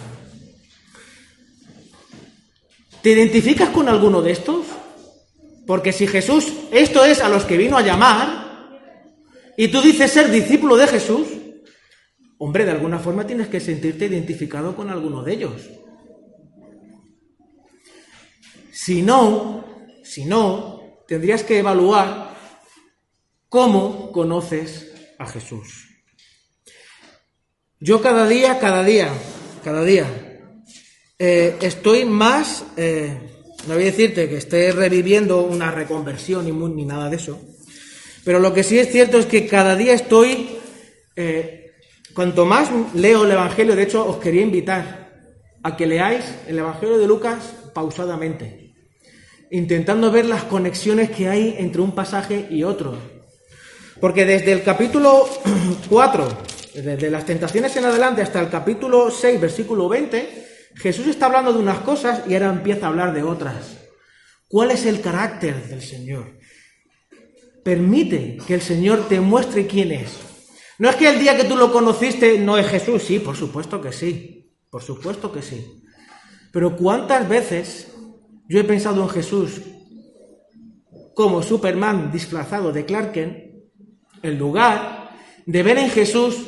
¿te 3.02 3.10
identificas 3.10 3.68
con 3.70 3.88
alguno 3.88 4.22
de 4.22 4.30
estos? 4.32 4.64
Porque 5.66 5.92
si 5.92 6.06
Jesús, 6.06 6.52
esto 6.70 7.04
es 7.04 7.20
a 7.20 7.28
los 7.28 7.44
que 7.44 7.56
vino 7.56 7.76
a 7.76 7.82
llamar, 7.82 8.78
y 9.56 9.68
tú 9.68 9.82
dices 9.82 10.10
ser 10.10 10.30
discípulo 10.30 10.76
de 10.76 10.86
Jesús, 10.86 11.26
hombre, 12.42 12.64
de 12.64 12.70
alguna 12.70 12.98
forma 12.98 13.26
tienes 13.26 13.48
que 13.48 13.60
sentirte 13.60 14.06
identificado 14.06 14.74
con 14.74 14.88
alguno 14.88 15.22
de 15.22 15.32
ellos. 15.34 15.70
Si 18.72 19.02
no, 19.02 19.64
si 20.02 20.24
no, 20.24 21.04
tendrías 21.06 21.44
que 21.44 21.58
evaluar 21.58 22.34
cómo 23.50 24.10
conoces 24.10 24.90
a 25.18 25.26
Jesús. 25.26 25.86
Yo 27.78 28.00
cada 28.00 28.26
día, 28.26 28.58
cada 28.58 28.82
día, 28.84 29.12
cada 29.62 29.84
día, 29.84 30.06
eh, 31.18 31.56
estoy 31.60 32.06
más, 32.06 32.64
eh, 32.78 33.18
no 33.68 33.74
voy 33.74 33.82
a 33.82 33.86
decirte 33.86 34.30
que 34.30 34.38
esté 34.38 34.72
reviviendo 34.72 35.42
una 35.42 35.70
reconversión 35.70 36.46
ni, 36.46 36.52
ni 36.52 36.86
nada 36.86 37.10
de 37.10 37.16
eso, 37.16 37.38
pero 38.24 38.38
lo 38.38 38.54
que 38.54 38.62
sí 38.62 38.78
es 38.78 38.90
cierto 38.90 39.18
es 39.18 39.26
que 39.26 39.46
cada 39.46 39.76
día 39.76 39.92
estoy, 39.92 40.48
eh, 41.16 41.59
cuanto 42.14 42.44
más 42.44 42.70
leo 42.94 43.24
el 43.24 43.30
Evangelio, 43.30 43.76
de 43.76 43.82
hecho 43.82 44.06
os 44.06 44.16
quería 44.16 44.42
invitar 44.42 45.10
a 45.62 45.76
que 45.76 45.86
leáis 45.86 46.24
el 46.46 46.58
Evangelio 46.58 46.98
de 46.98 47.06
Lucas 47.06 47.54
pausadamente, 47.74 48.74
intentando 49.50 50.10
ver 50.10 50.26
las 50.26 50.44
conexiones 50.44 51.10
que 51.10 51.28
hay 51.28 51.56
entre 51.58 51.82
un 51.82 51.94
pasaje 51.94 52.46
y 52.50 52.62
otro. 52.62 52.96
Porque 54.00 54.24
desde 54.24 54.52
el 54.52 54.62
capítulo 54.62 55.28
4, 55.88 56.28
desde 56.74 57.10
las 57.10 57.26
tentaciones 57.26 57.76
en 57.76 57.84
adelante 57.84 58.22
hasta 58.22 58.40
el 58.40 58.48
capítulo 58.48 59.10
6, 59.10 59.40
versículo 59.40 59.88
20, 59.88 60.46
Jesús 60.76 61.06
está 61.06 61.26
hablando 61.26 61.52
de 61.52 61.58
unas 61.58 61.80
cosas 61.80 62.22
y 62.26 62.34
ahora 62.34 62.50
empieza 62.50 62.86
a 62.86 62.88
hablar 62.88 63.12
de 63.12 63.22
otras. 63.22 63.76
¿Cuál 64.48 64.70
es 64.70 64.86
el 64.86 65.00
carácter 65.00 65.68
del 65.68 65.82
Señor? 65.82 66.38
Permite 67.62 68.38
que 68.46 68.54
el 68.54 68.62
Señor 68.62 69.08
te 69.08 69.20
muestre 69.20 69.66
quién 69.66 69.92
es. 69.92 70.29
No 70.80 70.88
es 70.88 70.96
que 70.96 71.10
el 71.10 71.20
día 71.20 71.36
que 71.36 71.44
tú 71.44 71.56
lo 71.56 71.70
conociste 71.70 72.38
no 72.38 72.56
es 72.56 72.66
Jesús, 72.66 73.02
sí, 73.02 73.18
por 73.18 73.36
supuesto 73.36 73.82
que 73.82 73.92
sí, 73.92 74.50
por 74.70 74.82
supuesto 74.82 75.30
que 75.30 75.42
sí. 75.42 75.84
Pero 76.50 76.74
¿cuántas 76.74 77.28
veces 77.28 77.92
yo 78.48 78.58
he 78.58 78.64
pensado 78.64 79.02
en 79.02 79.10
Jesús 79.10 79.60
como 81.14 81.42
Superman 81.42 82.10
disfrazado 82.10 82.72
de 82.72 82.86
Clark 82.86 83.12
Kent 83.12 83.36
en 84.22 84.38
lugar 84.38 85.10
de 85.44 85.62
ver 85.62 85.76
en 85.76 85.90
Jesús 85.90 86.46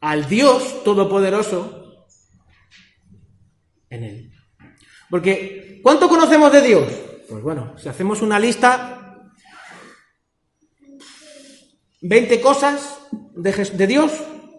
al 0.00 0.28
Dios 0.28 0.84
Todopoderoso 0.84 2.06
en 3.90 4.04
él. 4.04 4.32
Porque, 5.10 5.80
¿cuánto 5.82 6.08
conocemos 6.08 6.52
de 6.52 6.62
Dios? 6.62 6.92
Pues 7.28 7.42
bueno, 7.42 7.76
si 7.78 7.88
hacemos 7.88 8.22
una 8.22 8.38
lista, 8.38 9.32
20 12.00 12.40
cosas 12.40 13.00
de, 13.36 13.52
de 13.52 13.86
Dios, 13.86 14.12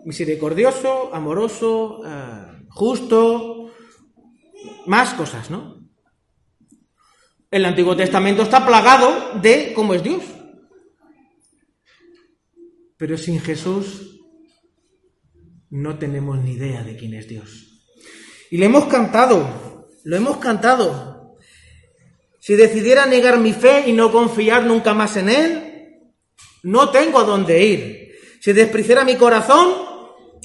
misericordioso, 0.05 1.13
amoroso, 1.13 2.01
eh, 2.05 2.65
justo, 2.69 3.71
más 4.85 5.13
cosas, 5.13 5.49
¿no? 5.49 5.75
El 7.51 7.65
Antiguo 7.65 7.95
Testamento 7.95 8.43
está 8.43 8.65
plagado 8.65 9.39
de 9.41 9.73
cómo 9.73 9.93
es 9.93 10.03
Dios. 10.03 10.23
Pero 12.97 13.17
sin 13.17 13.39
Jesús 13.39 14.21
no 15.69 15.97
tenemos 15.97 16.37
ni 16.39 16.53
idea 16.53 16.83
de 16.83 16.95
quién 16.95 17.13
es 17.13 17.27
Dios. 17.27 17.83
Y 18.51 18.57
le 18.57 18.65
hemos 18.65 18.85
cantado, 18.85 19.87
lo 20.03 20.15
hemos 20.15 20.37
cantado. 20.37 21.35
Si 22.39 22.55
decidiera 22.55 23.05
negar 23.05 23.39
mi 23.39 23.53
fe 23.53 23.89
y 23.89 23.93
no 23.93 24.11
confiar 24.11 24.65
nunca 24.65 24.93
más 24.93 25.17
en 25.17 25.29
Él, 25.29 25.75
no 26.63 26.89
tengo 26.89 27.19
a 27.19 27.23
dónde 27.23 27.65
ir. 27.65 28.04
Si 28.45 28.53
despreciara 28.53 29.03
mi 29.03 29.15
corazón, 29.15 29.73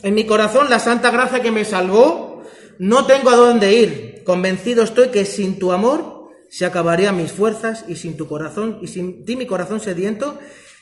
en 0.03 0.15
mi 0.15 0.25
corazón 0.25 0.71
la 0.71 0.79
santa 0.79 1.11
gracia 1.11 1.43
que 1.43 1.51
me 1.51 1.67
salvó, 1.67 2.43
no 2.79 3.05
tengo 3.05 3.29
a 3.29 3.37
dónde 3.37 3.75
ir. 3.75 4.23
Convencido 4.25 4.83
estoy 4.83 5.11
que 5.11 5.27
sin 5.27 5.59
tu 5.59 5.71
amor 5.71 6.31
se 6.49 6.65
acabarían 6.65 7.19
mis 7.19 7.31
fuerzas 7.31 7.85
y 7.89 7.97
sin 7.97 8.17
tu 8.17 8.27
corazón 8.27 8.79
y 8.81 8.87
sin 8.87 9.27
ti 9.27 9.37
mi 9.37 9.47
corazón 9.47 9.81
sediento 9.81 10.39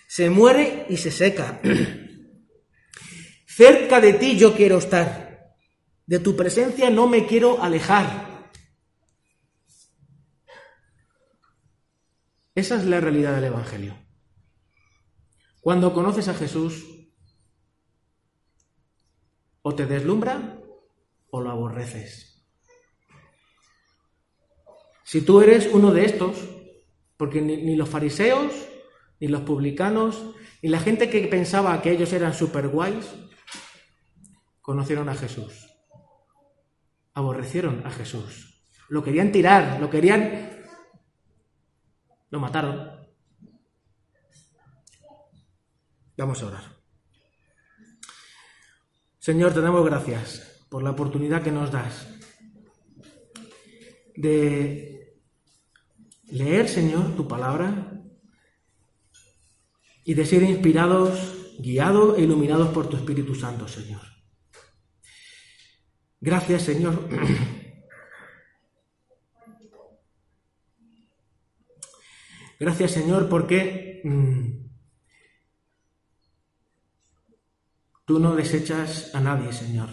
se 0.07 0.31
muere 0.31 0.87
y 0.91 0.97
se 0.99 1.11
seca. 1.11 1.61
Cerca 3.49 4.01
de 4.01 4.13
ti 4.13 4.39
yo 4.39 4.55
quiero 4.55 4.79
estar. 4.79 5.57
De 6.07 6.21
tu 6.21 6.37
presencia 6.37 6.89
no 6.89 7.09
me 7.09 7.27
quiero 7.27 7.61
alejar. 7.61 8.49
Esa 12.55 12.77
es 12.77 12.85
la 12.85 13.01
realidad 13.01 13.35
del 13.35 13.47
Evangelio. 13.47 13.99
Cuando 15.61 15.93
conoces 15.93 16.29
a 16.29 16.35
Jesús, 16.35 16.95
o 19.69 19.75
te 19.75 19.85
deslumbra 19.85 20.59
o 21.31 21.43
lo 21.43 21.51
aborreces. 21.51 22.43
Si 25.05 25.21
tú 25.21 25.43
eres 25.43 25.69
uno 25.71 25.93
de 25.93 26.07
estos, 26.07 26.49
porque 27.19 27.43
ni, 27.43 27.59
ni 27.59 27.77
los 27.77 27.91
fariseos, 27.91 28.51
ni 29.21 29.29
los 29.29 29.43
publicanos, 29.43 30.35
ni 30.63 30.71
la 30.71 30.81
gente 30.81 31.11
que 31.11 31.27
pensaba 31.29 31.83
que 31.83 31.91
ellos 31.91 32.15
eran 32.15 32.33
super 32.33 32.69
guays, 32.69 33.15
conocieron 34.63 35.11
a 35.11 35.15
Jesús. 35.15 35.69
Aborrecieron 37.13 37.87
a 37.87 37.91
Jesús. 37.91 38.65
Lo 38.89 39.03
querían 39.03 39.33
tirar, 39.33 39.81
lo 39.81 39.91
querían... 39.91 40.65
Lo 42.31 42.41
mataron. 42.41 43.07
Vamos 46.17 46.43
a 46.43 46.47
orar. 46.47 46.78
Señor, 49.29 49.53
te 49.53 49.61
damos 49.61 49.85
gracias 49.85 50.65
por 50.71 50.83
la 50.83 50.93
oportunidad 50.93 51.43
que 51.43 51.53
nos 51.53 51.71
das 51.71 52.09
de 54.17 55.21
leer, 56.31 56.67
Señor, 56.67 57.15
tu 57.15 57.29
palabra 57.29 57.93
y 60.03 60.15
de 60.15 60.25
ser 60.25 60.45
inspirados, 60.45 61.59
guiados 61.59 62.17
e 62.17 62.23
iluminados 62.23 62.69
por 62.69 62.89
tu 62.89 62.97
Espíritu 62.97 63.35
Santo, 63.35 63.69
Señor. 63.69 64.01
Gracias, 66.23 66.63
Señor. 66.63 67.07
Gracias, 72.59 72.93
Señor, 72.93 73.29
porque 73.29 74.01
mm, 74.05 74.58
tú 78.09 78.19
no 78.19 78.35
desechas 78.35 79.15
a 79.15 79.21
nadie, 79.21 79.53
Señor. 79.53 79.91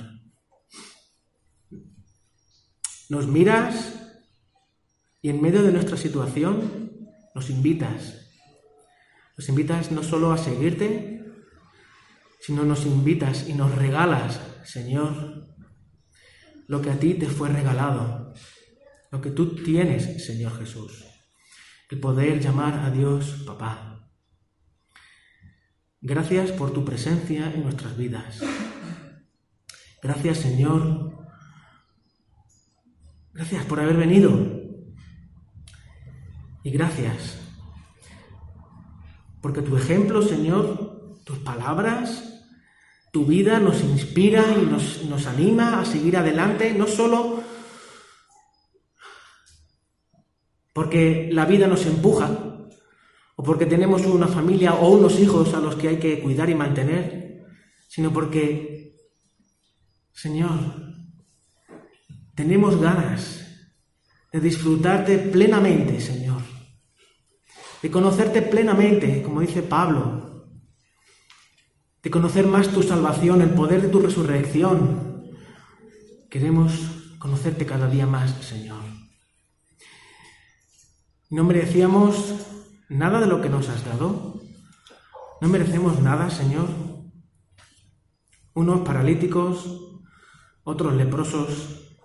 Nos 3.10 3.28
miras 3.28 3.94
y 5.22 5.30
en 5.30 5.42
medio 5.42 5.62
de 5.62 5.74
nuestra 5.74 5.98
situación 5.98 6.92
nos 7.36 7.50
invitas. 7.50 8.32
Nos 9.38 9.50
invitas 9.50 9.92
no 9.92 10.02
solo 10.02 10.32
a 10.32 10.38
seguirte, 10.38 11.26
sino 12.40 12.64
nos 12.64 12.86
invitas 12.86 13.50
y 13.50 13.54
nos 13.54 13.76
regalas, 13.76 14.40
Señor, 14.64 15.48
lo 16.68 16.82
que 16.82 16.92
a 16.92 16.98
ti 16.98 17.16
te 17.16 17.28
fue 17.28 17.50
regalado, 17.50 18.34
lo 19.12 19.20
que 19.20 19.32
tú 19.32 19.56
tienes, 19.56 20.26
Señor 20.26 20.58
Jesús, 20.58 21.04
el 21.90 22.00
poder 22.00 22.40
llamar 22.40 22.80
a 22.80 22.92
Dios 22.92 23.44
papá. 23.46 23.94
Gracias 26.07 26.52
por 26.52 26.72
tu 26.72 26.86
presencia 26.86 27.52
en 27.52 27.64
nuestras 27.64 27.98
vidas. 27.98 28.40
Gracias, 30.03 30.38
Señor. 30.38 31.18
Gracias 33.34 33.65
por 33.65 33.80
haber 33.80 33.98
venido. 33.98 34.30
Y 36.64 36.69
gracias 36.69 37.40
porque 39.41 39.64
tu 39.64 39.76
ejemplo, 39.77 40.22
Señor, 40.22 41.18
tus 41.23 41.40
palabras, 41.40 42.44
tu 43.11 43.26
vida 43.26 43.60
nos 43.60 43.84
inspira 43.84 44.45
y 44.61 44.65
nos, 44.68 45.06
nos 45.06 45.26
anima 45.26 45.82
a 45.82 45.86
seguir 45.86 46.18
adelante, 46.18 46.72
no 46.76 46.86
solo 46.86 47.41
porque 50.72 51.30
la 51.32 51.45
vida 51.45 51.68
nos 51.68 51.84
empuja, 51.88 52.55
porque 53.45 53.65
tenemos 53.65 54.05
una 54.05 54.27
familia 54.27 54.73
o 54.73 54.89
unos 54.89 55.19
hijos 55.19 55.53
a 55.53 55.59
los 55.59 55.76
que 55.76 55.89
hay 55.89 55.99
que 55.99 56.19
cuidar 56.22 56.49
y 56.49 56.55
mantener, 56.55 57.45
sino 57.88 58.11
porque, 58.11 58.95
Señor, 60.11 60.59
tenemos 62.34 62.80
ganas 62.81 63.45
de 64.31 64.39
disfrutarte 64.39 65.17
plenamente, 65.17 66.01
Señor, 66.01 66.41
de 67.81 67.91
conocerte 67.91 68.41
plenamente, 68.41 69.22
como 69.22 69.41
dice 69.41 69.61
Pablo, 69.61 70.49
de 72.01 72.09
conocer 72.11 72.45
más 72.45 72.67
tu 72.69 72.84
salvación, 72.84 73.41
el 73.41 73.51
poder 73.51 73.81
de 73.81 73.88
tu 73.88 73.99
resurrección. 73.99 75.31
Queremos 76.30 76.73
conocerte 77.17 77.65
cada 77.65 77.89
día 77.89 78.05
más, 78.05 78.31
Señor. 78.43 78.84
No 81.30 81.43
merecíamos 81.43 82.45
nada 82.90 83.20
de 83.20 83.28
lo 83.28 83.41
que 83.41 83.49
nos 83.49 83.70
has 83.70 83.86
dado. 83.86 84.41
No 85.41 85.48
merecemos 85.48 86.02
nada, 86.02 86.30
Señor. 86.30 86.70
Unos 88.53 88.82
paralíticos, 88.82 90.02
otros 90.64 90.94
leprosos, 90.95 91.98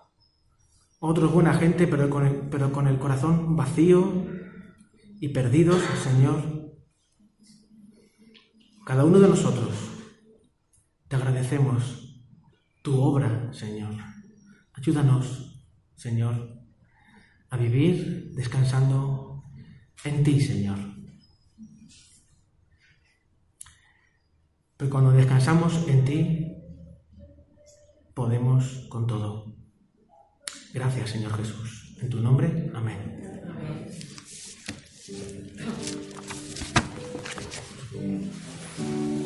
otros 0.98 1.32
buena 1.32 1.55
gente, 1.55 1.86
pero 1.86 2.11
con 2.11 2.27
el, 2.27 2.35
pero 2.51 2.73
con 2.73 2.86
el 2.86 2.98
corazón 2.98 3.57
vacío 3.57 4.27
y 5.20 5.28
perdidos, 5.28 5.82
Señor. 6.02 6.61
Cada 8.85 9.05
uno 9.05 9.20
de 9.20 9.28
nosotros 9.28 9.70
te 11.09 11.16
agradecemos 11.16 12.24
tu 12.82 13.01
obra, 13.01 13.52
Señor. 13.52 13.94
Ayúdanos, 14.73 15.65
Señor, 15.94 16.59
a 17.51 17.57
vivir 17.57 18.32
descansando 18.35 19.19
en 20.05 20.22
ti, 20.24 20.40
Señor. 20.40 20.78
Pero 24.77 24.90
cuando 24.90 25.12
descansamos 25.12 25.86
en 25.89 26.05
ti, 26.05 26.56
podemos 28.14 28.86
con 28.89 29.06
todo. 29.06 29.55
Gracias, 30.72 31.10
Señor 31.10 31.36
Jesús. 31.36 31.97
En 32.01 32.09
tu 32.09 32.20
nombre, 32.20 32.70
amén. 32.74 33.20
A 38.78 39.19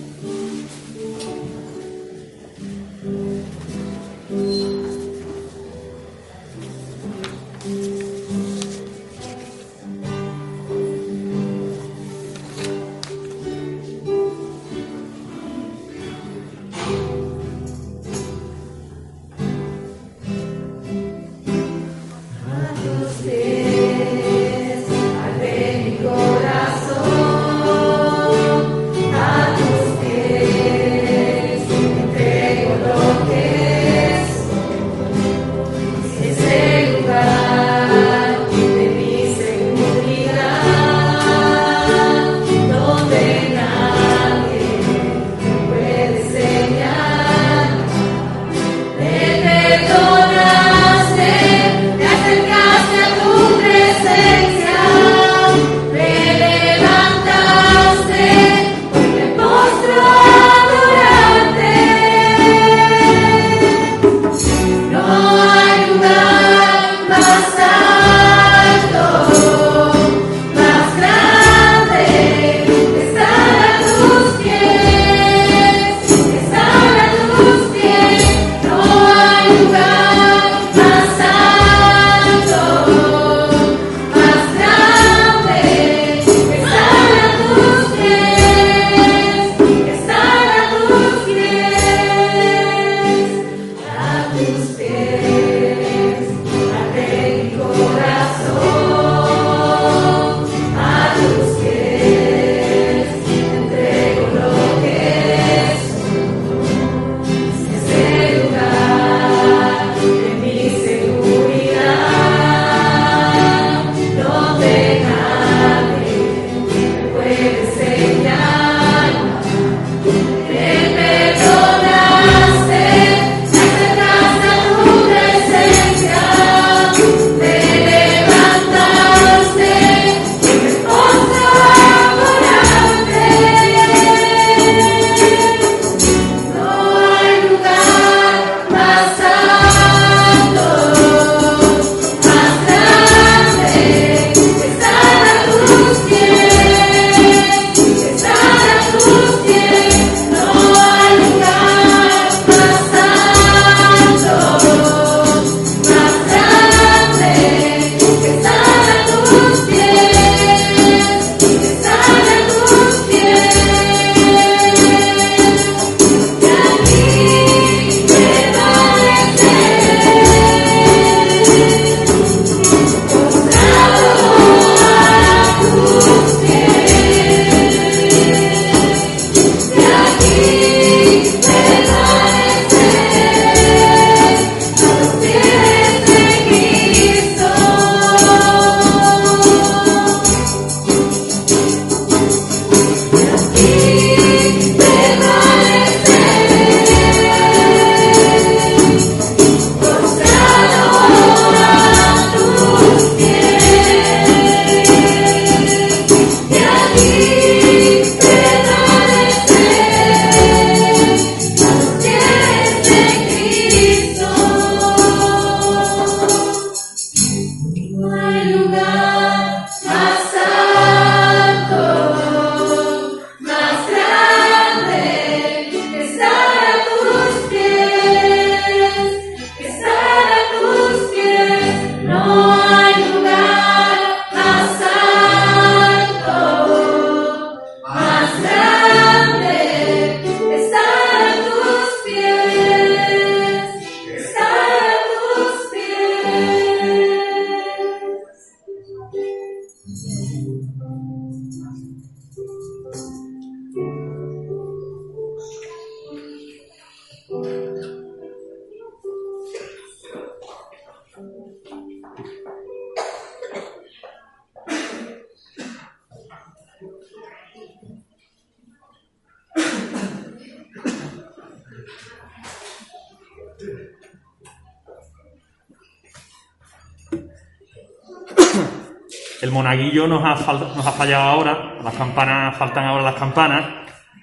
el 279.45 279.53
monaguillo 279.53 280.07
nos 280.07 280.25
ha, 280.25 280.53
nos 280.55 280.87
ha 280.87 280.93
fallado 280.93 281.23
ahora, 281.23 281.75
las 281.85 281.95
campanas, 281.95 282.57
faltan 282.57 282.87
ahora 282.87 283.05
las 283.05 283.17
campanas, 283.17 283.67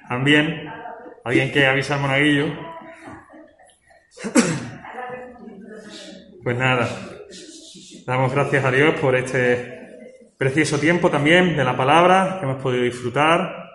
también. 0.10 0.68
¿Alguien 1.24 1.52
que 1.52 1.68
avisa 1.68 1.94
al 1.94 2.02
monaguillo? 2.02 2.48
Pues 6.44 6.58
nada, 6.58 6.90
damos 8.08 8.32
gracias 8.34 8.66
a 8.66 8.72
Dios 8.72 8.96
por 9.00 9.16
este 9.16 10.00
precioso 10.40 10.80
tiempo 10.80 11.12
también 11.12 11.56
de 11.56 11.64
la 11.64 11.78
palabra 11.78 12.38
que 12.40 12.46
hemos 12.48 12.60
podido 12.60 12.84
disfrutar. 12.84 13.70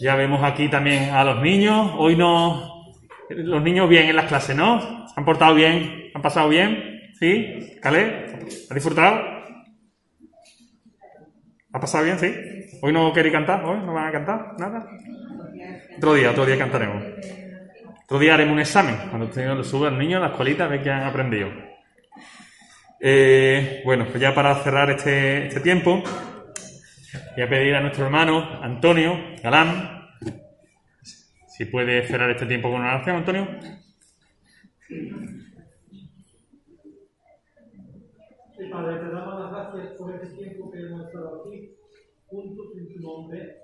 Ya 0.00 0.16
vemos 0.16 0.42
aquí 0.42 0.68
también 0.68 1.10
a 1.10 1.22
los 1.22 1.40
niños. 1.40 1.92
Hoy 1.98 2.16
no. 2.16 2.92
Los 3.30 3.62
niños 3.62 3.88
bien 3.88 4.06
en 4.08 4.16
las 4.16 4.26
clases, 4.26 4.56
¿no? 4.56 5.06
¿Se 5.06 5.14
han 5.16 5.24
portado 5.24 5.54
bien? 5.54 6.10
¿Han 6.12 6.22
pasado 6.22 6.48
bien? 6.48 7.12
¿Sí? 7.20 7.78
¿Calé? 7.80 8.26
¿Ha 8.68 8.74
disfrutado? 8.74 9.33
¿Ha 11.74 11.80
pasado 11.80 12.04
bien? 12.04 12.18
¿Sí? 12.20 12.32
¿Hoy 12.82 12.92
no 12.92 13.12
queréis 13.12 13.34
cantar? 13.34 13.64
¿Hoy 13.64 13.78
no 13.84 13.92
van 13.92 14.06
a 14.08 14.12
cantar? 14.12 14.54
¿Nada? 14.58 14.86
Otro 15.98 16.14
día, 16.14 16.30
otro 16.30 16.46
día 16.46 16.56
cantaremos. 16.56 17.02
Otro 18.04 18.18
día 18.20 18.34
haremos 18.34 18.52
un 18.52 18.60
examen. 18.60 18.96
Cuando 19.10 19.28
tengan- 19.28 19.56
lo 19.58 19.64
suba 19.64 19.88
el 19.88 19.98
niño 19.98 20.18
a 20.18 20.20
la 20.20 20.26
escuelita, 20.28 20.64
a 20.64 20.68
ver 20.68 20.82
qué 20.84 20.90
han 20.90 21.02
aprendido. 21.02 21.48
Eh, 23.00 23.82
bueno, 23.84 24.06
pues 24.06 24.20
ya 24.20 24.32
para 24.32 24.54
cerrar 24.62 24.88
este, 24.90 25.48
este 25.48 25.60
tiempo, 25.60 26.00
voy 27.36 27.42
a 27.42 27.48
pedir 27.48 27.74
a 27.74 27.80
nuestro 27.80 28.04
hermano 28.06 28.62
Antonio 28.62 29.18
Galán, 29.42 30.06
si 31.48 31.64
puede 31.64 32.06
cerrar 32.06 32.30
este 32.30 32.46
tiempo 32.46 32.70
con 32.70 32.80
una 32.82 32.94
oración, 32.94 33.16
Antonio. 33.16 33.48
Padre, 38.70 38.96
te 38.98 39.08
damos 39.10 39.40
las 39.40 39.50
gracias 39.72 39.94
por 39.98 40.14
este 40.14 40.26
tiempo 40.36 40.70
juntos 42.34 42.66
en 42.76 42.88
tu 42.94 43.00
nombre, 43.00 43.56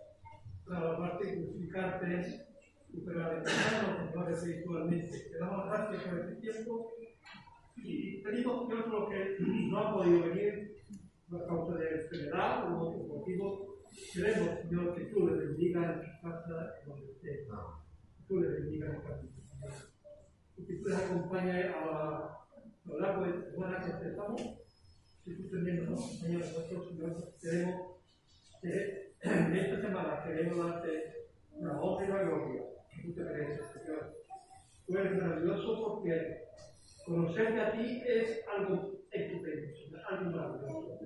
para 0.64 0.80
alabarte 0.80 1.28
y 1.28 1.36
glorificarte 1.36 2.46
y 2.92 3.00
para 3.00 3.26
alentarnos, 3.26 4.10
Señor, 4.10 4.32
espiritualmente. 4.32 5.18
Te 5.30 5.38
damos 5.38 5.66
las 5.66 5.88
gracias 5.90 6.02
por 6.08 6.18
este 6.20 6.40
tiempo 6.40 6.92
y 7.76 8.22
Señor, 8.22 8.68
por 8.68 8.88
lo 8.88 9.08
que 9.08 9.36
no 9.40 9.78
ha 9.78 9.94
podido 9.94 10.22
venir 10.28 10.76
por 11.28 11.46
causa 11.46 11.78
de 11.78 12.02
enfermedad 12.02 12.72
o 12.72 12.78
otro 12.88 13.02
motivo. 13.18 13.76
Queremos, 14.14 14.60
Señor, 14.62 14.94
que 14.94 15.04
tú 15.06 15.26
le 15.26 15.46
bendigas 15.46 15.96
en 15.96 16.02
su 16.04 16.22
casa, 16.22 16.74
donde 16.86 17.06
esté. 17.12 17.46
Que 17.46 18.24
tú 18.28 18.40
le 18.40 18.48
bendigas 18.48 18.94
en 18.94 19.00
casa. 19.02 19.92
Y 20.56 20.64
que 20.64 20.74
tú 20.76 20.88
les 20.88 20.98
acompañes 20.98 21.66
a 21.74 21.86
la- 21.86 22.36
a 22.84 22.88
lo 22.88 23.00
largo 23.00 23.24
de 23.24 23.30
esta 23.30 23.50
semana 23.50 23.84
que 23.84 23.90
empezamos 23.92 24.42
si 25.24 25.34
tú 25.36 25.48
también 25.50 25.84
nos 25.90 26.18
Señor, 26.18 26.40
nosotros 26.40 26.88
Señor, 26.88 27.34
queremos 27.40 27.89
que 28.62 29.14
en 29.22 29.56
esta 29.56 29.80
semana 29.80 30.22
queremos 30.22 30.58
darte 30.58 31.28
una 31.52 31.80
honra 31.80 32.06
y 32.06 32.10
una 32.10 32.22
gloria 32.22 32.62
que 32.90 33.02
tú 33.02 33.14
te 33.14 33.22
Señor. 33.24 34.16
Tú 34.86 34.92
maravilloso 34.92 35.84
porque 35.84 36.44
conocerte 37.06 37.60
a 37.60 37.72
ti 37.72 38.02
es 38.06 38.44
algo 38.54 39.00
estupendo, 39.10 39.72
algo 40.10 40.30
maravilloso. 40.30 40.98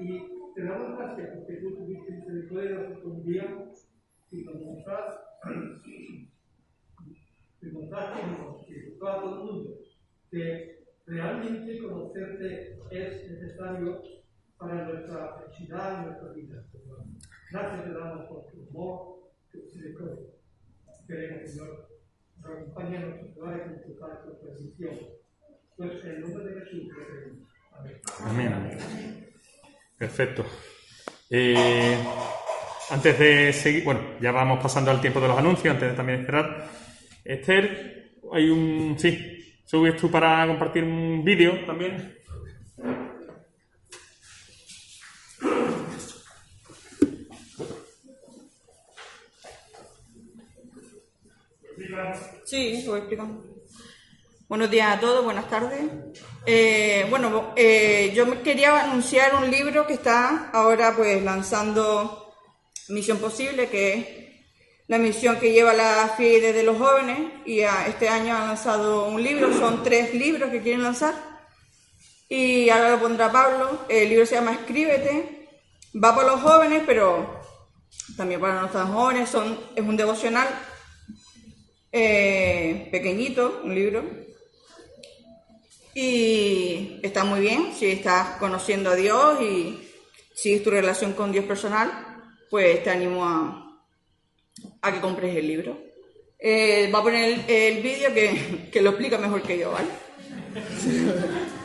Y 0.00 0.54
te 0.54 0.64
damos 0.64 0.98
gracias 0.98 1.30
porque 1.36 1.56
tú 1.56 1.76
tuviste 1.76 2.12
misericordia 2.12 2.78
de 2.78 2.94
un 3.04 3.24
día 3.24 3.64
y 4.30 4.44
nos 4.44 4.60
mostraste, 4.62 5.20
te 7.60 7.66
y 7.68 9.06
a 9.06 9.20
todo 9.20 9.34
el 9.34 9.44
mundo 9.44 9.78
que 10.30 10.84
realmente 11.06 11.78
conocerte 11.78 12.78
es 12.90 13.30
necesario 13.30 14.02
para 14.58 14.88
nuestra 14.88 15.38
felicidad 15.38 16.06
nuestra 16.06 16.32
vida. 16.32 16.64
Gracias 17.52 17.84
te 17.84 17.92
damos 17.92 18.26
por 18.28 18.46
tu 18.46 18.66
amor, 18.70 19.30
tu 19.52 19.58
misericordia. 19.58 20.24
Queremos, 21.06 21.50
Señor, 21.50 21.88
nos 22.40 22.50
acompañe 22.50 22.96
en 22.96 23.10
nuestros 23.10 23.36
hogares 23.36 23.66
y 23.66 23.74
disfrutar 23.74 24.22
tu 24.24 24.46
bendición. 24.46 24.98
Pues 25.76 26.04
en 26.04 26.10
el 26.12 26.20
nombre 26.22 26.44
de 26.44 26.60
Jesús 26.60 26.82
pedimos. 26.96 27.48
Amén. 28.20 28.52
Amén. 28.54 28.78
Perfecto. 29.98 30.46
Eh, 31.28 31.98
antes 32.88 33.18
de 33.18 33.52
seguir, 33.52 33.84
bueno, 33.84 34.00
ya 34.18 34.32
vamos 34.32 34.62
pasando 34.62 34.90
al 34.90 35.02
tiempo 35.02 35.20
de 35.20 35.28
los 35.28 35.36
anuncios, 35.36 35.74
antes 35.74 35.90
de 35.90 35.96
también 35.96 36.24
cerrar. 36.24 36.70
Esther, 37.22 38.12
hay 38.32 38.48
un. 38.48 38.98
Sí, 38.98 39.60
subes 39.66 39.94
tú 39.96 40.10
para 40.10 40.46
compartir 40.46 40.84
un 40.84 41.22
vídeo 41.22 41.66
también. 41.66 42.16
Sí, 52.44 52.82
lo 52.84 52.92
voy 52.92 53.00
explicando. 53.00 53.44
Buenos 54.48 54.70
días 54.70 54.96
a 54.96 55.00
todos, 55.00 55.24
buenas 55.24 55.48
tardes. 55.48 55.80
Eh, 56.44 57.06
bueno, 57.08 57.52
eh, 57.56 58.12
yo 58.14 58.42
quería 58.42 58.82
anunciar 58.84 59.34
un 59.34 59.50
libro 59.50 59.86
que 59.86 59.94
está 59.94 60.50
ahora 60.52 60.94
pues 60.96 61.22
lanzando 61.22 62.34
Misión 62.88 63.18
Posible, 63.18 63.68
que 63.68 63.92
es 63.94 64.06
la 64.88 64.98
misión 64.98 65.38
que 65.38 65.52
lleva 65.52 65.72
la 65.72 66.12
FIDE 66.16 66.52
de 66.52 66.62
los 66.64 66.76
jóvenes 66.76 67.18
y 67.46 67.62
a- 67.62 67.86
este 67.86 68.08
año 68.08 68.36
han 68.36 68.48
lanzado 68.48 69.06
un 69.06 69.22
libro, 69.22 69.52
son 69.56 69.82
tres 69.82 70.12
libros 70.14 70.50
que 70.50 70.60
quieren 70.60 70.82
lanzar 70.82 71.14
y 72.28 72.68
ahora 72.68 72.90
lo 72.90 73.00
pondrá 73.00 73.30
Pablo. 73.32 73.86
El 73.88 74.08
libro 74.10 74.26
se 74.26 74.34
llama 74.34 74.52
Escríbete, 74.52 75.48
va 76.02 76.14
para 76.14 76.28
los 76.32 76.40
jóvenes, 76.42 76.82
pero 76.84 77.40
también 78.16 78.40
para 78.40 78.60
no 78.62 78.68
tan 78.68 78.92
jóvenes, 78.92 79.30
es 79.74 79.82
un 79.84 79.96
devocional 79.96 80.48
eh, 81.92 82.88
pequeñito, 82.90 83.60
un 83.64 83.74
libro. 83.74 84.04
Y 85.94 86.98
está 87.02 87.24
muy 87.24 87.40
bien, 87.40 87.72
si 87.78 87.86
estás 87.86 88.38
conociendo 88.38 88.90
a 88.90 88.96
Dios 88.96 89.42
y 89.42 89.78
sigues 90.34 90.62
tu 90.62 90.70
relación 90.70 91.12
con 91.12 91.30
Dios 91.30 91.44
personal, 91.44 91.90
pues 92.50 92.82
te 92.82 92.90
animo 92.90 93.24
a, 93.24 93.78
a 94.80 94.92
que 94.92 95.00
compres 95.00 95.36
el 95.36 95.46
libro. 95.46 95.78
Eh, 96.38 96.90
va 96.92 97.00
a 97.00 97.02
poner 97.02 97.24
el, 97.24 97.44
el 97.48 97.82
vídeo 97.82 98.12
que, 98.14 98.70
que 98.72 98.80
lo 98.80 98.90
explica 98.90 99.18
mejor 99.18 99.42
que 99.42 99.58
yo, 99.58 99.70
¿vale? 99.70 99.88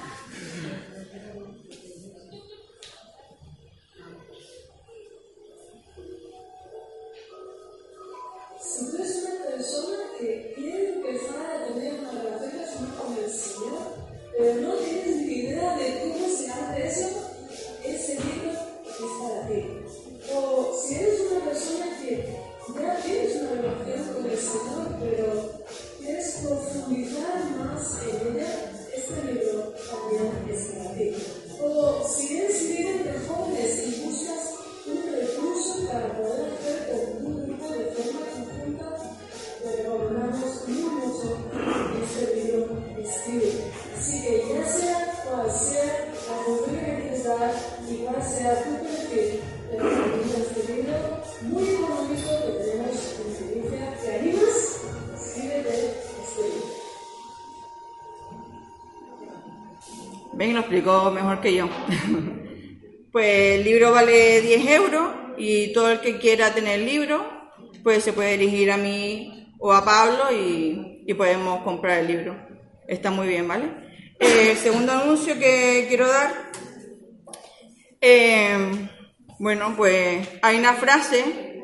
pero 14.48 14.97
yo. 61.56 61.70
pues 63.12 63.60
el 63.60 63.64
libro 63.64 63.92
vale 63.92 64.42
10 64.42 64.66
euros 64.70 65.14
y 65.38 65.74
todo 65.74 65.92
el 65.92 66.02
que 66.02 66.18
quiera 66.18 66.54
tener 66.54 66.80
el 66.80 66.86
libro, 66.86 67.26
pues 67.84 68.04
se 68.04 68.14
puede 68.14 68.38
dirigir 68.38 68.72
a 68.72 68.78
mí 68.78 69.54
o 69.60 69.74
a 69.74 69.84
Pablo 69.84 70.32
y, 70.32 71.04
y 71.06 71.14
podemos 71.14 71.64
comprar 71.64 72.00
el 72.00 72.08
libro. 72.08 72.36
Está 72.88 73.12
muy 73.12 73.28
bien, 73.28 73.48
¿vale? 73.48 73.66
Eh, 74.20 74.52
el 74.52 74.58
segundo 74.58 74.92
anuncio 74.92 75.38
que 75.38 75.86
quiero 75.88 76.08
dar, 76.08 76.52
eh, 78.02 78.90
bueno, 79.40 79.76
pues 79.78 80.28
hay 80.42 80.58
una 80.58 80.74
frase, 80.74 81.64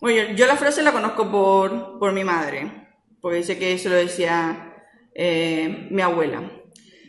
bueno, 0.00 0.34
yo, 0.34 0.46
la 0.46 0.56
frase 0.56 0.82
la 0.82 0.92
conozco 0.92 1.30
por, 1.30 1.98
por 1.98 2.12
mi 2.12 2.22
madre, 2.22 2.88
porque 3.20 3.38
dice 3.38 3.58
que 3.58 3.76
se 3.78 3.88
lo 3.88 3.96
decía 3.96 4.72
eh, 5.14 5.88
mi 5.90 6.02
abuela 6.02 6.42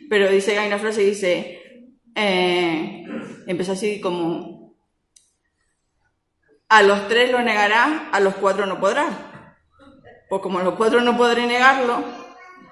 pero 0.08 0.30
dice, 0.30 0.58
hay 0.58 0.68
una 0.68 0.78
frase 0.78 1.00
que 1.00 1.06
dice, 1.06 1.62
eh, 2.14 3.04
empezó 3.46 3.72
así 3.72 4.00
como, 4.00 4.76
a 6.68 6.82
los 6.82 7.08
tres 7.08 7.30
lo 7.30 7.40
negarás, 7.40 8.02
a 8.12 8.20
los 8.20 8.34
cuatro 8.34 8.66
no 8.66 8.78
podrás. 8.80 9.14
Pues 10.28 10.42
como 10.42 10.58
a 10.58 10.62
los 10.62 10.74
cuatro 10.74 11.00
no 11.00 11.16
podré 11.16 11.46
negarlo, 11.46 12.04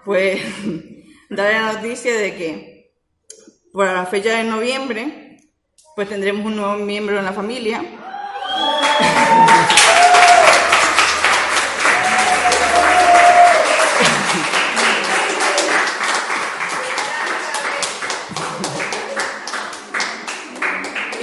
pues 0.05 0.43
daré 1.31 1.55
la 1.55 1.73
noticia 1.73 2.15
de 2.17 2.35
que 2.37 2.93
por 3.73 3.87
la 3.87 4.07
fecha 4.07 4.37
de 4.37 4.45
noviembre, 4.45 5.39
pues 5.95 6.09
tendremos 6.09 6.45
un 6.45 6.57
nuevo 6.57 6.77
miembro 6.77 7.19
en 7.19 7.25
la 7.25 7.33
familia. 7.33 7.83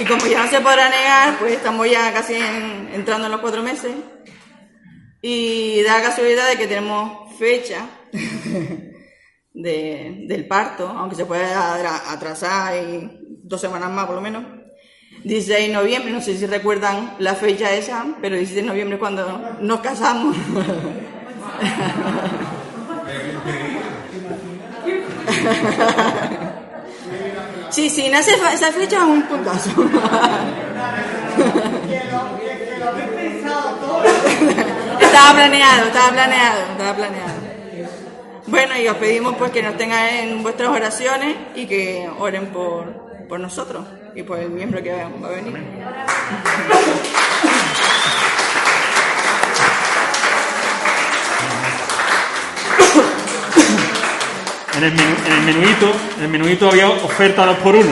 Y 0.04 0.06
como 0.06 0.26
ya 0.26 0.44
no 0.44 0.50
se 0.50 0.60
podrá 0.60 0.90
negar, 0.90 1.38
pues 1.38 1.54
estamos 1.54 1.90
ya 1.90 2.12
casi 2.12 2.34
en- 2.34 2.90
entrando 2.92 3.24
en 3.26 3.32
los 3.32 3.40
cuatro 3.40 3.62
meses. 3.62 3.92
Y 5.22 5.82
da 5.82 5.96
la 5.98 6.04
casualidad 6.04 6.46
de 6.50 6.56
que 6.58 6.66
tenemos 6.66 7.34
fecha 7.38 7.86
de- 9.54 10.24
del 10.28 10.46
parto, 10.46 10.86
aunque 10.88 11.16
se 11.16 11.24
puede 11.24 11.46
atra- 11.46 12.02
atrasar 12.10 12.76
y 12.76 13.08
dos 13.42 13.58
semanas 13.60 13.90
más 13.90 14.04
por 14.06 14.16
lo 14.16 14.20
menos. 14.20 14.44
16 15.22 15.68
de 15.68 15.72
noviembre, 15.72 16.12
no 16.12 16.20
sé 16.20 16.36
si 16.36 16.44
recuerdan 16.44 17.14
la 17.18 17.34
fecha 17.34 17.72
esa, 17.72 18.04
pero 18.20 18.36
16 18.36 18.62
de 18.62 18.68
noviembre 18.68 18.96
es 18.96 19.00
cuando 19.00 19.56
nos 19.60 19.80
casamos. 19.80 20.36
Sí, 27.74 27.90
sí, 27.90 28.08
nace 28.08 28.30
esa 28.52 28.70
fecha 28.70 28.98
es 28.98 29.02
un 29.02 29.22
puntazo. 29.22 29.70
Estaba 35.00 35.34
planeado, 35.34 35.86
estaba 35.86 36.12
planeado, 36.12 36.60
estaba 36.70 36.94
planeado. 36.94 37.32
Bueno, 38.46 38.78
y 38.78 38.86
os 38.86 38.96
pedimos 38.96 39.34
pues 39.36 39.50
que 39.50 39.60
nos 39.60 39.76
tengan 39.76 40.06
en 40.08 40.42
vuestras 40.44 40.68
oraciones 40.68 41.36
y 41.56 41.66
que 41.66 42.08
oren 42.20 42.52
por, 42.52 43.26
por 43.28 43.40
nosotros 43.40 43.84
y 44.14 44.22
por 44.22 44.38
el 44.38 44.50
miembro 44.50 44.80
que 44.80 44.92
va 44.92 45.28
a 45.28 45.30
venir. 45.30 45.64
En 54.76 54.84
el, 54.84 54.92
menú, 54.92 55.14
en 55.26 55.32
el 55.32 55.42
menuito, 55.44 55.92
en 56.18 56.24
el 56.24 56.30
menuito 56.30 56.68
había 56.68 56.88
oferta 56.88 57.46
2 57.46 57.56
por 57.58 57.76
1 57.76 57.86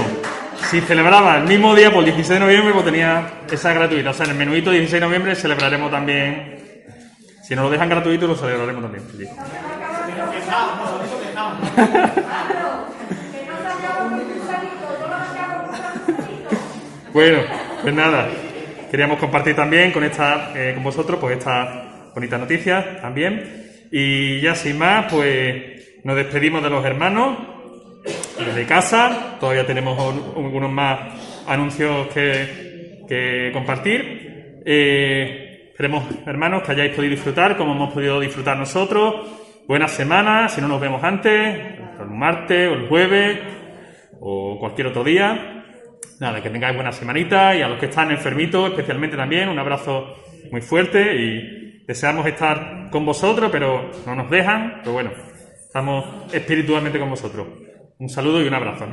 Si 0.68 0.80
celebraba 0.80 1.36
el 1.36 1.44
mismo 1.44 1.76
día, 1.76 1.90
por 1.90 2.00
el 2.00 2.06
16 2.06 2.40
de 2.40 2.40
noviembre, 2.40 2.72
pues 2.72 2.84
tenía 2.84 3.30
esa 3.50 3.72
gratuita. 3.72 4.10
O 4.10 4.12
sea, 4.12 4.26
en 4.26 4.32
el 4.32 4.38
menuito 4.38 4.70
16 4.70 5.00
de 5.00 5.06
noviembre 5.06 5.34
celebraremos 5.36 5.90
también. 5.90 6.58
Si 7.42 7.54
nos 7.54 7.66
lo 7.66 7.70
dejan 7.70 7.88
gratuito, 7.88 8.26
lo 8.26 8.34
celebraremos 8.34 8.82
también. 8.82 9.04
Sí. 9.16 9.26
Bueno, 17.12 17.40
pues 17.82 17.94
nada, 17.94 18.26
queríamos 18.90 19.18
compartir 19.18 19.54
también 19.54 19.92
con 19.92 20.02
esta, 20.02 20.52
eh, 20.54 20.72
con 20.72 20.82
vosotros, 20.82 21.18
pues 21.20 21.36
estas 21.36 21.68
bonitas 22.14 22.40
noticias 22.40 23.02
también. 23.02 23.70
Y 23.90 24.40
ya 24.40 24.54
sin 24.54 24.78
más, 24.78 25.12
pues 25.12 25.81
nos 26.04 26.16
despedimos 26.16 26.62
de 26.62 26.70
los 26.70 26.84
hermanos 26.84 27.38
de 28.54 28.66
casa. 28.66 29.36
Todavía 29.38 29.66
tenemos 29.66 29.98
un- 30.36 30.44
algunos 30.44 30.70
más 30.70 30.98
anuncios 31.46 32.08
que, 32.08 33.04
que 33.08 33.50
compartir. 33.52 34.60
Eh, 34.64 35.68
esperemos, 35.70 36.04
hermanos, 36.26 36.62
que 36.62 36.72
hayáis 36.72 36.94
podido 36.94 37.12
disfrutar 37.12 37.56
como 37.56 37.72
hemos 37.72 37.92
podido 37.92 38.20
disfrutar 38.20 38.56
nosotros. 38.56 39.14
Buenas 39.68 39.92
semanas, 39.92 40.52
si 40.54 40.60
no 40.60 40.68
nos 40.68 40.80
vemos 40.80 41.02
antes, 41.04 41.56
el 42.00 42.08
martes 42.10 42.68
o 42.68 42.74
el 42.74 42.88
jueves 42.88 43.38
o 44.20 44.58
cualquier 44.58 44.88
otro 44.88 45.04
día. 45.04 45.64
Nada, 46.20 46.42
que 46.42 46.50
tengáis 46.50 46.74
buena 46.74 46.92
semanita 46.92 47.54
y 47.56 47.62
a 47.62 47.68
los 47.68 47.78
que 47.78 47.86
están 47.86 48.10
enfermitos, 48.10 48.70
especialmente 48.70 49.16
también, 49.16 49.48
un 49.48 49.58
abrazo 49.58 50.14
muy 50.50 50.60
fuerte 50.60 51.14
y 51.16 51.84
deseamos 51.86 52.26
estar 52.26 52.88
con 52.90 53.04
vosotros, 53.04 53.50
pero 53.50 53.90
no 54.06 54.14
nos 54.14 54.30
dejan, 54.30 54.78
pero 54.80 54.92
bueno, 54.92 55.10
estamos 55.72 56.30
espiritualmente 56.34 56.98
con 56.98 57.08
vosotros. 57.08 57.46
Un 57.98 58.10
saludo 58.10 58.42
y 58.42 58.46
un 58.46 58.52
abrazo. 58.52 58.84